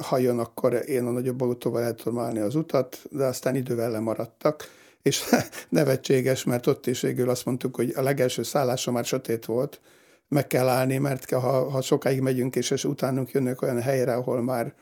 ha 0.03 0.19
jön, 0.19 0.39
akkor 0.39 0.83
én 0.89 1.07
a 1.07 1.11
nagyobb 1.11 1.41
autóval 1.41 1.83
el 1.83 1.95
tudom 1.95 2.19
állni 2.19 2.39
az 2.39 2.55
utat, 2.55 3.03
de 3.11 3.25
aztán 3.25 3.57
idővel 3.57 3.91
lemaradtak, 3.91 4.69
és 5.03 5.23
nevetséges, 5.69 6.45
mert 6.45 6.67
ott 6.67 6.87
is 6.87 7.01
végül 7.01 7.29
azt 7.29 7.45
mondtuk, 7.45 7.77
hogy 7.77 7.93
a 7.97 8.03
legelső 8.03 8.43
szállása 8.43 8.91
már 8.91 9.05
sötét 9.05 9.45
volt, 9.45 9.81
meg 10.29 10.47
kell 10.47 10.69
állni, 10.69 10.99
mert 10.99 11.31
ha, 11.31 11.71
ha 11.71 11.83
sokáig 11.83 12.21
megyünk, 12.21 12.57
és, 12.57 12.71
és 12.71 12.85
utánunk 12.85 13.31
jönnek 13.31 13.63
olyan 13.63 13.81
helyre, 13.81 14.15
ahol 14.15 14.43
már, 14.43 14.75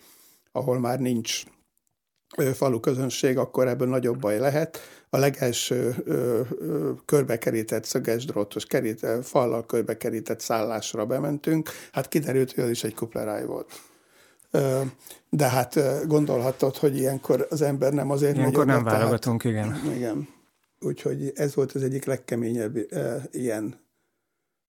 ahol 0.53 0.79
már 0.79 1.01
nincs 1.01 1.43
falu 2.55 2.81
közönség, 2.81 3.39
akkor 3.39 3.69
ebből 3.69 3.89
nagyobb 3.89 4.19
baj 4.19 4.39
lehet. 4.39 4.79
A 5.11 5.19
legelső 5.19 5.95
ö, 6.05 6.41
ö, 6.59 6.91
körbekerített 7.05 7.85
szöges 7.85 8.25
drótos 8.25 8.67
kerít, 8.67 9.07
fallal 9.23 9.67
körbekerített 9.67 10.41
szállásra 10.41 11.07
bementünk, 11.07 11.71
hát 11.93 12.09
kiderült, 12.09 12.53
hogy 12.53 12.65
az 12.65 12.71
is 12.71 12.85
egy 12.85 12.95
kupleráj 12.95 13.45
volt. 13.45 13.73
De 15.29 15.49
hát 15.49 15.79
gondolhatod, 16.07 16.77
hogy 16.77 16.97
ilyenkor 16.97 17.47
az 17.51 17.63
ember 17.63 17.93
nem 17.93 18.11
azért 18.11 18.37
Ilyenkor 18.37 18.67
megy 18.67 18.75
nem 18.75 18.85
válogatunk, 18.85 19.45
igen. 19.45 19.81
Igen. 19.95 20.29
Úgyhogy 20.81 21.33
ez 21.35 21.55
volt 21.55 21.73
az 21.73 21.83
egyik 21.83 22.05
legkeményebb 22.05 22.77
e, 22.77 23.23
ilyen, 23.31 23.75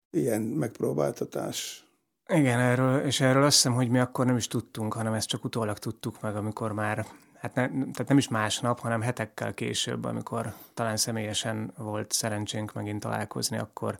ilyen 0.09 0.41
megpróbáltatás. 0.41 1.87
Igen, 2.29 2.59
erről, 2.59 2.99
és 2.99 3.19
erről 3.19 3.43
azt 3.43 3.55
hiszem, 3.55 3.73
hogy 3.73 3.89
mi 3.89 3.99
akkor 3.99 4.25
nem 4.25 4.37
is 4.37 4.47
tudtunk, 4.47 4.93
hanem 4.93 5.13
ezt 5.13 5.27
csak 5.27 5.43
utólag 5.43 5.77
tudtuk 5.77 6.21
meg, 6.21 6.35
amikor 6.35 6.71
már 6.71 7.05
hát 7.43 7.55
ne, 7.55 7.67
tehát 7.67 8.07
nem 8.07 8.17
is 8.17 8.27
másnap, 8.27 8.79
hanem 8.79 9.01
hetekkel 9.01 9.53
később, 9.53 10.05
amikor 10.05 10.53
talán 10.73 10.97
személyesen 10.97 11.73
volt 11.77 12.11
szerencsénk 12.11 12.73
megint 12.73 12.99
találkozni, 12.99 13.57
akkor, 13.57 13.97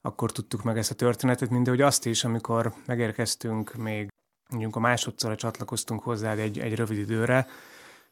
akkor 0.00 0.32
tudtuk 0.32 0.62
meg 0.62 0.78
ezt 0.78 0.90
a 0.90 0.94
történetet, 0.94 1.50
mindegy, 1.50 1.80
azt 1.80 2.06
is, 2.06 2.24
amikor 2.24 2.72
megérkeztünk 2.86 3.74
még, 3.74 4.08
mondjuk 4.48 4.76
a 4.76 4.80
másodszorra 4.80 5.36
csatlakoztunk 5.36 6.02
hozzá 6.02 6.34
egy, 6.34 6.58
egy 6.58 6.74
rövid 6.74 6.98
időre, 6.98 7.46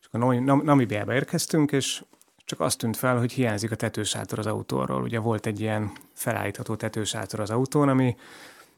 és 0.00 0.06
akkor 0.10 0.42
Namibiába 0.42 1.14
érkeztünk, 1.14 1.72
és 1.72 2.04
csak 2.44 2.60
azt 2.60 2.78
tűnt 2.78 2.96
fel, 2.96 3.18
hogy 3.18 3.32
hiányzik 3.32 3.70
a 3.70 3.76
tetősátor 3.76 4.38
az 4.38 4.46
autóról. 4.46 5.02
Ugye 5.02 5.18
volt 5.18 5.46
egy 5.46 5.60
ilyen 5.60 5.92
felállítható 6.12 6.76
tetősátor 6.76 7.40
az 7.40 7.50
autón, 7.50 7.88
ami 7.88 8.16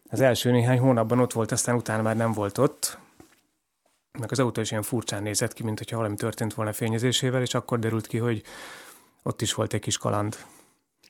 az 0.09 0.21
első 0.21 0.51
néhány 0.51 0.79
hónapban 0.79 1.19
ott 1.19 1.33
volt, 1.33 1.53
aztán 1.53 1.75
utána 1.75 2.03
már 2.03 2.17
nem 2.17 2.33
volt 2.33 2.59
ott, 2.59 2.99
meg 4.19 4.33
az 4.33 4.39
autó 4.39 4.61
is 4.61 4.71
ilyen 4.71 4.83
furcsán 4.83 5.23
nézett 5.23 5.53
ki, 5.53 5.63
mint 5.63 5.79
hogyha 5.79 5.97
valami 5.97 6.15
történt 6.15 6.55
volna 6.55 6.73
fényezésével, 6.73 7.43
és 7.43 7.55
akkor 7.55 7.79
derült 7.79 8.07
ki, 8.07 8.19
hogy 8.19 8.43
ott 9.23 9.43
is 9.43 9.55
volt 9.55 9.73
egy 9.73 9.81
kis 9.81 9.99
kaland. 9.99 10.37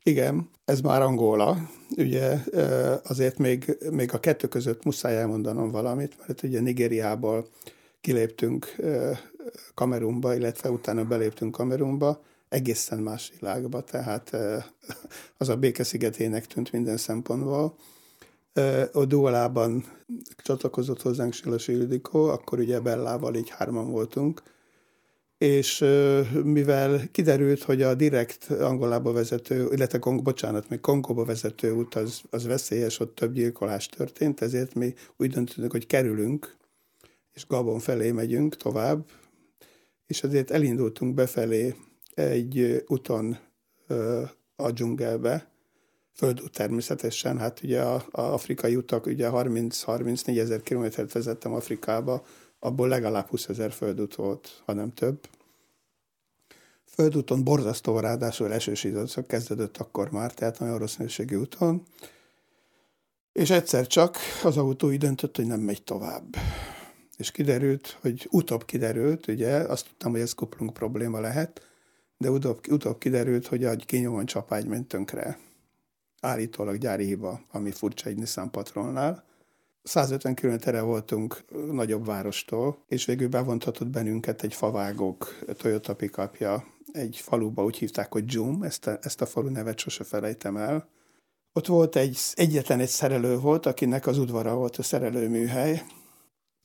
Igen, 0.07 0.51
ez 0.65 0.81
már 0.81 1.03
Angola. 1.03 1.71
Ugye 1.97 2.39
azért 3.05 3.39
még, 3.39 3.79
még 3.91 4.13
a 4.13 4.21
kettő 4.21 4.49
között 4.49 4.85
muszáj 4.85 5.17
elmondanom 5.17 5.71
valamit, 5.71 6.17
mert 6.27 6.43
ugye 6.43 6.61
Nigériából 6.61 7.49
kiléptünk 8.01 8.75
Kamerunba, 9.75 10.35
illetve 10.35 10.71
utána 10.71 11.05
beléptünk 11.05 11.53
Kamerunba, 11.53 12.23
egészen 12.49 12.99
más 12.99 13.33
világba, 13.41 13.81
tehát 13.81 14.37
az 15.37 15.49
a 15.49 15.57
békeszigetének 15.57 16.47
tűnt 16.47 16.73
minden 16.73 16.97
szempontból 16.97 17.75
a 18.93 19.05
dualában 19.05 19.85
csatlakozott 20.37 21.03
hozzánk 21.03 21.33
Silas 21.33 21.69
Ildikó, 21.69 22.25
akkor 22.25 22.59
ugye 22.59 22.81
Bellával 22.81 23.35
így 23.35 23.51
hárman 23.51 23.91
voltunk, 23.91 24.43
és 25.45 25.79
mivel 26.45 27.11
kiderült, 27.11 27.63
hogy 27.63 27.83
a 27.83 27.95
direkt 27.95 28.51
Angolába 28.51 29.13
vezető, 29.13 29.69
illetve 29.73 29.99
Kong, 29.99 30.23
bocsánat, 30.23 30.69
még 30.69 30.81
Kongóba 30.81 31.25
vezető 31.25 31.73
út 31.73 31.95
az, 31.95 32.21
az 32.31 32.47
veszélyes, 32.47 33.01
ott 33.01 33.15
több 33.15 33.33
gyilkolás 33.33 33.87
történt, 33.87 34.41
ezért 34.41 34.75
mi 34.75 34.95
úgy 35.17 35.31
döntöttünk, 35.31 35.71
hogy 35.71 35.87
kerülünk, 35.87 36.57
és 37.33 37.47
Gabon 37.47 37.79
felé 37.79 38.11
megyünk 38.11 38.57
tovább, 38.57 39.05
és 40.07 40.23
ezért 40.23 40.51
elindultunk 40.51 41.15
befelé 41.15 41.75
egy 42.15 42.85
úton 42.87 43.39
a 44.57 44.71
dzsungelbe, 44.71 45.51
földút 46.13 46.53
természetesen, 46.53 47.39
hát 47.39 47.63
ugye 47.63 47.83
a, 47.83 47.95
a 48.11 48.21
afrikai 48.21 48.77
utak, 48.77 49.07
ugye 49.07 49.29
30-34 49.33 50.39
ezer 50.39 50.63
kilométert 50.63 51.13
vezettem 51.13 51.53
Afrikába, 51.53 52.25
abból 52.59 52.89
legalább 52.89 53.29
20 53.29 53.49
ezer 53.49 53.73
földút 53.73 54.15
volt, 54.15 54.63
hanem 54.65 54.93
több. 54.93 55.19
Földúton 56.95 57.45
borzasztó 57.45 57.99
ráadásul 57.99 58.53
esős 58.53 58.85
időszak 58.85 59.27
kezdődött 59.27 59.77
akkor 59.77 60.11
már, 60.11 60.35
tehát 60.35 60.59
nagyon 60.59 60.79
rossz 60.79 60.97
minőségű 60.97 61.37
úton. 61.37 61.83
És 63.33 63.51
egyszer 63.51 63.87
csak 63.87 64.17
az 64.43 64.57
autó 64.57 64.93
így 64.93 64.99
döntött, 64.99 65.37
hogy 65.37 65.47
nem 65.47 65.61
megy 65.61 65.83
tovább. 65.83 66.37
És 67.17 67.31
kiderült, 67.31 67.99
hogy 68.01 68.29
utóbb 68.31 68.65
kiderült, 68.65 69.27
ugye, 69.27 69.57
azt 69.57 69.87
tudtam, 69.87 70.11
hogy 70.11 70.21
ez 70.21 70.33
kuplung 70.33 70.73
probléma 70.73 71.21
lehet, 71.21 71.61
de 72.19 72.31
utóbb, 72.31 72.61
utóbb 72.71 72.99
kiderült, 72.99 73.47
hogy 73.47 73.65
a 73.65 73.77
kinyomon 73.77 74.27
csapágy 74.27 74.67
ment 74.67 74.89
tönkre. 74.89 75.39
Állítólag 76.21 76.79
gyári 76.79 77.05
hiba, 77.05 77.41
ami 77.51 77.71
furcsa 77.71 78.09
egy 78.09 78.17
Nissan 78.17 78.51
Patrolnál. 78.51 79.25
150 79.85 80.35
kilométerre 80.35 80.81
voltunk 80.81 81.45
nagyobb 81.71 82.07
várostól, 82.07 82.85
és 82.89 83.05
végül 83.05 83.29
bevontatott 83.29 83.89
bennünket 83.89 84.43
egy 84.43 84.55
favágók 84.55 85.39
Toyota 85.57 85.95
pikapja 85.95 86.65
egy 86.93 87.17
faluba, 87.17 87.65
úgy 87.65 87.77
hívták, 87.77 88.13
hogy 88.13 88.33
Jum, 88.33 88.63
ezt 88.63 88.87
a, 88.87 88.99
ezt 89.03 89.21
a 89.21 89.27
falu 89.27 89.49
nevet 89.49 89.79
sose 89.79 90.05
felejtem 90.05 90.57
el. 90.57 90.89
Ott 91.53 91.67
volt 91.67 91.97
egy, 91.97 92.19
egyetlen 92.33 92.81
egy 92.81 92.89
szerelő 92.89 93.39
volt, 93.39 93.67
akinek 93.67 94.07
az 94.07 94.19
udvara 94.19 94.55
volt 94.55 94.77
a 94.77 94.83
szerelőműhely, 94.83 95.83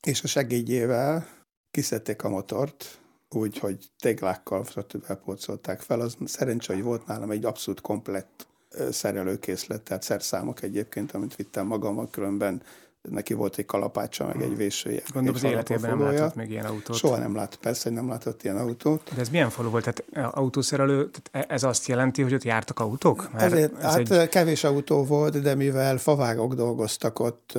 és 0.07 0.23
a 0.23 0.27
segédjével 0.27 1.27
kiszedték 1.71 2.23
a 2.23 2.29
motort, 2.29 2.99
úgy, 3.29 3.57
hogy 3.57 3.91
téglákkal, 3.99 4.63
stb. 4.65 5.13
polcolták 5.13 5.81
fel. 5.81 5.99
Az 5.99 6.17
szerencsé, 6.25 6.73
hogy 6.73 6.83
volt 6.83 7.05
nálam 7.05 7.31
egy 7.31 7.45
abszolút 7.45 7.81
komplett 7.81 8.47
szerelőkészlet, 8.89 9.81
tehát 9.81 10.03
szerszámok 10.03 10.61
egyébként, 10.61 11.11
amit 11.11 11.35
vittem 11.35 11.67
magammal, 11.67 12.09
különben 12.09 12.61
neki 13.01 13.33
volt 13.33 13.57
egy 13.57 13.65
kalapácsa, 13.65 14.25
meg 14.25 14.41
egy 14.41 14.55
vésője. 14.55 15.01
Gondolom 15.13 15.37
az 15.43 15.51
életében 15.51 15.97
nem 15.97 16.07
látott 16.07 16.35
még 16.35 16.49
ilyen 16.49 16.65
autót. 16.65 16.95
Soha 16.95 17.17
nem 17.17 17.35
látott, 17.35 17.59
persze, 17.59 17.89
hogy 17.89 17.97
nem 17.97 18.09
látott 18.09 18.43
ilyen 18.43 18.57
autót. 18.57 19.11
De 19.15 19.21
ez 19.21 19.29
milyen 19.29 19.49
falu 19.49 19.69
volt? 19.69 19.83
Tehát 19.83 20.33
autószerelő, 20.35 21.09
tehát 21.09 21.49
e- 21.49 21.53
ez 21.53 21.63
azt 21.63 21.87
jelenti, 21.87 22.21
hogy 22.21 22.33
ott 22.33 22.43
jártak 22.43 22.79
autók? 22.79 23.29
Mert 23.31 23.53
Ezért, 23.53 23.77
ez 23.77 23.83
hát 23.83 24.11
egy... 24.11 24.29
kevés 24.29 24.63
autó 24.63 25.03
volt, 25.05 25.41
de 25.41 25.55
mivel 25.55 25.97
favágok 25.97 26.53
dolgoztak 26.53 27.19
ott, 27.19 27.57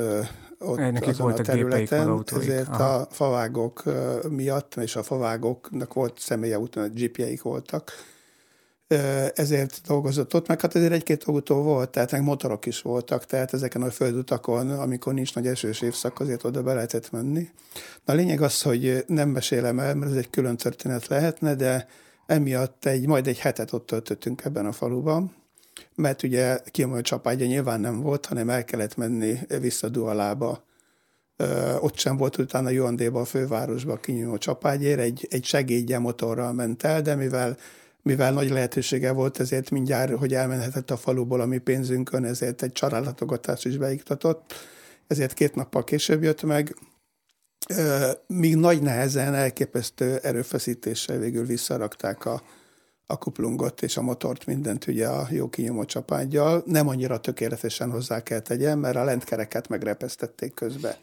ott 0.59 0.79
Nekik 0.79 1.09
azon 1.09 1.33
a 1.33 1.35
területen, 1.35 2.25
ezért 2.27 2.69
Aha. 2.69 2.95
a 2.95 3.07
favágok 3.11 3.83
miatt, 4.29 4.75
és 4.77 4.97
a 4.97 5.03
favágoknak 5.03 5.95
volt 5.95 6.19
személyautó, 6.19 6.89
gépjeik 6.89 7.43
voltak, 7.43 7.93
ezért 9.35 9.81
dolgozott 9.87 10.35
ott, 10.35 10.47
meg 10.47 10.61
hát 10.61 10.75
ezért 10.75 10.93
egy-két 10.93 11.25
autó 11.25 11.63
volt, 11.63 11.91
tehát 11.91 12.11
meg 12.11 12.23
motorok 12.23 12.67
is 12.67 12.83
voltak, 12.83 13.27
tehát 13.27 13.53
ezeken 13.53 13.83
a 13.83 13.91
földutakon, 13.91 14.71
amikor 14.71 15.15
nincs 15.15 15.35
nagy 15.35 15.47
esős 15.47 15.81
évszak, 15.81 16.21
azért 16.21 16.45
oda 16.45 16.63
be 16.63 16.75
lehetett 16.75 17.11
menni. 17.11 17.49
Na 18.05 18.13
a 18.13 18.17
lényeg 18.17 18.43
az, 18.43 18.63
hogy 18.63 19.05
nem 19.07 19.29
mesélem 19.29 19.79
el, 19.79 19.95
mert 19.95 20.11
ez 20.11 20.17
egy 20.17 20.31
külön 20.31 20.57
történet 20.57 21.07
lehetne, 21.07 21.55
de 21.55 21.89
emiatt 22.27 22.85
egy, 22.85 23.07
majd 23.07 23.27
egy 23.27 23.39
hetet 23.39 23.73
ott 23.73 23.87
töltöttünk 23.87 24.45
ebben 24.45 24.67
a 24.67 24.73
faluban, 24.73 25.35
mert 25.95 26.23
ugye 26.23 26.59
kiemelő 26.71 27.01
csapágya 27.01 27.47
nyilván 27.47 27.81
nem 27.81 28.01
volt, 28.01 28.27
hanem 28.27 28.51
el 28.51 28.65
kellett 28.65 28.97
menni 28.97 29.39
vissza 29.61 29.89
Dualába, 29.89 30.69
Ö, 31.37 31.77
ott 31.77 31.99
sem 31.99 32.17
volt 32.17 32.39
utána 32.39 32.71
Juandéba, 32.71 33.21
a 33.21 33.25
fővárosba 33.25 33.97
kinyújtó 33.97 34.39
csapágyér, 34.39 34.99
egy, 34.99 35.27
egy 35.31 35.45
segédje 35.45 35.99
motorral 35.99 36.53
ment 36.53 36.83
el, 36.83 37.03
de 37.03 37.15
mivel 37.15 37.57
mivel 38.03 38.33
nagy 38.33 38.51
lehetősége 38.51 39.13
volt, 39.13 39.41
ezért 39.41 39.71
mindjárt, 39.71 40.13
hogy 40.13 40.35
elmenhetett 40.35 40.91
a 40.91 40.97
faluból 40.97 41.41
a 41.41 41.47
mi 41.47 41.59
pénzünkön, 41.59 42.25
ezért 42.25 42.63
egy 42.63 42.73
családlatogatást 42.73 43.67
is 43.67 43.77
beiktatott, 43.77 44.55
ezért 45.07 45.33
két 45.33 45.55
nappal 45.55 45.85
később 45.85 46.23
jött 46.23 46.43
meg, 46.43 46.77
míg 48.27 48.57
nagy 48.57 48.83
nehezen, 48.83 49.35
elképesztő 49.35 50.17
erőfeszítéssel 50.17 51.19
végül 51.19 51.47
visszarakták 51.47 52.25
a, 52.25 52.43
a 53.07 53.19
kuplungot 53.19 53.83
és 53.83 53.97
a 53.97 54.03
motort, 54.03 54.47
mindent 54.47 54.87
ugye 54.87 55.09
a 55.09 55.27
jó 55.31 55.49
kinyomó 55.49 55.85
csapágyjal. 55.85 56.63
Nem 56.67 56.89
annyira 56.89 57.21
tökéletesen 57.21 57.91
hozzá 57.91 58.23
kell 58.23 58.41
tegyen, 58.41 58.79
mert 58.79 58.97
a 58.97 59.05
lentkereket 59.05 59.69
megrepesztették 59.69 60.55
közbe 60.55 60.99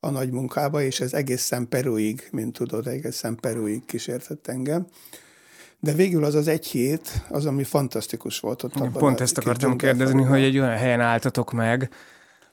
a 0.00 0.10
nagy 0.10 0.30
munkába, 0.30 0.82
és 0.82 1.00
ez 1.00 1.12
egészen 1.12 1.68
Peruig, 1.68 2.28
mint 2.30 2.52
tudod, 2.52 2.86
egészen 2.86 3.36
Peruig 3.36 3.84
kísértett 3.84 4.46
engem. 4.46 4.86
De 5.80 5.92
végül 5.92 6.24
az 6.24 6.34
az 6.34 6.48
egy 6.48 6.66
hét, 6.66 7.24
az, 7.28 7.46
ami 7.46 7.64
fantasztikus 7.64 8.40
volt 8.40 8.62
ott. 8.62 8.74
Abban 8.74 8.92
Pont 8.92 9.20
ezt 9.20 9.38
akartam 9.38 9.76
kérdezni, 9.76 10.22
hogy 10.22 10.42
egy 10.42 10.58
olyan 10.58 10.76
helyen 10.76 11.00
álltatok 11.00 11.52
meg, 11.52 11.90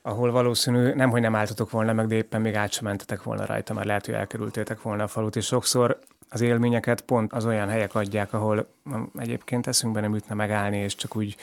ahol 0.01 0.31
valószínű 0.31 0.93
nem, 0.93 1.09
hogy 1.09 1.21
nem 1.21 1.35
álltatok 1.35 1.69
volna 1.69 1.93
meg, 1.93 2.07
de 2.07 2.15
éppen 2.15 2.41
még 2.41 2.55
át 2.55 2.71
sem 2.71 2.85
mentetek 2.85 3.23
volna 3.23 3.45
rajta, 3.45 3.73
mert 3.73 3.87
lehet, 3.87 4.05
hogy 4.05 4.15
elkerültétek 4.15 4.81
volna 4.81 5.03
a 5.03 5.07
falut, 5.07 5.35
és 5.35 5.45
sokszor 5.45 5.99
az 6.29 6.41
élményeket 6.41 7.01
pont 7.01 7.33
az 7.33 7.45
olyan 7.45 7.69
helyek 7.69 7.95
adják, 7.95 8.33
ahol 8.33 8.67
egyébként 9.17 9.67
eszünkbe 9.67 9.99
nem 9.99 10.15
ütne 10.15 10.35
megállni, 10.35 10.77
és 10.77 10.95
csak 10.95 11.15
úgy 11.15 11.35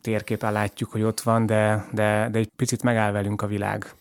térképen 0.00 0.52
látjuk, 0.52 0.90
hogy 0.90 1.02
ott 1.02 1.20
van, 1.20 1.46
de, 1.46 1.86
de, 1.92 2.28
de 2.30 2.38
egy 2.38 2.50
picit 2.56 2.82
megáll 2.82 3.12
velünk 3.12 3.42
a 3.42 3.46
világ, 3.46 3.94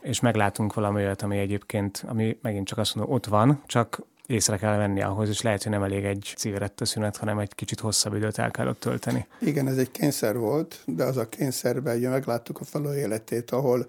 és 0.00 0.20
meglátunk 0.20 0.74
valami 0.74 1.02
olyat, 1.02 1.22
ami 1.22 1.38
egyébként, 1.38 2.04
ami 2.08 2.38
megint 2.42 2.66
csak 2.66 2.78
azt 2.78 2.94
mondom, 2.94 3.14
ott 3.14 3.26
van, 3.26 3.62
csak 3.66 4.02
észre 4.30 4.56
kell 4.56 4.76
venni 4.76 5.02
ahhoz, 5.02 5.28
és 5.28 5.40
lehet, 5.40 5.62
hogy 5.62 5.72
nem 5.72 5.82
elég 5.82 6.04
egy 6.04 6.34
szünet, 6.76 7.16
hanem 7.16 7.38
egy 7.38 7.54
kicsit 7.54 7.80
hosszabb 7.80 8.14
időt 8.14 8.38
el 8.38 8.50
kell 8.50 8.68
ott 8.68 8.80
tölteni. 8.80 9.26
Igen, 9.40 9.68
ez 9.68 9.76
egy 9.76 9.90
kényszer 9.90 10.36
volt, 10.36 10.82
de 10.86 11.04
az 11.04 11.16
a 11.16 11.28
kényszerben 11.28 11.96
ugye 11.96 12.08
megláttuk 12.08 12.60
a 12.60 12.64
falu 12.64 12.92
életét, 12.92 13.50
ahol 13.50 13.86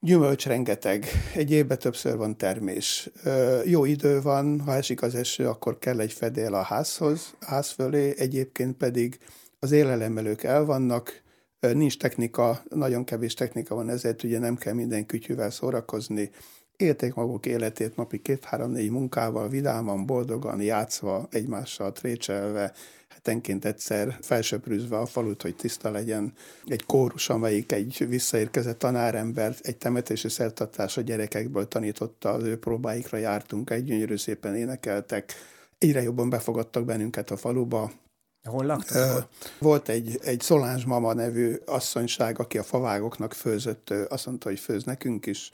gyümölcs 0.00 0.46
rengeteg, 0.46 1.06
egy 1.34 1.50
évben 1.50 1.78
többször 1.78 2.16
van 2.16 2.36
termés. 2.36 3.10
Jó 3.64 3.84
idő 3.84 4.20
van, 4.20 4.60
ha 4.60 4.74
esik 4.74 5.02
az 5.02 5.14
eső, 5.14 5.48
akkor 5.48 5.78
kell 5.78 6.00
egy 6.00 6.12
fedél 6.12 6.54
a 6.54 6.62
házhoz, 6.62 7.34
ház 7.40 7.70
fölé, 7.70 8.14
egyébként 8.18 8.76
pedig 8.76 9.18
az 9.58 9.72
élelemelők 9.72 10.42
el 10.42 10.64
vannak, 10.64 11.22
nincs 11.60 11.98
technika, 11.98 12.62
nagyon 12.68 13.04
kevés 13.04 13.34
technika 13.34 13.74
van, 13.74 13.88
ezért 13.88 14.22
ugye 14.22 14.38
nem 14.38 14.56
kell 14.56 14.72
minden 14.72 15.06
kütyűvel 15.06 15.50
szórakozni, 15.50 16.30
élték 16.78 17.14
maguk 17.14 17.46
életét 17.46 17.96
napi 17.96 18.22
két-három-négy 18.22 18.90
munkával, 18.90 19.48
vidáman, 19.48 20.06
boldogan, 20.06 20.60
játszva, 20.60 21.28
egymással 21.30 21.92
trécselve, 21.92 22.72
hetenként 23.08 23.64
egyszer 23.64 24.18
felsöprűzve 24.20 24.98
a 24.98 25.06
falut, 25.06 25.42
hogy 25.42 25.56
tiszta 25.56 25.90
legyen. 25.90 26.32
Egy 26.66 26.84
kórus, 26.86 27.28
amelyik 27.28 27.72
egy 27.72 28.06
visszaérkezett 28.08 28.78
tanárember, 28.78 29.54
egy 29.60 29.76
temetési 29.76 30.28
szertartás 30.28 30.96
a 30.96 31.00
gyerekekből 31.00 31.68
tanította, 31.68 32.30
az 32.30 32.42
ő 32.42 32.58
próbáikra 32.58 33.18
jártunk, 33.18 33.70
egy 33.70 33.84
gyönyörű 33.84 34.16
szépen 34.16 34.56
énekeltek, 34.56 35.34
egyre 35.78 36.02
jobban 36.02 36.30
befogadtak 36.30 36.84
bennünket 36.84 37.30
a 37.30 37.36
faluba, 37.36 37.90
Hol 38.42 38.64
laktak? 38.64 39.28
Volt 39.58 39.88
egy, 39.88 40.18
egy 40.22 40.40
Szoláns 40.40 40.84
Mama 40.84 41.12
nevű 41.12 41.54
asszonyság, 41.66 42.38
aki 42.38 42.58
a 42.58 42.62
favágoknak 42.62 43.32
főzött, 43.32 43.90
azt 43.90 44.26
mondta, 44.26 44.48
hogy 44.48 44.58
főz 44.58 44.84
nekünk 44.84 45.26
is. 45.26 45.52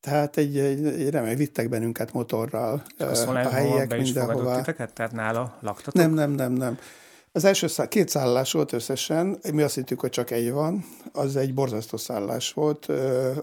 Tehát 0.00 0.36
egy, 0.36 0.58
egy, 0.58 0.86
egy 0.86 1.10
remek, 1.10 1.36
vittek 1.36 1.68
bennünket 1.68 2.12
motorral 2.12 2.82
Azt 2.98 3.26
a 3.26 3.48
helyiek 3.48 3.88
be 3.88 3.96
mindenhova. 3.96 4.56
Titeket, 4.56 4.92
tehát 4.92 5.12
nála 5.12 5.58
laktatok? 5.60 5.94
Nem, 5.94 6.12
nem, 6.12 6.30
nem, 6.30 6.52
nem. 6.52 6.78
Az 7.32 7.44
első 7.44 7.66
szá- 7.66 7.88
két 7.88 8.08
szállás 8.08 8.52
volt 8.52 8.72
összesen, 8.72 9.38
mi 9.52 9.62
azt 9.62 9.74
hittük, 9.74 10.00
hogy 10.00 10.10
csak 10.10 10.30
egy 10.30 10.52
van, 10.52 10.84
az 11.12 11.36
egy 11.36 11.54
borzasztó 11.54 11.96
szállás 11.96 12.52
volt, 12.52 12.88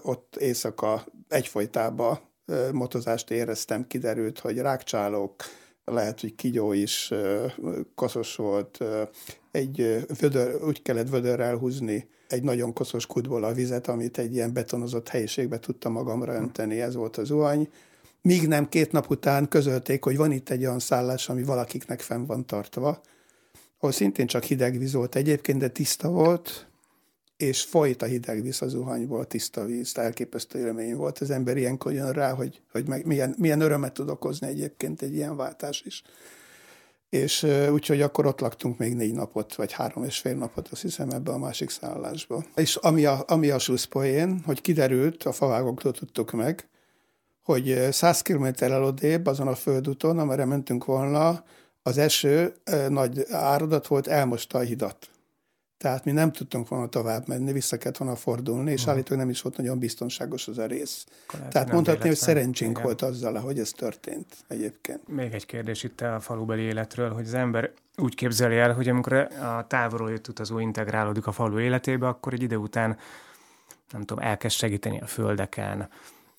ott 0.02 0.36
éjszaka 0.36 1.04
egyfolytában 1.28 2.18
motozást 2.72 3.30
éreztem, 3.30 3.86
kiderült, 3.86 4.38
hogy 4.38 4.58
rákcsálók, 4.58 5.34
lehet, 5.84 6.20
hogy 6.20 6.34
kigyó 6.34 6.72
is 6.72 7.12
koszos 7.94 8.36
volt, 8.36 8.78
egy 9.50 10.06
vödör, 10.20 10.64
úgy 10.64 10.82
kellett 10.82 11.08
vödörrel 11.08 11.56
húzni 11.56 12.08
egy 12.28 12.42
nagyon 12.42 12.72
koszos 12.72 13.06
kutból 13.06 13.44
a 13.44 13.52
vizet, 13.52 13.88
amit 13.88 14.18
egy 14.18 14.34
ilyen 14.34 14.52
betonozott 14.52 15.08
helyiségbe 15.08 15.58
tudta 15.58 15.88
magamra 15.88 16.34
önteni, 16.34 16.80
ez 16.80 16.94
volt 16.94 17.16
az 17.16 17.26
zuhany. 17.26 17.68
Míg 18.22 18.46
nem 18.46 18.68
két 18.68 18.92
nap 18.92 19.10
után 19.10 19.48
közölték, 19.48 20.04
hogy 20.04 20.16
van 20.16 20.32
itt 20.32 20.48
egy 20.48 20.64
olyan 20.64 20.78
szállás, 20.78 21.28
ami 21.28 21.42
valakiknek 21.42 22.00
fenn 22.00 22.26
van 22.26 22.46
tartva, 22.46 23.00
ahol 23.78 23.92
szintén 23.92 24.26
csak 24.26 24.42
hideg 24.42 24.78
víz 24.78 24.92
volt 24.92 25.14
egyébként, 25.14 25.58
de 25.58 25.68
tiszta 25.68 26.08
volt, 26.10 26.66
és 27.36 27.62
folyt 27.62 28.02
a 28.02 28.06
hideg 28.06 28.42
víz 28.42 28.62
a 28.62 28.68
zuhanyból, 28.68 29.26
tiszta 29.26 29.64
víz, 29.64 29.98
elképesztő 29.98 30.58
élmény 30.58 30.96
volt. 30.96 31.18
Az 31.18 31.30
ember 31.30 31.56
ilyenkor 31.56 31.92
jön 31.92 32.12
rá, 32.12 32.32
hogy, 32.32 32.62
hogy 32.72 32.88
meg 32.88 33.06
milyen, 33.06 33.34
milyen 33.38 33.60
örömet 33.60 33.92
tud 33.92 34.08
okozni 34.08 34.46
egyébként 34.46 35.02
egy 35.02 35.14
ilyen 35.14 35.36
váltás 35.36 35.82
is 35.86 36.02
és 37.10 37.46
úgyhogy 37.70 38.00
akkor 38.00 38.26
ott 38.26 38.40
laktunk 38.40 38.78
még 38.78 38.94
négy 38.94 39.14
napot, 39.14 39.54
vagy 39.54 39.72
három 39.72 40.04
és 40.04 40.18
fél 40.18 40.36
napot, 40.36 40.68
azt 40.68 40.82
hiszem, 40.82 41.10
ebbe 41.10 41.32
a 41.32 41.38
másik 41.38 41.70
szállásba. 41.70 42.44
És 42.54 42.76
ami 42.76 43.04
a, 43.04 43.24
ami 43.26 43.50
a 43.50 43.58
slusszpoén, 43.58 44.42
hogy 44.44 44.60
kiderült, 44.60 45.22
a 45.22 45.32
favágoktól 45.32 45.92
tudtuk 45.92 46.30
meg, 46.32 46.68
hogy 47.42 47.88
100 47.90 48.22
kilométerrel 48.22 48.84
odébb, 48.84 49.26
azon 49.26 49.48
a 49.48 49.54
földúton, 49.54 50.18
amire 50.18 50.44
mentünk 50.44 50.84
volna, 50.84 51.44
az 51.82 51.98
eső 51.98 52.54
nagy 52.88 53.26
áradat 53.30 53.86
volt, 53.86 54.06
elmosta 54.06 54.58
a 54.58 54.62
hidat. 54.62 55.10
Tehát 55.78 56.04
mi 56.04 56.12
nem 56.12 56.32
tudtunk 56.32 56.68
volna 56.68 56.88
tovább 56.88 57.28
menni, 57.28 57.52
vissza 57.52 57.76
kellett 57.76 57.96
volna 57.96 58.16
fordulni, 58.16 58.70
és 58.70 58.78
uh-huh. 58.78 58.94
állítólag 58.94 59.22
nem 59.22 59.30
is 59.30 59.42
volt 59.42 59.56
nagyon 59.56 59.78
biztonságos 59.78 60.48
az 60.48 60.58
a 60.58 60.66
rész. 60.66 61.06
Tehát 61.50 61.72
mondhatni, 61.72 62.08
hogy 62.08 62.16
szerencsénk 62.16 62.70
igen. 62.70 62.82
volt 62.82 63.02
azzal, 63.02 63.34
hogy 63.34 63.58
ez 63.58 63.70
történt 63.70 64.26
egyébként. 64.48 65.08
Még 65.08 65.32
egy 65.32 65.46
kérdés 65.46 65.82
itt 65.82 66.00
a 66.00 66.20
falubeli 66.20 66.62
életről, 66.62 67.12
hogy 67.12 67.26
az 67.26 67.34
ember 67.34 67.72
úgy 67.96 68.14
képzeli 68.14 68.56
el, 68.56 68.72
hogy 68.72 68.88
amikor 68.88 69.12
a 69.40 69.66
távolról 69.66 70.10
jött 70.10 70.28
utazó 70.28 70.58
integrálódik 70.58 71.26
a 71.26 71.32
falu 71.32 71.58
életébe, 71.58 72.08
akkor 72.08 72.32
egy 72.32 72.42
ide 72.42 72.58
után 72.58 72.96
nem 73.92 74.04
tudom, 74.04 74.24
elkezd 74.24 74.56
segíteni 74.56 75.00
a 75.00 75.06
földeken, 75.06 75.88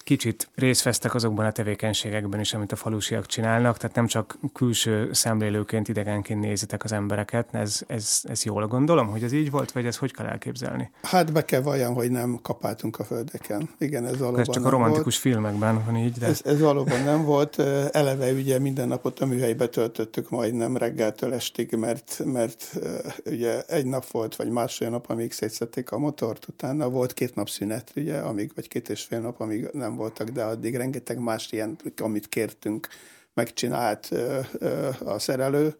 kicsit 0.09 0.49
részt 0.55 0.83
vesztek 0.83 1.15
azokban 1.15 1.45
a 1.45 1.51
tevékenységekben 1.51 2.39
is, 2.39 2.53
amit 2.53 2.71
a 2.71 2.75
falusiak 2.75 3.25
csinálnak, 3.25 3.77
tehát 3.77 3.95
nem 3.95 4.07
csak 4.07 4.37
külső 4.53 5.09
szemlélőként, 5.13 5.87
idegenként 5.87 6.39
nézitek 6.39 6.83
az 6.83 6.91
embereket. 6.91 7.47
Ez, 7.51 7.81
ez, 7.87 8.21
ez 8.23 8.43
jól 8.43 8.67
gondolom, 8.67 9.07
hogy 9.07 9.23
ez 9.23 9.31
így 9.31 9.51
volt, 9.51 9.71
vagy 9.71 9.85
ez 9.85 9.97
hogy 9.97 10.13
kell 10.13 10.25
elképzelni? 10.25 10.91
Hát 11.01 11.33
be 11.33 11.45
kell 11.45 11.61
valljam, 11.61 11.93
hogy 11.93 12.11
nem 12.11 12.39
kapáltunk 12.41 12.99
a 12.99 13.03
földeken. 13.03 13.69
Igen, 13.77 14.05
ez 14.05 14.17
valóban 14.17 14.39
Ez 14.39 14.49
csak 14.49 14.65
a 14.65 14.69
romantikus 14.69 15.21
volt. 15.21 15.35
filmekben 15.35 15.85
van 15.85 15.95
így, 15.95 16.13
de... 16.13 16.25
Ez, 16.25 16.41
ez 16.45 16.59
valóban 16.59 17.03
nem 17.03 17.23
volt. 17.23 17.59
Eleve 17.91 18.31
ugye 18.31 18.59
minden 18.59 18.87
napot 18.87 19.19
a 19.19 19.25
műhelybe 19.25 19.67
töltöttük 19.67 20.29
majdnem 20.29 20.77
reggeltől 20.77 21.33
estig, 21.33 21.75
mert, 21.75 22.21
mert 22.25 22.79
ugye 23.25 23.61
egy 23.61 23.85
nap 23.85 24.05
volt, 24.07 24.35
vagy 24.35 24.49
másfél 24.49 24.89
nap, 24.89 25.09
amíg 25.09 25.31
szétszették 25.31 25.91
a 25.91 25.97
motort, 25.97 26.47
utána 26.47 26.89
volt 26.89 27.13
két 27.13 27.35
nap 27.35 27.49
szünet, 27.49 27.91
ugye, 27.95 28.17
amíg, 28.17 28.51
vagy 28.55 28.67
két 28.67 28.89
és 28.89 29.03
fél 29.03 29.19
nap, 29.19 29.39
amíg 29.39 29.69
nem 29.71 29.97
voltak, 29.99 30.29
de 30.29 30.43
addig 30.43 30.75
rengeteg 30.75 31.19
más 31.19 31.51
ilyen, 31.51 31.77
amit 31.97 32.29
kértünk, 32.29 32.87
megcsinált 33.33 34.09
a 35.03 35.19
szerelő 35.19 35.75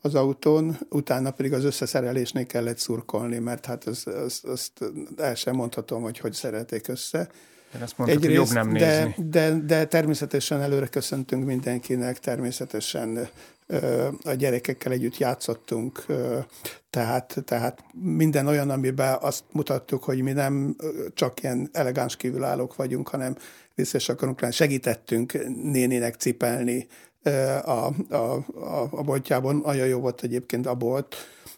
az 0.00 0.14
autón, 0.14 0.78
utána 0.90 1.30
pedig 1.30 1.52
az 1.52 1.64
összeszerelésnél 1.64 2.46
kellett 2.46 2.78
szurkolni, 2.78 3.38
mert 3.38 3.66
hát 3.66 3.84
azt, 3.84 4.06
azt, 4.06 4.44
azt 4.44 4.84
el 5.16 5.34
sem 5.34 5.54
mondhatom, 5.54 6.02
hogy 6.02 6.18
hogy 6.18 6.32
szerették 6.32 6.88
össze. 6.88 7.28
Én 7.74 7.82
azt 7.82 7.98
mondtad, 7.98 8.22
Egyrészt, 8.22 8.38
jobb 8.38 8.64
nem 8.64 8.72
nézni. 8.72 9.14
De, 9.16 9.50
de, 9.50 9.60
de 9.66 9.84
természetesen 9.84 10.60
előre 10.60 10.86
köszöntünk 10.86 11.44
mindenkinek, 11.44 12.18
természetesen 12.18 13.28
a 14.24 14.32
gyerekekkel 14.32 14.92
együtt 14.92 15.18
játszottunk, 15.18 16.04
tehát, 16.90 17.36
tehát 17.44 17.84
minden 17.92 18.46
olyan, 18.46 18.70
amiben 18.70 19.18
azt 19.20 19.44
mutattuk, 19.52 20.04
hogy 20.04 20.22
mi 20.22 20.32
nem 20.32 20.76
csak 21.14 21.42
ilyen 21.42 21.68
elegáns 21.72 22.16
kívülállók 22.16 22.76
vagyunk, 22.76 23.08
hanem 23.08 23.36
részes 23.74 24.08
akarunk 24.08 24.40
lenni. 24.40 24.52
Segítettünk 24.52 25.32
nénének 25.62 26.14
cipelni 26.14 26.86
a, 27.64 27.92
a, 28.08 28.44
a, 28.54 28.88
a 28.90 29.02
boltjában. 29.02 29.62
Nagyon 29.64 29.86
jó 29.86 30.00
volt 30.00 30.22
egyébként 30.22 30.66
a 30.66 30.74
bolt. 30.74 31.16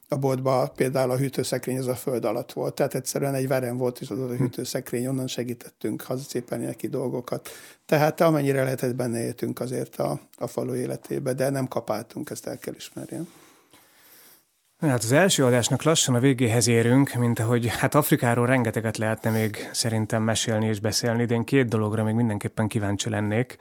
A 0.08 0.16
boltban 0.16 0.70
például 0.76 1.10
a 1.10 1.16
hűtőszekrény 1.16 1.78
az 1.78 1.86
a 1.86 1.94
föld 1.94 2.24
alatt 2.24 2.52
volt, 2.52 2.74
tehát 2.74 2.94
egyszerűen 2.94 3.34
egy 3.34 3.48
verem 3.48 3.76
volt, 3.76 4.00
és 4.00 4.10
az 4.10 4.18
a 4.18 4.26
hűtőszekrény, 4.26 5.06
onnan 5.06 5.26
segítettünk 5.26 6.02
hazacipelni 6.02 6.64
neki 6.64 6.88
dolgokat. 6.88 7.48
Tehát 7.86 8.20
amennyire 8.20 8.62
lehetett 8.62 8.94
benne 8.94 9.24
éltünk 9.24 9.60
azért 9.60 9.96
a, 9.96 10.20
a 10.36 10.46
falu 10.46 10.74
életébe, 10.74 11.32
de 11.32 11.50
nem 11.50 11.68
kapáltunk, 11.68 12.30
ezt 12.30 12.46
el 12.46 12.58
kell 12.58 12.74
ismerjem. 12.74 13.28
Hát 14.78 15.02
az 15.02 15.12
első 15.12 15.44
adásnak 15.44 15.82
lassan 15.82 16.14
a 16.14 16.18
végéhez 16.18 16.68
érünk, 16.68 17.14
mint 17.14 17.38
ahogy 17.38 17.66
hát 17.66 17.94
Afrikáról 17.94 18.46
rengeteget 18.46 18.96
lehetne 18.96 19.30
még 19.30 19.68
szerintem 19.72 20.22
mesélni 20.22 20.66
és 20.66 20.80
beszélni, 20.80 21.24
de 21.24 21.34
én 21.34 21.44
két 21.44 21.68
dologra 21.68 22.04
még 22.04 22.14
mindenképpen 22.14 22.68
kíváncsi 22.68 23.10
lennék, 23.10 23.56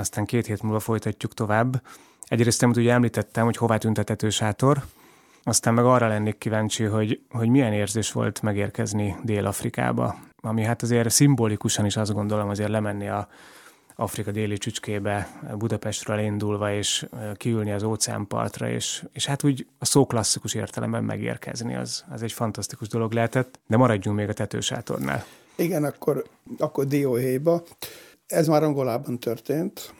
aztán 0.00 0.24
két 0.24 0.46
hét 0.46 0.62
múlva 0.62 0.80
folytatjuk 0.80 1.34
tovább. 1.34 1.82
Egyrészt, 2.22 2.62
amit 2.62 2.76
ugye 2.76 2.92
említettem, 2.92 3.44
hogy 3.44 3.56
hová 3.56 3.76
tüntetető 3.76 4.30
sátor, 4.30 4.82
aztán 5.42 5.74
meg 5.74 5.84
arra 5.84 6.08
lennék 6.08 6.38
kíváncsi, 6.38 6.84
hogy, 6.84 7.20
hogy 7.30 7.48
milyen 7.48 7.72
érzés 7.72 8.12
volt 8.12 8.42
megérkezni 8.42 9.16
Dél-Afrikába, 9.22 10.16
ami 10.40 10.62
hát 10.62 10.82
azért 10.82 11.10
szimbolikusan 11.10 11.84
is 11.84 11.96
azt 11.96 12.12
gondolom 12.12 12.48
azért 12.48 12.70
lemenni 12.70 13.08
a 13.08 13.28
Afrika 13.94 14.30
déli 14.30 14.58
csücskébe 14.58 15.28
Budapestről 15.58 16.18
elindulva, 16.18 16.72
és 16.72 17.06
kiülni 17.34 17.72
az 17.72 17.82
óceánpartra, 17.82 18.68
és, 18.68 19.04
és 19.12 19.26
hát 19.26 19.44
úgy 19.44 19.66
a 19.78 19.84
szó 19.84 20.06
klasszikus 20.06 20.54
értelemben 20.54 21.04
megérkezni, 21.04 21.76
az, 21.76 22.04
az 22.10 22.22
egy 22.22 22.32
fantasztikus 22.32 22.88
dolog 22.88 23.12
lehetett, 23.12 23.58
de 23.66 23.76
maradjunk 23.76 24.16
még 24.16 24.28
a 24.28 24.32
tetősátornál. 24.32 25.24
Igen, 25.54 25.84
akkor, 25.84 26.24
akkor 26.58 26.86
Dióhéjba. 26.86 27.62
Ez 28.30 28.46
már 28.46 28.62
Angolában 28.62 29.18
történt. 29.18 29.94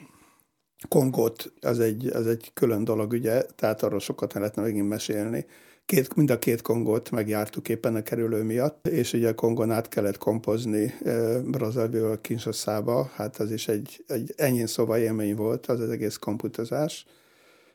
Kongót, 0.88 1.52
az 1.60 1.80
egy, 1.80 2.06
az 2.06 2.26
egy 2.26 2.50
külön 2.54 2.84
dolog, 2.84 3.12
ugye, 3.12 3.42
tehát 3.42 3.82
arról 3.82 4.00
sokat 4.00 4.32
lehetne 4.32 4.62
megint 4.62 4.88
mesélni 4.88 5.46
két, 5.90 6.14
mind 6.14 6.30
a 6.30 6.38
két 6.38 6.62
Kongót 6.62 7.10
megjártuk 7.10 7.68
éppen 7.68 7.94
a 7.94 8.02
kerülő 8.02 8.42
miatt, 8.42 8.86
és 8.86 9.12
ugye 9.12 9.28
a 9.28 9.34
Kongon 9.34 9.70
át 9.70 9.88
kellett 9.88 10.18
kompozni 10.18 10.94
e, 11.04 11.40
Brazzaville 11.40 12.20
Kinshaszába, 12.20 13.10
hát 13.14 13.36
az 13.36 13.52
is 13.52 13.68
egy, 13.68 14.04
egy 14.06 14.34
ennyi 14.36 14.66
szóval 14.66 14.98
élmény 14.98 15.34
volt, 15.34 15.66
az 15.66 15.80
az 15.80 15.90
egész 15.90 16.16
komputazás. 16.16 17.06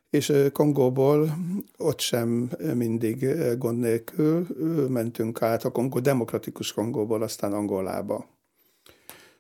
És 0.10 0.34
Kongóból 0.51 1.38
ott 1.78 1.99
sem 1.99 2.49
mindig 2.74 3.28
gond 3.58 3.80
nélkül 3.80 4.47
mentünk 4.89 5.41
át 5.41 5.64
a 5.64 5.72
Kongó, 5.72 5.99
demokratikus 5.99 6.74
Kongóból, 6.74 7.22
aztán 7.22 7.53
Angolába. 7.53 8.35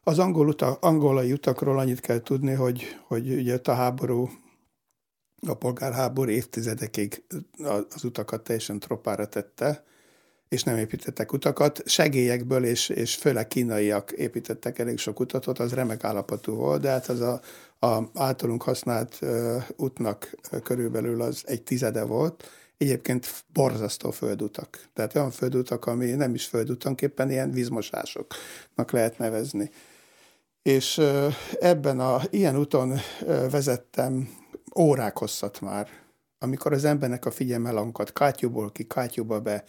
Az 0.07 0.19
angol 0.19 0.47
uta, 0.47 0.77
angolai 0.81 1.31
utakról 1.31 1.79
annyit 1.79 1.99
kell 1.99 2.19
tudni, 2.19 2.53
hogy, 2.53 2.83
hogy 3.07 3.31
ugye 3.31 3.59
a 3.63 3.71
háború 3.71 4.29
a 5.47 5.53
polgárháború 5.53 6.29
évtizedekig 6.29 7.23
az 7.95 8.03
utakat 8.03 8.43
teljesen 8.43 8.79
tropára 8.79 9.27
tette, 9.27 9.83
és 10.49 10.63
nem 10.63 10.77
építettek 10.77 11.33
utakat. 11.33 11.81
Segélyekből 11.85 12.65
és, 12.65 12.89
és 12.89 13.15
főleg 13.15 13.47
kínaiak 13.47 14.11
építettek 14.11 14.79
elég 14.79 14.97
sok 14.97 15.19
utatot, 15.19 15.59
az 15.59 15.73
remek 15.73 16.03
állapotú 16.03 16.55
volt, 16.55 16.81
de 16.81 16.89
hát 16.89 17.07
az 17.07 17.21
a, 17.21 17.41
a 17.87 18.03
általunk 18.13 18.63
használt 18.63 19.17
uh, 19.21 19.63
útnak 19.75 20.35
körülbelül 20.63 21.21
az 21.21 21.43
egy 21.45 21.63
tizede 21.63 22.03
volt. 22.03 22.49
Egyébként 22.77 23.43
borzasztó 23.53 24.11
földutak. 24.11 24.89
Tehát 24.93 25.15
olyan 25.15 25.31
földutak, 25.31 25.85
ami 25.85 26.11
nem 26.11 26.33
is 26.33 26.45
földutanképpen 26.45 27.31
ilyen 27.31 27.51
vízmosásoknak 27.51 28.91
lehet 28.91 29.17
nevezni. 29.17 29.71
És 30.67 31.01
ebben 31.59 31.99
a 31.99 32.21
ilyen 32.29 32.57
úton 32.57 32.99
vezettem 33.51 34.29
órák 34.75 35.17
hosszat 35.17 35.61
már, 35.61 35.89
amikor 36.39 36.73
az 36.73 36.85
embernek 36.85 37.25
a 37.25 37.31
figyelme 37.31 37.71
lankad 37.71 38.13
kátyúból 38.13 38.71
ki, 38.71 38.87
kátyúba 38.87 39.39
be, 39.39 39.63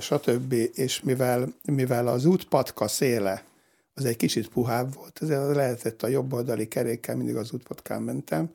stb. 0.00 0.52
És 0.74 1.00
mivel, 1.00 1.54
mivel 1.64 2.06
az 2.06 2.24
út 2.24 2.44
patka 2.44 2.88
széle 2.88 3.44
az 3.94 4.04
egy 4.04 4.16
kicsit 4.16 4.48
puhább 4.48 4.94
volt, 4.94 5.18
ezért 5.22 5.54
lehetett 5.54 6.02
a 6.02 6.08
jobb 6.08 6.32
oldali 6.32 6.68
kerékkel 6.68 7.16
mindig 7.16 7.36
az 7.36 7.52
útpatkán 7.52 8.02
mentem, 8.02 8.50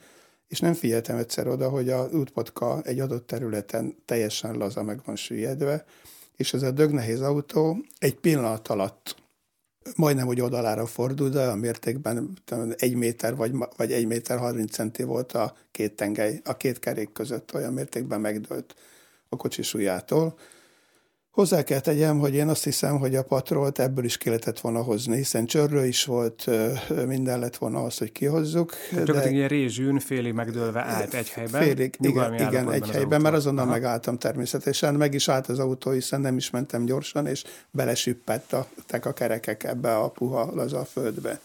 és 0.48 0.60
nem 0.60 0.74
figyeltem 0.74 1.18
egyszer 1.18 1.48
oda, 1.48 1.70
hogy 1.70 1.90
az 1.90 2.14
útpatka 2.14 2.82
egy 2.82 3.00
adott 3.00 3.28
területen 3.28 3.96
teljesen 4.06 4.58
laza 4.58 4.84
meg 4.84 5.02
van 5.06 5.16
süllyedve, 5.16 5.86
és 6.36 6.54
ez 6.54 6.64
a 6.64 6.72
dögnehéz 6.72 7.22
autó 7.22 7.78
egy 8.00 8.16
pillanat 8.16 8.68
alatt 8.68 9.24
majdnem, 9.96 10.26
hogy 10.26 10.42
oldalára 10.42 10.86
fordul, 10.86 11.30
de 11.30 11.48
a 11.48 11.56
mértékben 11.56 12.38
egy 12.76 12.96
méter 12.96 13.36
vagy, 13.36 13.52
vagy 13.78 13.92
egy 13.92 14.06
méter 14.06 14.38
30 14.38 14.72
centi 14.72 15.04
volt 15.04 15.32
a 15.32 15.56
két 15.72 15.96
tengely, 15.96 16.42
a 16.44 16.58
két 16.58 16.80
kerék 16.80 17.12
között, 17.12 17.54
olyan 17.54 17.74
mértékben 17.74 18.22
megdőlt 18.22 18.76
a 19.30 19.36
kocsi 19.36 19.62
súlyától. 19.62 20.38
Hozzá 21.36 21.64
kell 21.64 21.80
tegyem, 21.80 22.20
hogy 22.20 22.36
én 22.36 22.48
azt 22.48 22.64
hiszem, 22.64 22.98
hogy 22.98 23.16
a 23.16 23.24
patrolt 23.24 23.80
ebből 23.80 24.06
is 24.06 24.18
ki 24.18 24.28
lehetett 24.28 24.60
volna 24.60 24.82
hozni, 24.82 25.16
hiszen 25.16 25.46
csörlő 25.46 25.86
is 25.86 26.06
volt, 26.06 26.50
minden 27.06 27.40
lett 27.40 27.56
volna 27.56 27.84
az, 27.84 27.98
hogy 27.98 28.12
kihozzuk. 28.12 28.74
Tehát 28.90 29.06
de... 29.06 29.30
ilyen 29.30 29.48
rézsűn, 29.48 30.00
félig 30.00 30.34
megdőlve 30.34 30.82
állt 30.82 31.14
egy 31.14 31.30
helyben. 31.30 31.62
Félig, 31.62 31.96
igen, 32.00 32.34
igen 32.34 32.72
egy 32.72 32.90
helyben, 32.90 33.22
mert 33.22 33.36
azonnal 33.36 33.64
Aha. 33.64 33.74
megálltam 33.74 34.18
természetesen. 34.18 34.96
Meg 34.96 35.14
is 35.14 35.30
állt 35.30 35.48
az 35.48 35.60
autó, 35.60 35.92
hiszen 35.92 36.22
nem 36.22 36.38
is 36.38 36.50
mentem 36.50 36.86
gyorsan, 36.86 37.28
és 37.28 37.44
belesüppettek 37.72 39.06
a 39.06 39.14
kerekek 39.14 39.64
ebbe 39.64 39.96
a 39.96 40.10
puha 40.10 40.52
laza 40.54 40.86
földbe 40.86 41.40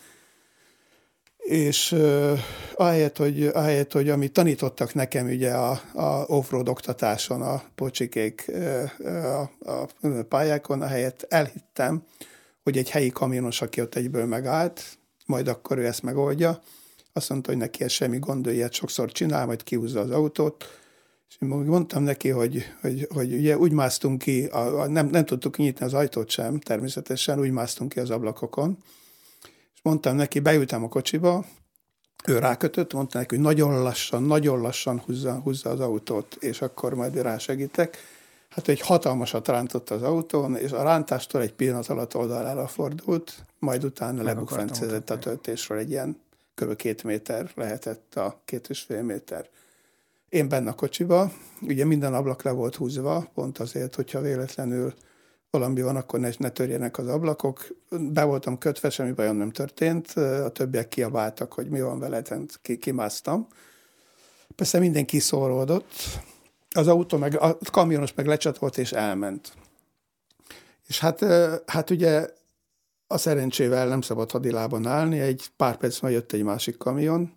és 1.45 1.93
uh, 1.93 2.39
ahelyett, 2.75 3.17
hogy, 3.17 3.45
ahelyett, 3.45 3.93
hogy 3.93 4.09
amit 4.09 4.33
tanítottak 4.33 4.95
nekem 4.95 5.27
ugye 5.27 5.53
a, 5.53 5.81
a 5.95 6.25
offroad 6.27 6.69
oktatáson, 6.69 7.43
a 7.43 7.63
pocsikék 7.75 8.51
a, 9.25 9.71
a 9.71 9.89
pályákon, 10.29 10.83
ahelyett 10.83 11.27
elhittem, 11.29 12.03
hogy 12.63 12.77
egy 12.77 12.91
helyi 12.91 13.11
kamionos, 13.11 13.63
aki 13.63 13.81
ott 13.81 13.95
egyből 13.95 14.27
megállt, 14.27 14.83
majd 15.27 15.49
akkor 15.49 15.79
ő 15.79 15.87
ezt 15.87 16.03
megoldja, 16.03 16.61
azt 17.13 17.29
mondta, 17.29 17.51
hogy 17.51 17.59
neki 17.59 17.85
ez 17.85 17.91
semmi 17.91 18.19
gond, 18.19 18.47
ő 18.47 18.53
ilyet 18.53 18.73
sokszor 18.73 19.13
csinál, 19.13 19.47
majd 19.47 19.63
kihúzza 19.63 20.01
az 20.01 20.11
autót, 20.11 20.65
és 21.29 21.37
mondtam 21.39 22.03
neki, 22.03 22.29
hogy, 22.29 22.65
hogy, 22.81 23.07
hogy 23.15 23.33
ugye 23.33 23.59
úgy 23.59 23.73
másztunk 23.73 24.19
ki, 24.19 24.45
a, 24.45 24.81
a, 24.81 24.89
nem, 24.89 25.07
nem 25.07 25.25
tudtuk 25.25 25.57
nyitni 25.57 25.85
az 25.85 25.95
ajtót 25.95 26.31
sem, 26.31 26.59
természetesen 26.59 27.41
úgy 27.41 27.51
másztunk 27.51 27.93
ki 27.93 28.01
az 28.01 28.11
ablakokon, 28.11 28.79
és 29.81 29.87
mondtam 29.87 30.17
neki, 30.17 30.41
beültem 30.41 30.85
a 30.85 30.89
kocsiba, 30.89 31.45
ő 32.27 32.39
rákötött, 32.39 32.93
mondta 32.93 33.19
neki, 33.19 33.35
hogy 33.35 33.45
nagyon 33.45 33.83
lassan, 33.83 34.23
nagyon 34.23 34.61
lassan 34.61 35.01
húzza, 35.01 35.35
húzza 35.35 35.71
az 35.71 35.81
autót, 35.81 36.37
és 36.41 36.63
akkor 36.63 36.95
majd 36.95 37.23
rásegítek. 37.23 37.97
Hát 38.49 38.69
egy 38.69 38.81
hatalmasat 38.81 39.49
rántott 39.49 39.91
az 39.91 40.03
autón, 40.03 40.57
és 40.57 40.71
a 40.71 40.83
rántástól 40.83 41.43
egy 41.43 41.53
pillanat 41.53 41.89
alatt 41.89 42.17
oldalára 42.17 42.67
fordult, 42.67 43.45
majd 43.59 43.85
utána 43.85 44.23
lebukfencezett 44.23 45.11
a 45.11 45.19
töltésről 45.19 45.79
egy 45.79 45.91
ilyen 45.91 46.21
kb. 46.55 46.77
két 46.77 47.03
méter 47.03 47.51
lehetett 47.55 48.15
a 48.15 48.41
két 48.45 48.69
és 48.69 48.81
fél 48.81 49.03
méter. 49.03 49.49
Én 50.29 50.49
benne 50.49 50.71
a 50.71 50.75
kocsiba, 50.75 51.33
ugye 51.61 51.85
minden 51.85 52.15
ablak 52.15 52.43
le 52.43 52.51
volt 52.51 52.77
húzva, 52.77 53.31
pont 53.35 53.59
azért, 53.59 53.95
hogyha 53.95 54.21
véletlenül 54.21 54.95
valami 55.51 55.83
van, 55.83 55.97
akkor 55.97 56.21
ne, 56.21 56.31
ne 56.39 56.51
törjenek 56.51 56.99
az 56.99 57.09
ablakok. 57.09 57.67
Be 57.91 58.25
voltam 58.25 58.59
kötve, 58.59 58.91
semmi 58.91 59.13
bajom 59.13 59.37
nem 59.37 59.51
történt. 59.51 60.11
A 60.17 60.49
többiek 60.49 60.89
kiabáltak, 60.89 61.53
hogy 61.53 61.69
mi 61.69 61.81
van 61.81 61.99
veled, 61.99 62.29
hát 62.29 62.59
ki, 62.63 62.79
kimásztam. 62.79 63.47
Persze 64.57 64.79
mindenki 64.79 65.19
szóródott. 65.19 65.93
Az 66.71 66.89
autó, 66.89 67.19
meg 67.19 67.41
a 67.41 67.59
kamionos 67.71 68.15
meg 68.15 68.27
lecsatolt 68.27 68.79
és 68.79 68.93
elment. 68.93 69.53
És 70.87 71.01
hát, 71.01 71.25
hát 71.67 71.91
ugye 71.91 72.29
a 73.07 73.19
szerencsével 73.19 73.89
nem 73.89 74.01
szabad 74.01 74.31
hadilában 74.31 74.87
állni, 74.87 75.21
egy 75.21 75.51
pár 75.57 75.77
perc 75.77 76.01
majd 76.01 76.15
jött 76.15 76.33
egy 76.33 76.43
másik 76.43 76.77
kamion, 76.77 77.33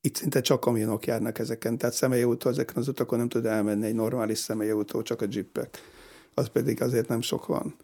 itt 0.00 0.16
szinte 0.16 0.40
csak 0.40 0.60
kamionok 0.60 1.06
járnak 1.06 1.38
ezeken, 1.38 1.78
tehát 1.78 1.94
személyautó 1.94 2.50
ezeken 2.50 2.76
az 2.76 2.88
utakon 2.88 3.18
nem 3.18 3.28
tud 3.28 3.46
elmenni 3.46 3.86
egy 3.86 3.94
normális 3.94 4.38
személyautó, 4.38 5.02
csak 5.02 5.22
a 5.22 5.26
jeepek. 5.30 5.78
Az 6.34 6.48
pedig 6.48 6.82
azért 6.82 7.08
nem 7.08 7.20
sok 7.20 7.46
van. 7.46 7.74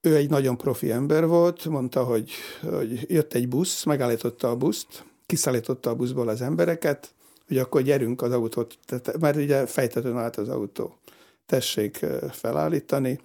Ő 0.00 0.16
egy 0.16 0.30
nagyon 0.30 0.56
profi 0.56 0.90
ember 0.90 1.26
volt, 1.26 1.64
mondta, 1.64 2.04
hogy, 2.04 2.30
hogy 2.60 3.10
jött 3.10 3.34
egy 3.34 3.48
busz, 3.48 3.84
megállította 3.84 4.50
a 4.50 4.56
buszt, 4.56 5.04
kiszállította 5.26 5.90
a 5.90 5.94
buszból 5.94 6.28
az 6.28 6.40
embereket, 6.40 7.14
hogy 7.46 7.58
akkor 7.58 7.82
gyerünk 7.82 8.22
az 8.22 8.32
autót, 8.32 8.78
tehát, 8.86 9.20
mert 9.20 9.36
ugye 9.36 9.66
fejtetőn 9.66 10.16
állt 10.16 10.36
az 10.36 10.48
autó. 10.48 10.98
Tessék 11.46 12.06
felállítani. 12.30 13.20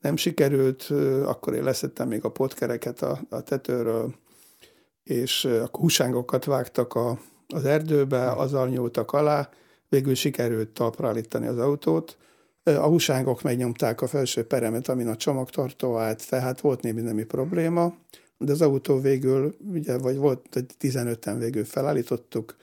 Nem 0.00 0.16
sikerült, 0.16 0.82
akkor 1.24 1.54
én 1.54 1.64
leszettem 1.64 2.08
még 2.08 2.24
a 2.24 2.30
potkereket 2.30 3.02
a, 3.02 3.20
a 3.28 3.40
tetőről, 3.40 4.14
és 5.04 5.44
akkor 5.44 5.80
húsángokat 5.80 6.44
vágtak 6.44 6.94
a, 6.94 7.18
az 7.48 7.64
erdőbe, 7.64 8.30
azzal 8.30 8.68
nyúltak 8.68 9.12
alá, 9.12 9.48
végül 9.88 10.14
sikerült 10.14 10.68
talpra 10.68 11.08
állítani 11.08 11.46
az 11.46 11.58
autót. 11.58 12.16
A 12.64 12.86
húságok 12.86 13.42
megnyomták 13.42 14.00
a 14.00 14.06
felső 14.06 14.46
peremet, 14.46 14.88
amin 14.88 15.08
a 15.08 15.16
csomagtartó 15.16 15.96
állt, 15.96 16.28
tehát 16.28 16.60
volt 16.60 16.82
némi 16.82 17.00
nemi 17.00 17.24
probléma, 17.24 17.94
de 18.38 18.52
az 18.52 18.60
autó 18.60 19.00
végül, 19.00 19.56
ugye, 19.72 19.98
vagy 19.98 20.16
volt 20.16 20.56
egy 20.56 20.70
15-en 20.80 21.36
végül 21.38 21.64
felállítottuk, 21.64 22.56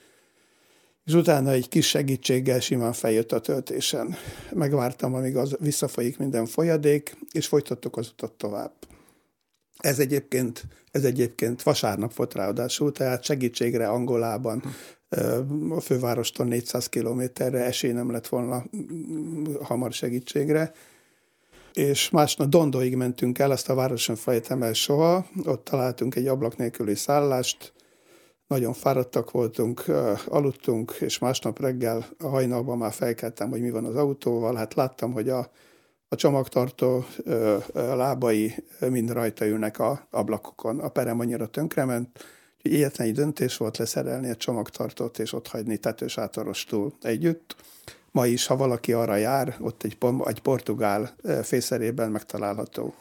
és 1.05 1.13
utána 1.13 1.51
egy 1.51 1.67
kis 1.67 1.87
segítséggel 1.87 2.59
simán 2.59 2.93
feljött 2.93 3.31
a 3.31 3.39
töltésen. 3.39 4.15
Megvártam, 4.51 5.13
amíg 5.13 5.35
az 5.35 5.55
visszafolyik 5.59 6.17
minden 6.17 6.45
folyadék, 6.45 7.17
és 7.31 7.47
folytattuk 7.47 7.97
az 7.97 8.09
utat 8.09 8.31
tovább. 8.31 8.73
Ez 9.77 9.99
egyébként, 9.99 10.63
ez 10.91 11.03
egyébként 11.03 11.63
vasárnap 11.63 12.13
volt 12.13 12.33
ráadásul, 12.33 12.91
tehát 12.91 13.23
segítségre 13.23 13.89
Angolában, 13.89 14.63
a 15.69 15.79
fővárostól 15.79 16.45
400 16.45 16.89
kilométerre 16.89 17.65
esély 17.65 17.91
nem 17.91 18.11
lett 18.11 18.27
volna 18.27 18.63
hamar 19.61 19.91
segítségre. 19.93 20.71
És 21.73 22.09
másnap 22.09 22.47
Dondóig 22.47 22.95
mentünk 22.95 23.39
el, 23.39 23.51
azt 23.51 23.69
a 23.69 23.75
városon 23.75 24.15
fejtem 24.15 24.63
el 24.63 24.73
soha, 24.73 25.25
ott 25.45 25.63
találtunk 25.63 26.15
egy 26.15 26.27
ablak 26.27 26.57
nélküli 26.57 26.95
szállást, 26.95 27.73
nagyon 28.47 28.73
fáradtak 28.73 29.31
voltunk, 29.31 29.83
aludtunk, 30.25 30.97
és 30.99 31.19
másnap 31.19 31.59
reggel 31.59 32.05
a 32.19 32.27
hajnalban 32.27 32.77
már 32.77 32.93
felkeltem, 32.93 33.49
hogy 33.49 33.61
mi 33.61 33.69
van 33.69 33.85
az 33.85 33.95
autóval. 33.95 34.55
Hát 34.55 34.73
láttam, 34.73 35.11
hogy 35.11 35.29
a 35.29 35.51
a 36.13 36.15
csomagtartó 36.15 37.05
ö, 37.23 37.57
ö, 37.71 37.95
lábai 37.95 38.63
mind 38.79 39.11
rajta 39.11 39.45
ülnek 39.45 39.79
a 39.79 40.07
ablakokon. 40.09 40.79
A 40.79 40.89
perem 40.89 41.19
annyira 41.19 41.47
tönkrement, 41.47 42.19
egyetlen 42.61 43.07
egy 43.07 43.13
döntés 43.13 43.57
volt 43.57 43.77
leszerelni 43.77 44.29
a 44.29 44.35
csomagtartót 44.35 45.19
és 45.19 45.33
ott 45.33 45.47
hagyni 45.47 45.77
tetős 45.77 46.17
átorostul 46.17 46.93
együtt. 47.01 47.55
Ma 48.11 48.25
is, 48.25 48.45
ha 48.45 48.55
valaki 48.55 48.93
arra 48.93 49.15
jár, 49.15 49.57
ott 49.59 49.83
egy, 49.83 49.97
egy 50.23 50.41
portugál 50.41 51.15
fészerében 51.43 52.11
megtalálható 52.11 52.93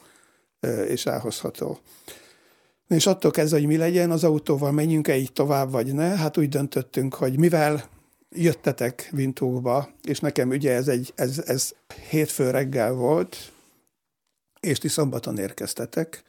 és 0.86 1.06
elhozható. 1.06 1.78
És 2.88 3.06
attól 3.06 3.30
kezdve, 3.30 3.58
hogy 3.58 3.66
mi 3.66 3.76
legyen, 3.76 4.10
az 4.10 4.24
autóval 4.24 4.72
menjünk-e 4.72 5.16
így 5.16 5.32
tovább, 5.32 5.70
vagy 5.70 5.94
ne, 5.94 6.16
hát 6.16 6.36
úgy 6.36 6.48
döntöttünk, 6.48 7.14
hogy 7.14 7.38
mivel 7.38 7.88
jöttetek 8.30 9.08
Vintókba, 9.12 9.88
és 10.02 10.20
nekem 10.20 10.48
ugye 10.48 10.72
ez, 10.72 10.88
egy, 10.88 11.12
ez, 11.14 11.42
ez 11.46 11.72
hétfő 12.08 12.50
reggel 12.50 12.92
volt, 12.92 13.36
és 14.60 14.78
ti 14.78 14.88
szombaton 14.88 15.38
érkeztetek, 15.38 16.22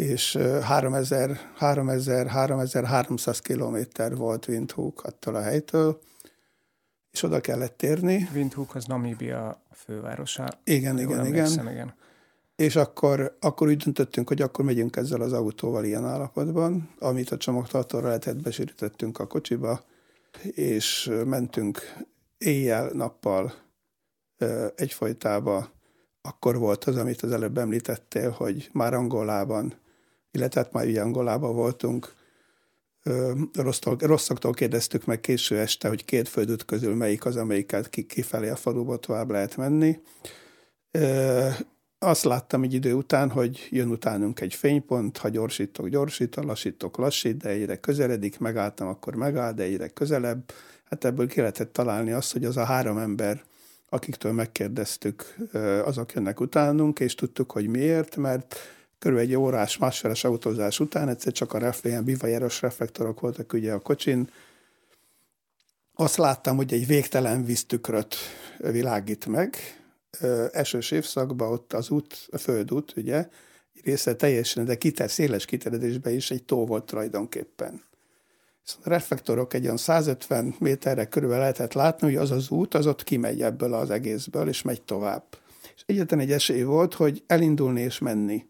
és 0.00 0.38
3000, 0.62 1.38
3000, 1.56 2.26
3300 2.26 3.40
kilométer 3.40 4.16
volt 4.16 4.48
Windhoek 4.48 5.02
attól 5.02 5.34
a 5.34 5.42
helytől, 5.42 6.00
és 7.10 7.22
oda 7.22 7.40
kellett 7.40 7.76
térni. 7.76 8.28
Windhoek 8.34 8.74
az 8.74 8.84
Namíbia 8.84 9.62
fővárosa. 9.72 10.48
Igen, 10.64 10.98
igen, 10.98 11.26
igen. 11.26 11.68
igen. 11.70 11.94
És 12.56 12.76
akkor, 12.76 13.36
akkor 13.40 13.68
úgy 13.68 13.76
döntöttünk, 13.76 14.28
hogy 14.28 14.42
akkor 14.42 14.64
megyünk 14.64 14.96
ezzel 14.96 15.20
az 15.20 15.32
autóval 15.32 15.84
ilyen 15.84 16.04
állapotban, 16.04 16.90
amit 16.98 17.30
a 17.30 17.36
csomagtartóra 17.36 18.06
lehetett, 18.06 18.42
besűrítettünk 18.42 19.18
a 19.18 19.26
kocsiba, 19.26 19.84
és 20.42 21.12
mentünk 21.26 21.78
éjjel-nappal 22.38 23.52
egyfolytába. 24.74 25.70
Akkor 26.22 26.58
volt 26.58 26.84
az, 26.84 26.96
amit 26.96 27.22
az 27.22 27.32
előbb 27.32 27.58
említettél, 27.58 28.30
hogy 28.30 28.68
már 28.72 28.94
Angolában, 28.94 29.74
illetve 30.32 30.60
hát 30.60 30.72
már 30.72 30.86
ugye 30.86 31.00
Angolában 31.00 31.54
voltunk, 31.54 32.14
rosszaktól 33.98 34.52
kérdeztük 34.52 35.04
meg 35.04 35.20
késő 35.20 35.58
este, 35.58 35.88
hogy 35.88 36.04
két 36.04 36.28
földút 36.28 36.64
közül 36.64 36.94
melyik 36.94 37.24
az, 37.24 37.36
amelyiket 37.36 37.88
kifelé 37.88 38.48
a 38.48 38.56
faluba 38.56 38.96
tovább 38.96 39.30
lehet 39.30 39.56
menni. 39.56 40.00
Azt 41.98 42.24
láttam 42.24 42.62
egy 42.62 42.74
idő 42.74 42.94
után, 42.94 43.30
hogy 43.30 43.68
jön 43.70 43.90
utánunk 43.90 44.40
egy 44.40 44.54
fénypont, 44.54 45.16
ha 45.16 45.28
gyorsítok, 45.28 45.88
gyorsítok, 45.88 46.44
lassítok, 46.44 46.96
lassít, 46.96 47.36
de 47.36 47.48
egyre 47.48 47.76
közeledik, 47.76 48.38
megálltam, 48.38 48.88
akkor 48.88 49.14
megáll, 49.14 49.52
de 49.52 49.62
egyre 49.62 49.88
közelebb. 49.88 50.52
Hát 50.84 51.04
ebből 51.04 51.28
ki 51.28 51.40
lehetett 51.40 51.72
találni 51.72 52.12
azt, 52.12 52.32
hogy 52.32 52.44
az 52.44 52.56
a 52.56 52.64
három 52.64 52.98
ember, 52.98 53.44
akiktől 53.88 54.32
megkérdeztük, 54.32 55.36
azok 55.84 56.12
jönnek 56.12 56.40
utánunk, 56.40 57.00
és 57.00 57.14
tudtuk, 57.14 57.52
hogy 57.52 57.66
miért, 57.66 58.16
mert 58.16 58.56
körülbelül 59.00 59.32
egy 59.32 59.38
órás, 59.38 59.78
másfeles 59.78 60.24
autózás 60.24 60.80
után 60.80 61.08
egyszer 61.08 61.32
csak 61.32 61.52
a 61.52 61.58
ref, 61.58 61.84
ilyen 61.84 62.04
bivajeros 62.04 62.62
reflektorok 62.62 63.20
voltak 63.20 63.52
ugye 63.52 63.72
a 63.72 63.78
kocsin, 63.78 64.30
azt 65.94 66.16
láttam, 66.16 66.56
hogy 66.56 66.72
egy 66.72 66.86
végtelen 66.86 67.44
víztükröt 67.44 68.16
világít 68.58 69.26
meg, 69.26 69.56
esős 70.52 70.90
évszakban 70.90 71.52
ott 71.52 71.72
az 71.72 71.90
út, 71.90 72.28
a 72.30 72.38
földút, 72.38 72.92
ugye, 72.96 73.28
része 73.84 74.14
teljesen, 74.14 74.64
de 74.64 74.74
kiter, 74.74 75.10
széles 75.10 75.44
kiterjedésben 75.44 76.14
is 76.14 76.30
egy 76.30 76.44
tó 76.44 76.66
volt 76.66 76.84
tulajdonképpen. 76.84 77.82
Szóval 78.62 78.84
a 78.84 78.88
reflektorok 78.88 79.54
egy 79.54 79.64
olyan 79.64 79.76
150 79.76 80.54
méterre 80.58 81.04
körül 81.04 81.30
lehetett 81.30 81.72
látni, 81.72 82.06
hogy 82.06 82.16
az 82.16 82.30
az 82.30 82.50
út, 82.50 82.74
az 82.74 82.86
ott 82.86 83.04
kimegy 83.04 83.42
ebből 83.42 83.74
az 83.74 83.90
egészből, 83.90 84.48
és 84.48 84.62
megy 84.62 84.82
tovább. 84.82 85.24
És 85.74 85.82
egyetlen 85.86 86.20
egy 86.20 86.32
esély 86.32 86.62
volt, 86.62 86.94
hogy 86.94 87.22
elindulni 87.26 87.80
és 87.80 87.98
menni 87.98 88.48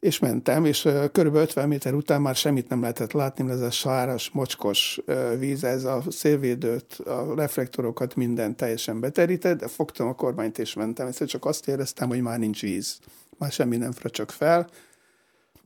és 0.00 0.18
mentem, 0.18 0.64
és 0.64 0.88
kb. 1.12 1.34
50 1.34 1.68
méter 1.68 1.94
után 1.94 2.20
már 2.20 2.34
semmit 2.34 2.68
nem 2.68 2.80
lehetett 2.80 3.12
látni, 3.12 3.50
ez 3.50 3.60
a 3.60 3.70
sáras, 3.70 4.30
mocskos 4.30 5.00
víz, 5.38 5.64
ez 5.64 5.84
a 5.84 6.02
szélvédőt, 6.08 6.92
a 6.94 7.34
reflektorokat 7.36 8.14
minden 8.14 8.56
teljesen 8.56 9.00
beterített, 9.00 9.58
de 9.58 9.68
fogtam 9.68 10.08
a 10.08 10.14
kormányt 10.14 10.58
és 10.58 10.74
mentem, 10.74 11.08
és 11.08 11.22
csak 11.26 11.44
azt 11.44 11.68
éreztem, 11.68 12.08
hogy 12.08 12.20
már 12.20 12.38
nincs 12.38 12.60
víz, 12.60 12.98
már 13.38 13.52
semmi 13.52 13.76
nem 13.76 13.92
fröcsök 13.92 14.30
fel. 14.30 14.68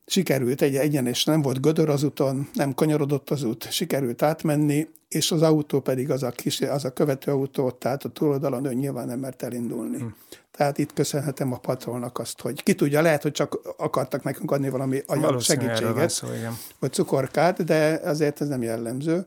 Sikerült 0.07 0.63
egy 0.63 0.77
egyenes, 0.77 1.25
nem 1.25 1.43
volt 1.43 1.61
gödör 1.61 1.89
az 1.89 2.03
úton, 2.03 2.49
nem 2.55 2.75
kanyarodott 2.75 3.31
az 3.31 3.43
út, 3.43 3.71
sikerült 3.71 4.23
átmenni, 4.23 4.89
és 5.09 5.31
az 5.31 5.43
autó 5.43 5.81
pedig 5.81 6.11
az 6.11 6.23
a, 6.23 6.31
kis, 6.31 6.61
az 6.61 6.85
a 6.85 6.93
követő 6.93 7.31
autó, 7.31 7.71
tehát 7.71 8.05
a 8.05 8.09
túloldalon 8.09 8.65
ő 8.65 8.73
nyilván 8.73 9.07
nem 9.07 9.19
mert 9.19 9.43
elindulni. 9.43 9.99
Hm. 9.99 10.07
Tehát 10.51 10.79
itt 10.79 10.93
köszönhetem 10.93 11.53
a 11.53 11.59
patrolnak 11.59 12.19
azt, 12.19 12.41
hogy 12.41 12.63
ki 12.63 12.75
tudja, 12.75 13.03
lehet, 13.03 13.23
hogy 13.23 13.33
csak 13.33 13.59
akartak 13.77 14.23
nekünk 14.23 14.51
adni 14.51 14.69
valami 14.69 15.03
anyag 15.07 15.41
segítséget, 15.41 16.11
szó, 16.11 16.27
igen. 16.33 16.57
vagy 16.79 16.93
cukorkát, 16.93 17.65
de 17.65 18.01
azért 18.05 18.41
ez 18.41 18.49
nem 18.49 18.63
jellemző. 18.63 19.25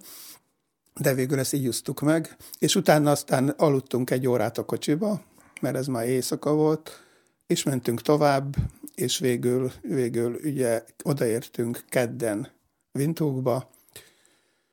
De 0.99 1.13
végül 1.13 1.39
ezt 1.39 1.53
így 1.53 1.63
jusztuk 1.63 2.01
meg, 2.01 2.35
és 2.59 2.75
utána 2.75 3.11
aztán 3.11 3.49
aludtunk 3.49 4.09
egy 4.09 4.27
órát 4.27 4.57
a 4.57 4.65
kocsiba, 4.65 5.21
mert 5.61 5.75
ez 5.75 5.87
már 5.87 6.07
éjszaka 6.07 6.53
volt, 6.53 7.01
és 7.47 7.63
mentünk 7.63 8.01
tovább, 8.01 8.55
és 9.01 9.19
végül, 9.19 9.71
végül 9.81 10.39
ugye 10.43 10.83
odaértünk 11.03 11.83
kedden 11.89 12.47
Vintókba, 12.91 13.69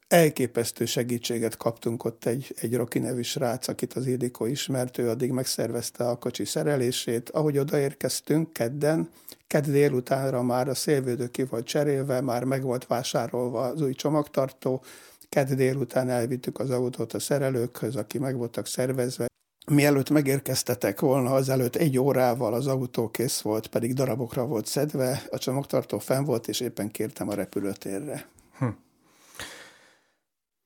elképesztő 0.08 0.84
segítséget 0.84 1.56
kaptunk 1.56 2.04
ott 2.04 2.24
egy, 2.24 2.54
egy 2.60 2.74
Roki 2.74 2.98
nevű 2.98 3.22
srác, 3.22 3.68
akit 3.68 3.92
az 3.92 4.06
Ildikó 4.06 4.46
ismert, 4.46 4.98
ő 4.98 5.08
addig 5.08 5.30
megszervezte 5.30 6.08
a 6.08 6.16
kocsi 6.16 6.44
szerelését. 6.44 7.30
Ahogy 7.30 7.58
odaérkeztünk 7.58 8.52
kedden, 8.52 9.08
kedd 9.46 9.70
délutánra 9.70 10.42
már 10.42 10.68
a 10.68 10.74
szélvédő 10.74 11.28
ki 11.28 11.44
volt 11.44 11.66
cserélve, 11.66 12.20
már 12.20 12.44
meg 12.44 12.62
volt 12.62 12.86
vásárolva 12.86 13.62
az 13.62 13.80
új 13.80 13.92
csomagtartó, 13.92 14.82
kedd 15.28 15.54
délután 15.54 16.08
elvittük 16.08 16.58
az 16.58 16.70
autót 16.70 17.12
a 17.12 17.18
szerelőkhöz, 17.18 17.96
aki 17.96 18.18
meg 18.18 18.36
voltak 18.36 18.66
szervezve, 18.66 19.26
Mielőtt 19.70 20.10
megérkeztetek 20.10 21.00
volna, 21.00 21.30
azelőtt 21.30 21.76
egy 21.76 21.98
órával 21.98 22.54
az 22.54 22.66
autó 22.66 23.08
kész 23.08 23.40
volt, 23.40 23.66
pedig 23.66 23.94
darabokra 23.94 24.46
volt 24.46 24.66
szedve, 24.66 25.22
a 25.30 25.38
csomagtartó 25.38 25.98
fenn 25.98 26.24
volt, 26.24 26.48
és 26.48 26.60
éppen 26.60 26.90
kértem 26.90 27.28
a 27.28 27.34
repülőtérre. 27.34 28.26
Hm. 28.58 28.66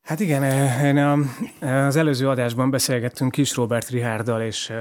Hát 0.02 0.20
igen, 0.20 0.42
én 0.84 0.96
a, 0.96 1.18
az 1.86 1.96
előző 1.96 2.28
adásban 2.28 2.70
beszélgettünk 2.70 3.30
Kis 3.30 3.54
Robert 3.54 3.88
Rihárdal, 3.88 4.42
és 4.42 4.72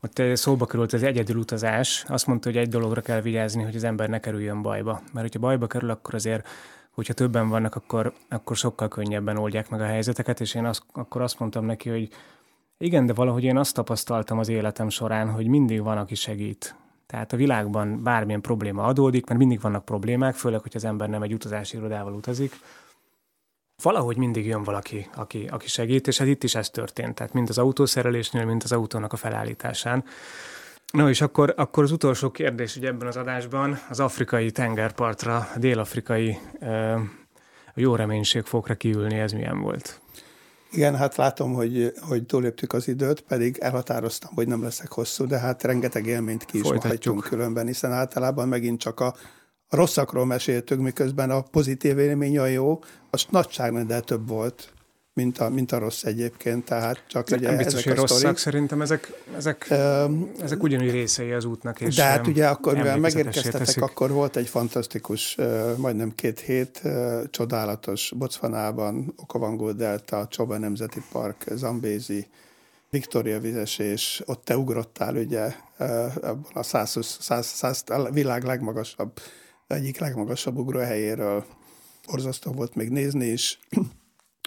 ott 0.00 0.22
szóba 0.32 0.66
került 0.66 0.92
az 0.92 1.02
egyedül 1.02 1.36
utazás. 1.36 2.04
Azt 2.08 2.26
mondta, 2.26 2.48
hogy 2.48 2.58
egy 2.58 2.68
dologra 2.68 3.00
kell 3.00 3.20
vigyázni, 3.20 3.62
hogy 3.62 3.76
az 3.76 3.84
ember 3.84 4.08
ne 4.08 4.20
kerüljön 4.20 4.62
bajba. 4.62 4.92
Mert 4.92 5.26
hogyha 5.26 5.38
bajba 5.38 5.66
kerül, 5.66 5.90
akkor 5.90 6.14
azért, 6.14 6.48
hogyha 6.90 7.12
többen 7.12 7.48
vannak, 7.48 7.74
akkor, 7.74 8.12
akkor 8.28 8.56
sokkal 8.56 8.88
könnyebben 8.88 9.36
oldják 9.36 9.68
meg 9.68 9.80
a 9.80 9.84
helyzeteket, 9.84 10.40
és 10.40 10.54
én 10.54 10.64
azt, 10.64 10.82
akkor 10.92 11.22
azt 11.22 11.38
mondtam 11.38 11.64
neki, 11.64 11.88
hogy 11.88 12.08
igen, 12.78 13.06
de 13.06 13.12
valahogy 13.12 13.44
én 13.44 13.56
azt 13.56 13.74
tapasztaltam 13.74 14.38
az 14.38 14.48
életem 14.48 14.88
során, 14.88 15.30
hogy 15.30 15.46
mindig 15.46 15.82
van, 15.82 15.98
aki 15.98 16.14
segít. 16.14 16.76
Tehát 17.06 17.32
a 17.32 17.36
világban 17.36 18.02
bármilyen 18.02 18.40
probléma 18.40 18.82
adódik, 18.82 19.26
mert 19.26 19.38
mindig 19.38 19.60
vannak 19.60 19.84
problémák, 19.84 20.34
főleg, 20.34 20.60
hogy 20.60 20.72
az 20.74 20.84
ember 20.84 21.08
nem 21.08 21.22
egy 21.22 21.32
utazási 21.32 21.76
irodával 21.76 22.12
utazik, 22.12 22.52
valahogy 23.82 24.16
mindig 24.16 24.46
jön 24.46 24.62
valaki, 24.62 25.08
aki, 25.14 25.46
aki 25.50 25.68
segít, 25.68 26.06
és 26.06 26.18
hát 26.18 26.26
itt 26.26 26.44
is 26.44 26.54
ez 26.54 26.70
történt, 26.70 27.14
tehát 27.14 27.32
mind 27.32 27.48
az 27.48 27.58
autószerelésnél, 27.58 28.44
mind 28.44 28.62
az 28.64 28.72
autónak 28.72 29.12
a 29.12 29.16
felállításán. 29.16 30.04
No, 30.92 31.08
és 31.08 31.20
akkor, 31.20 31.54
akkor 31.56 31.82
az 31.82 31.92
utolsó 31.92 32.30
kérdés 32.30 32.76
ugye 32.76 32.88
ebben 32.88 33.08
az 33.08 33.16
adásban 33.16 33.78
az 33.88 34.00
afrikai 34.00 34.50
tengerpartra, 34.50 35.36
a 35.36 35.58
dél-afrikai 35.58 36.38
a 37.74 37.80
jó 37.80 37.94
reménységfokra 37.94 38.74
kiülni, 38.74 39.18
ez 39.18 39.32
milyen 39.32 39.60
volt? 39.60 40.00
Igen, 40.70 40.96
hát 40.96 41.16
látom, 41.16 41.52
hogy, 41.52 41.92
hogy 42.00 42.26
túléptük 42.26 42.72
az 42.72 42.88
időt, 42.88 43.20
pedig 43.20 43.58
elhatároztam, 43.60 44.34
hogy 44.34 44.48
nem 44.48 44.62
leszek 44.62 44.92
hosszú, 44.92 45.26
de 45.26 45.38
hát 45.38 45.62
rengeteg 45.62 46.06
élményt 46.06 46.44
ki 46.44 46.58
is 46.58 46.68
hagytunk 46.68 47.20
különben, 47.20 47.66
hiszen 47.66 47.92
általában 47.92 48.48
megint 48.48 48.80
csak 48.80 49.00
a, 49.00 49.14
a 49.68 49.76
rosszakról 49.76 50.26
meséltük, 50.26 50.80
miközben 50.80 51.30
a 51.30 51.40
pozitív 51.40 51.98
élmény 51.98 52.38
a 52.38 52.46
jó, 52.46 52.78
az 53.10 53.26
nagyságrendel 53.30 54.00
több 54.00 54.28
volt, 54.28 54.72
mint 55.18 55.38
a, 55.38 55.48
mint 55.48 55.72
a 55.72 55.78
rossz 55.78 56.02
egyébként, 56.04 56.64
tehát 56.64 57.04
csak 57.06 57.28
ugye 57.30 57.48
nem 57.48 57.56
biztos, 57.56 57.74
ezek 57.74 57.88
hogy 57.88 57.96
rosszak, 57.96 58.18
sztorik. 58.18 58.36
szerintem 58.38 58.80
ezek, 58.80 59.12
ezek, 59.36 59.66
um, 59.70 60.30
ezek 60.42 60.62
ugyanúgy 60.62 60.90
részei 60.90 61.32
az 61.32 61.44
útnak. 61.44 61.80
És 61.80 61.94
de 61.94 62.02
hát 62.02 62.26
ugye 62.26 62.48
akkor, 62.48 62.76
mivel 62.76 62.98
megérkeztetek, 62.98 63.82
akkor 63.82 64.10
volt 64.10 64.36
egy 64.36 64.48
fantasztikus, 64.48 65.36
majdnem 65.76 66.14
két 66.14 66.40
hét 66.40 66.82
csodálatos 67.30 68.12
Botswanában, 68.16 69.14
Okavangó 69.16 69.72
Delta, 69.72 70.26
Csoba 70.30 70.58
Nemzeti 70.58 71.02
Park, 71.12 71.44
Zambézi, 71.54 72.26
Victoria 72.90 73.40
vizesés, 73.40 74.22
ott 74.26 74.44
te 74.44 74.56
ugrottál 74.56 75.16
ugye 75.16 75.52
uh, 75.78 75.88
a 76.52 76.62
120, 76.62 77.18
100, 77.20 77.46
100, 77.46 77.82
a 77.86 78.10
világ 78.10 78.44
legmagasabb 78.44 79.12
egyik 79.66 79.98
legmagasabb 79.98 80.58
ugróhelyéről 80.58 81.44
orzasztó 82.06 82.52
volt 82.52 82.74
még 82.74 82.88
nézni 82.88 83.26
is. 83.26 83.58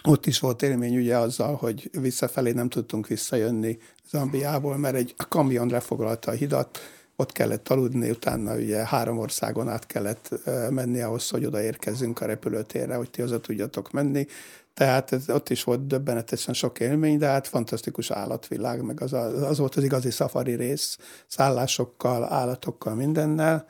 Ott 0.04 0.26
is 0.26 0.38
volt 0.38 0.62
élmény 0.62 0.96
ugye 0.96 1.16
azzal, 1.16 1.54
hogy 1.54 1.90
visszafelé 2.00 2.52
nem 2.52 2.68
tudtunk 2.68 3.06
visszajönni 3.06 3.78
Zambiából, 4.10 4.76
mert 4.76 4.94
egy 4.94 5.14
kamion 5.28 5.68
lefoglalta 5.68 6.30
a 6.30 6.34
hidat, 6.34 6.78
ott 7.16 7.32
kellett 7.32 7.68
aludni, 7.68 8.10
utána 8.10 8.54
ugye 8.54 8.86
három 8.86 9.18
országon 9.18 9.68
át 9.68 9.86
kellett 9.86 10.28
menni 10.70 11.00
ahhoz, 11.00 11.28
hogy 11.28 11.44
odaérkezzünk 11.44 12.20
a 12.20 12.26
repülőtérre, 12.26 12.94
hogy 12.94 13.10
ti 13.10 13.20
haza 13.20 13.40
tudjatok 13.40 13.90
menni. 13.90 14.26
Tehát 14.74 15.12
ez, 15.12 15.28
ott 15.28 15.48
is 15.48 15.64
volt 15.64 15.86
döbbenetesen 15.86 16.54
sok 16.54 16.80
élmény, 16.80 17.18
de 17.18 17.26
hát 17.26 17.48
fantasztikus 17.48 18.10
állatvilág, 18.10 18.82
meg 18.82 19.00
az, 19.00 19.12
az 19.12 19.58
volt 19.58 19.74
az 19.74 19.84
igazi 19.84 20.10
szafari 20.10 20.54
rész, 20.54 20.98
szállásokkal, 21.26 22.24
állatokkal, 22.24 22.94
mindennel 22.94 23.66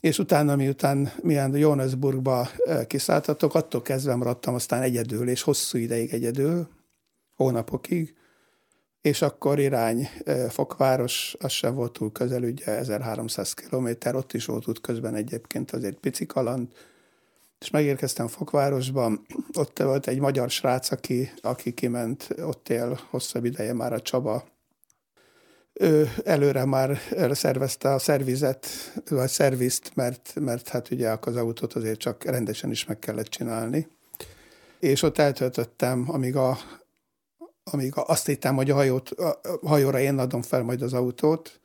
és 0.00 0.18
utána, 0.18 0.56
miután 0.56 1.12
milyen 1.22 1.56
Johannesburgba 1.56 2.48
kiszálltatok, 2.86 3.54
attól 3.54 3.82
kezdve 3.82 4.14
maradtam 4.14 4.54
aztán 4.54 4.82
egyedül, 4.82 5.28
és 5.28 5.42
hosszú 5.42 5.78
ideig 5.78 6.12
egyedül, 6.12 6.68
hónapokig, 7.36 8.14
és 9.00 9.22
akkor 9.22 9.58
irány 9.58 10.08
Fokváros, 10.48 11.36
az 11.38 11.52
sem 11.52 11.74
volt 11.74 11.92
túl 11.92 12.12
közel, 12.12 12.42
ugye 12.42 12.64
1300 12.64 13.54
kilométer, 13.54 14.14
ott 14.14 14.32
is 14.32 14.44
volt 14.44 14.68
út 14.68 14.80
közben 14.80 15.14
egyébként 15.14 15.70
azért 15.70 15.96
pici 15.96 16.26
kaland, 16.26 16.68
és 17.58 17.70
megérkeztem 17.70 18.28
Fokvárosba, 18.28 19.12
ott 19.52 19.78
volt 19.78 20.06
egy 20.06 20.18
magyar 20.18 20.50
srác, 20.50 20.90
aki, 20.90 21.30
aki 21.40 21.72
kiment, 21.72 22.28
ott 22.42 22.68
él 22.68 23.00
hosszabb 23.10 23.44
ideje 23.44 23.72
már 23.72 23.92
a 23.92 24.00
Csaba 24.00 24.44
ő 25.80 26.10
előre 26.24 26.64
már 26.64 26.98
szervezte 27.30 27.94
a 27.94 27.98
szervizet, 27.98 28.66
vagy 29.08 29.28
szervizt, 29.28 29.90
mert, 29.94 30.32
mert 30.40 30.68
hát 30.68 30.90
ugye 30.90 31.16
az 31.20 31.36
autót 31.36 31.72
azért 31.72 31.98
csak 31.98 32.24
rendesen 32.24 32.70
is 32.70 32.84
meg 32.84 32.98
kellett 32.98 33.26
csinálni. 33.26 33.88
És 34.78 35.02
ott 35.02 35.18
eltöltöttem, 35.18 36.04
amíg, 36.06 36.36
a, 36.36 36.58
amíg 37.64 37.96
a, 37.96 38.04
azt 38.06 38.26
hittem, 38.26 38.54
hogy 38.54 38.70
a, 38.70 38.74
hajót, 38.74 39.10
a 39.10 39.40
hajóra 39.62 40.00
én 40.00 40.18
adom 40.18 40.42
fel 40.42 40.62
majd 40.62 40.82
az 40.82 40.92
autót, 40.92 41.60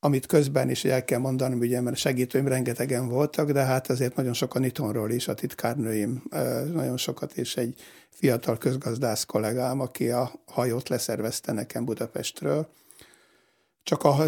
amit 0.00 0.26
közben 0.26 0.70
is 0.70 0.84
el 0.84 1.04
kell 1.04 1.18
mondani, 1.18 1.54
ugye, 1.54 1.80
mert 1.80 1.96
segítőim 1.96 2.48
rengetegen 2.48 3.08
voltak, 3.08 3.50
de 3.50 3.62
hát 3.62 3.90
azért 3.90 4.16
nagyon 4.16 4.32
sokan 4.32 4.64
itthonról 4.64 5.10
is, 5.10 5.28
a 5.28 5.34
titkárnőim 5.34 6.22
nagyon 6.72 6.96
sokat, 6.96 7.32
és 7.36 7.56
egy 7.56 7.80
fiatal 8.10 8.58
közgazdász 8.58 9.24
kollégám, 9.24 9.80
aki 9.80 10.10
a 10.10 10.32
hajót 10.46 10.88
leszervezte 10.88 11.52
nekem 11.52 11.84
Budapestről, 11.84 12.68
csak 13.88 14.04
a, 14.04 14.24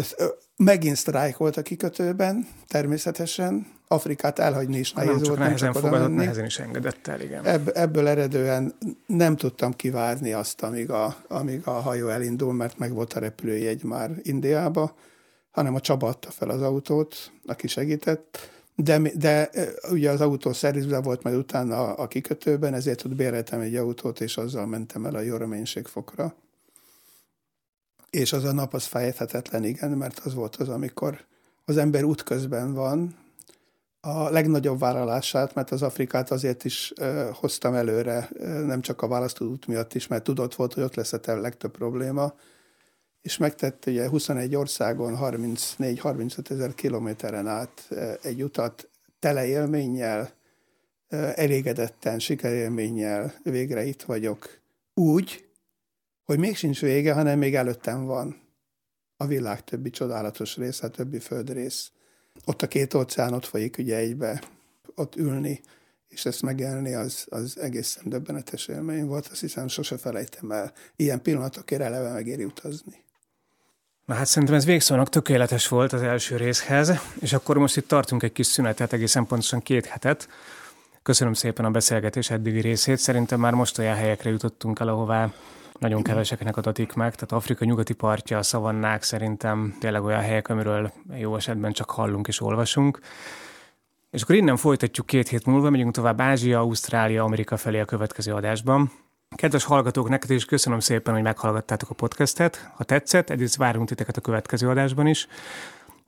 megint 0.57 0.95
sztrájk 0.95 1.37
volt 1.37 1.57
a 1.57 1.61
kikötőben, 1.61 2.47
természetesen. 2.67 3.67
Afrikát 3.87 4.39
elhagyni 4.39 4.77
is 4.77 4.93
nehéz 4.93 5.11
nem 5.11 5.23
volt. 5.23 5.39
Nem 5.39 5.55
csak 5.55 5.75
fogadott, 5.75 6.13
nehezen 6.13 6.45
is 6.45 6.59
engedett 6.59 7.07
el, 7.07 7.21
igen. 7.21 7.45
Ebb, 7.45 7.71
ebből 7.73 8.07
eredően 8.07 8.73
nem 9.05 9.35
tudtam 9.35 9.73
kivárni 9.73 10.33
azt, 10.33 10.63
amíg 10.63 10.89
a, 10.89 11.15
amíg 11.27 11.61
a 11.67 11.71
hajó 11.71 12.07
elindul, 12.07 12.53
mert 12.53 12.77
meg 12.77 12.93
volt 12.93 13.13
a 13.13 13.19
repülőjegy 13.19 13.83
már 13.83 14.11
Indiába, 14.21 14.95
hanem 15.51 15.75
a 15.75 15.79
Csaba 15.79 16.07
adta 16.07 16.31
fel 16.31 16.49
az 16.49 16.61
autót, 16.61 17.31
aki 17.45 17.67
segített. 17.67 18.49
De, 18.75 19.01
de 19.15 19.49
ugye 19.91 20.09
az 20.09 20.21
autó 20.21 20.53
szervizbe 20.53 21.01
volt 21.01 21.23
majd 21.23 21.35
utána 21.35 21.75
a, 21.75 22.01
a 22.03 22.07
kikötőben, 22.07 22.73
ezért 22.73 23.05
ott 23.05 23.15
béreltem 23.15 23.59
egy 23.59 23.75
autót, 23.75 24.21
és 24.21 24.37
azzal 24.37 24.65
mentem 24.65 25.05
el 25.05 25.15
a 25.15 25.21
jó 25.21 25.35
reménységfokra. 25.35 26.35
És 28.11 28.33
az 28.33 28.43
a 28.43 28.51
nap 28.51 28.73
az 28.73 28.85
fejethetetlen, 28.85 29.63
igen, 29.63 29.91
mert 29.91 30.19
az 30.19 30.33
volt 30.33 30.55
az, 30.55 30.69
amikor 30.69 31.25
az 31.65 31.77
ember 31.77 32.03
útközben 32.03 32.73
van, 32.73 33.15
a 34.01 34.29
legnagyobb 34.29 34.79
vállalását, 34.79 35.55
mert 35.55 35.71
az 35.71 35.81
Afrikát 35.81 36.31
azért 36.31 36.63
is 36.63 36.93
uh, 37.01 37.29
hoztam 37.29 37.73
előre, 37.73 38.29
uh, 38.33 38.65
nem 38.65 38.81
csak 38.81 39.01
a 39.01 39.07
választóút 39.07 39.67
miatt 39.67 39.93
is, 39.93 40.07
mert 40.07 40.23
tudott 40.23 40.55
volt, 40.55 40.73
hogy 40.73 40.83
ott 40.83 40.95
lesz 40.95 41.13
a 41.13 41.19
legtöbb 41.23 41.71
probléma, 41.71 42.33
és 43.21 43.37
megtette 43.37 43.91
ugye 43.91 44.09
21 44.09 44.55
országon 44.55 45.17
34-35 45.21 46.49
ezer 46.51 46.73
kilométeren 46.73 47.47
át 47.47 47.87
uh, 47.89 48.13
egy 48.21 48.43
utat 48.43 48.89
tele 49.19 49.45
élménnyel, 49.45 50.29
elégedetten, 51.35 52.19
sikerélménnyel 52.19 53.33
végre 53.43 53.83
itt 53.83 54.01
vagyok. 54.01 54.59
Úgy, 54.93 55.50
hogy 56.25 56.39
még 56.39 56.55
sincs 56.55 56.81
vége, 56.81 57.13
hanem 57.13 57.37
még 57.37 57.55
előttem 57.55 58.05
van 58.05 58.41
a 59.17 59.25
világ 59.25 59.63
többi 59.63 59.89
csodálatos 59.89 60.55
része, 60.57 60.85
a 60.85 60.89
többi 60.89 61.19
földrész. 61.19 61.91
Ott 62.45 62.61
a 62.61 62.67
két 62.67 62.93
óceán 62.93 63.33
ott 63.33 63.45
folyik 63.45 63.77
ugye 63.77 63.95
egybe, 63.95 64.41
ott 64.95 65.15
ülni, 65.15 65.61
és 66.07 66.25
ezt 66.25 66.41
megélni, 66.41 66.93
az, 66.93 67.25
az 67.29 67.59
egészen 67.59 68.03
döbbenetes 68.09 68.67
élmény 68.67 69.05
volt, 69.05 69.27
azt 69.27 69.39
hiszem 69.41 69.67
sose 69.67 69.97
felejtem 69.97 70.51
el. 70.51 70.73
Ilyen 70.95 71.21
pillanatokért 71.21 71.81
eleve 71.81 72.11
megéri 72.11 72.43
utazni. 72.43 73.03
Na 74.05 74.13
hát 74.13 74.25
szerintem 74.25 74.57
ez 74.57 74.65
végszónak 74.65 75.09
tökéletes 75.09 75.67
volt 75.67 75.93
az 75.93 76.01
első 76.01 76.37
részhez, 76.37 76.91
és 77.19 77.33
akkor 77.33 77.57
most 77.57 77.77
itt 77.77 77.87
tartunk 77.87 78.23
egy 78.23 78.31
kis 78.31 78.47
szünetet, 78.47 78.93
egészen 78.93 79.25
pontosan 79.25 79.61
két 79.61 79.85
hetet. 79.85 80.27
Köszönöm 81.03 81.33
szépen 81.33 81.65
a 81.65 81.71
beszélgetés 81.71 82.29
eddigi 82.29 82.59
részét. 82.59 82.97
Szerintem 82.97 83.39
már 83.39 83.53
most 83.53 83.77
olyan 83.77 83.95
helyekre 83.95 84.29
jutottunk 84.29 84.79
el, 84.79 84.87
ahová 84.87 85.33
nagyon 85.81 86.03
keveseknek 86.03 86.57
adatik 86.57 86.93
meg, 86.93 87.15
tehát 87.15 87.31
Afrika 87.31 87.65
nyugati 87.65 87.93
partja, 87.93 88.37
a 88.37 88.43
szavannák 88.43 89.03
szerintem 89.03 89.75
tényleg 89.79 90.03
olyan 90.03 90.21
helyek, 90.21 90.49
amiről 90.49 90.91
jó 91.17 91.35
esetben 91.35 91.71
csak 91.71 91.89
hallunk 91.89 92.27
és 92.27 92.41
olvasunk. 92.41 92.99
És 94.11 94.21
akkor 94.21 94.35
innen 94.35 94.57
folytatjuk 94.57 95.05
két 95.05 95.27
hét 95.27 95.45
múlva, 95.45 95.69
megyünk 95.69 95.93
tovább 95.93 96.21
Ázsia, 96.21 96.59
Ausztrália, 96.59 97.23
Amerika 97.23 97.57
felé 97.57 97.79
a 97.79 97.85
következő 97.85 98.33
adásban. 98.33 98.91
Kedves 99.35 99.63
hallgatók, 99.63 100.09
neked 100.09 100.29
is 100.29 100.45
köszönöm 100.45 100.79
szépen, 100.79 101.13
hogy 101.13 101.23
meghallgattátok 101.23 101.89
a 101.89 101.93
podcastet. 101.93 102.71
Ha 102.75 102.83
tetszett, 102.83 103.29
egyrészt 103.29 103.55
várunk 103.55 103.87
titeket 103.87 104.17
a 104.17 104.21
következő 104.21 104.69
adásban 104.69 105.07
is. 105.07 105.27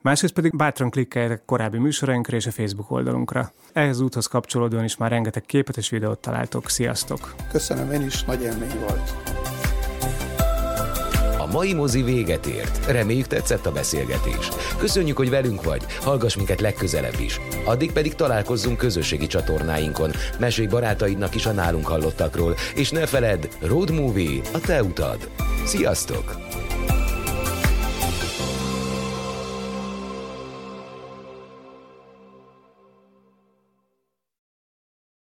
Másrészt 0.02 0.34
pedig 0.34 0.56
bátran 0.56 0.90
klikkeljetek 0.90 1.44
korábbi 1.44 1.78
műsorainkra 1.78 2.36
és 2.36 2.46
a 2.46 2.50
Facebook 2.50 2.90
oldalunkra. 2.90 3.52
Ehhez 3.72 4.00
úthoz 4.00 4.26
kapcsolódóan 4.26 4.84
is 4.84 4.96
már 4.96 5.10
rengeteg 5.10 5.42
képet 5.42 5.76
és 5.76 5.90
videót 5.90 6.18
találtok. 6.18 6.68
Sziasztok! 6.68 7.34
Köszönöm, 7.50 7.92
én 7.92 8.02
is 8.02 8.22
nagy 8.22 8.42
élmény 8.42 8.78
volt 8.80 9.33
mai 11.54 11.74
mozi 11.74 12.02
véget 12.02 12.46
ért. 12.46 12.86
Reméljük 12.86 13.26
tetszett 13.26 13.66
a 13.66 13.72
beszélgetés. 13.72 14.48
Köszönjük, 14.78 15.16
hogy 15.16 15.30
velünk 15.30 15.64
vagy. 15.64 15.82
Hallgass 16.00 16.36
minket 16.36 16.60
legközelebb 16.60 17.20
is. 17.20 17.40
Addig 17.64 17.92
pedig 17.92 18.14
találkozzunk 18.14 18.76
közösségi 18.76 19.26
csatornáinkon. 19.26 20.10
Mesélj 20.38 20.66
barátaidnak 20.66 21.34
is 21.34 21.46
a 21.46 21.52
nálunk 21.52 21.86
hallottakról, 21.86 22.54
és 22.74 22.90
ne 22.90 23.06
feledd, 23.06 23.46
Road 23.60 23.90
Movie 23.90 24.40
a 24.52 24.58
te 24.58 24.82
utad. 24.82 25.28
Sziasztok! 25.64 26.53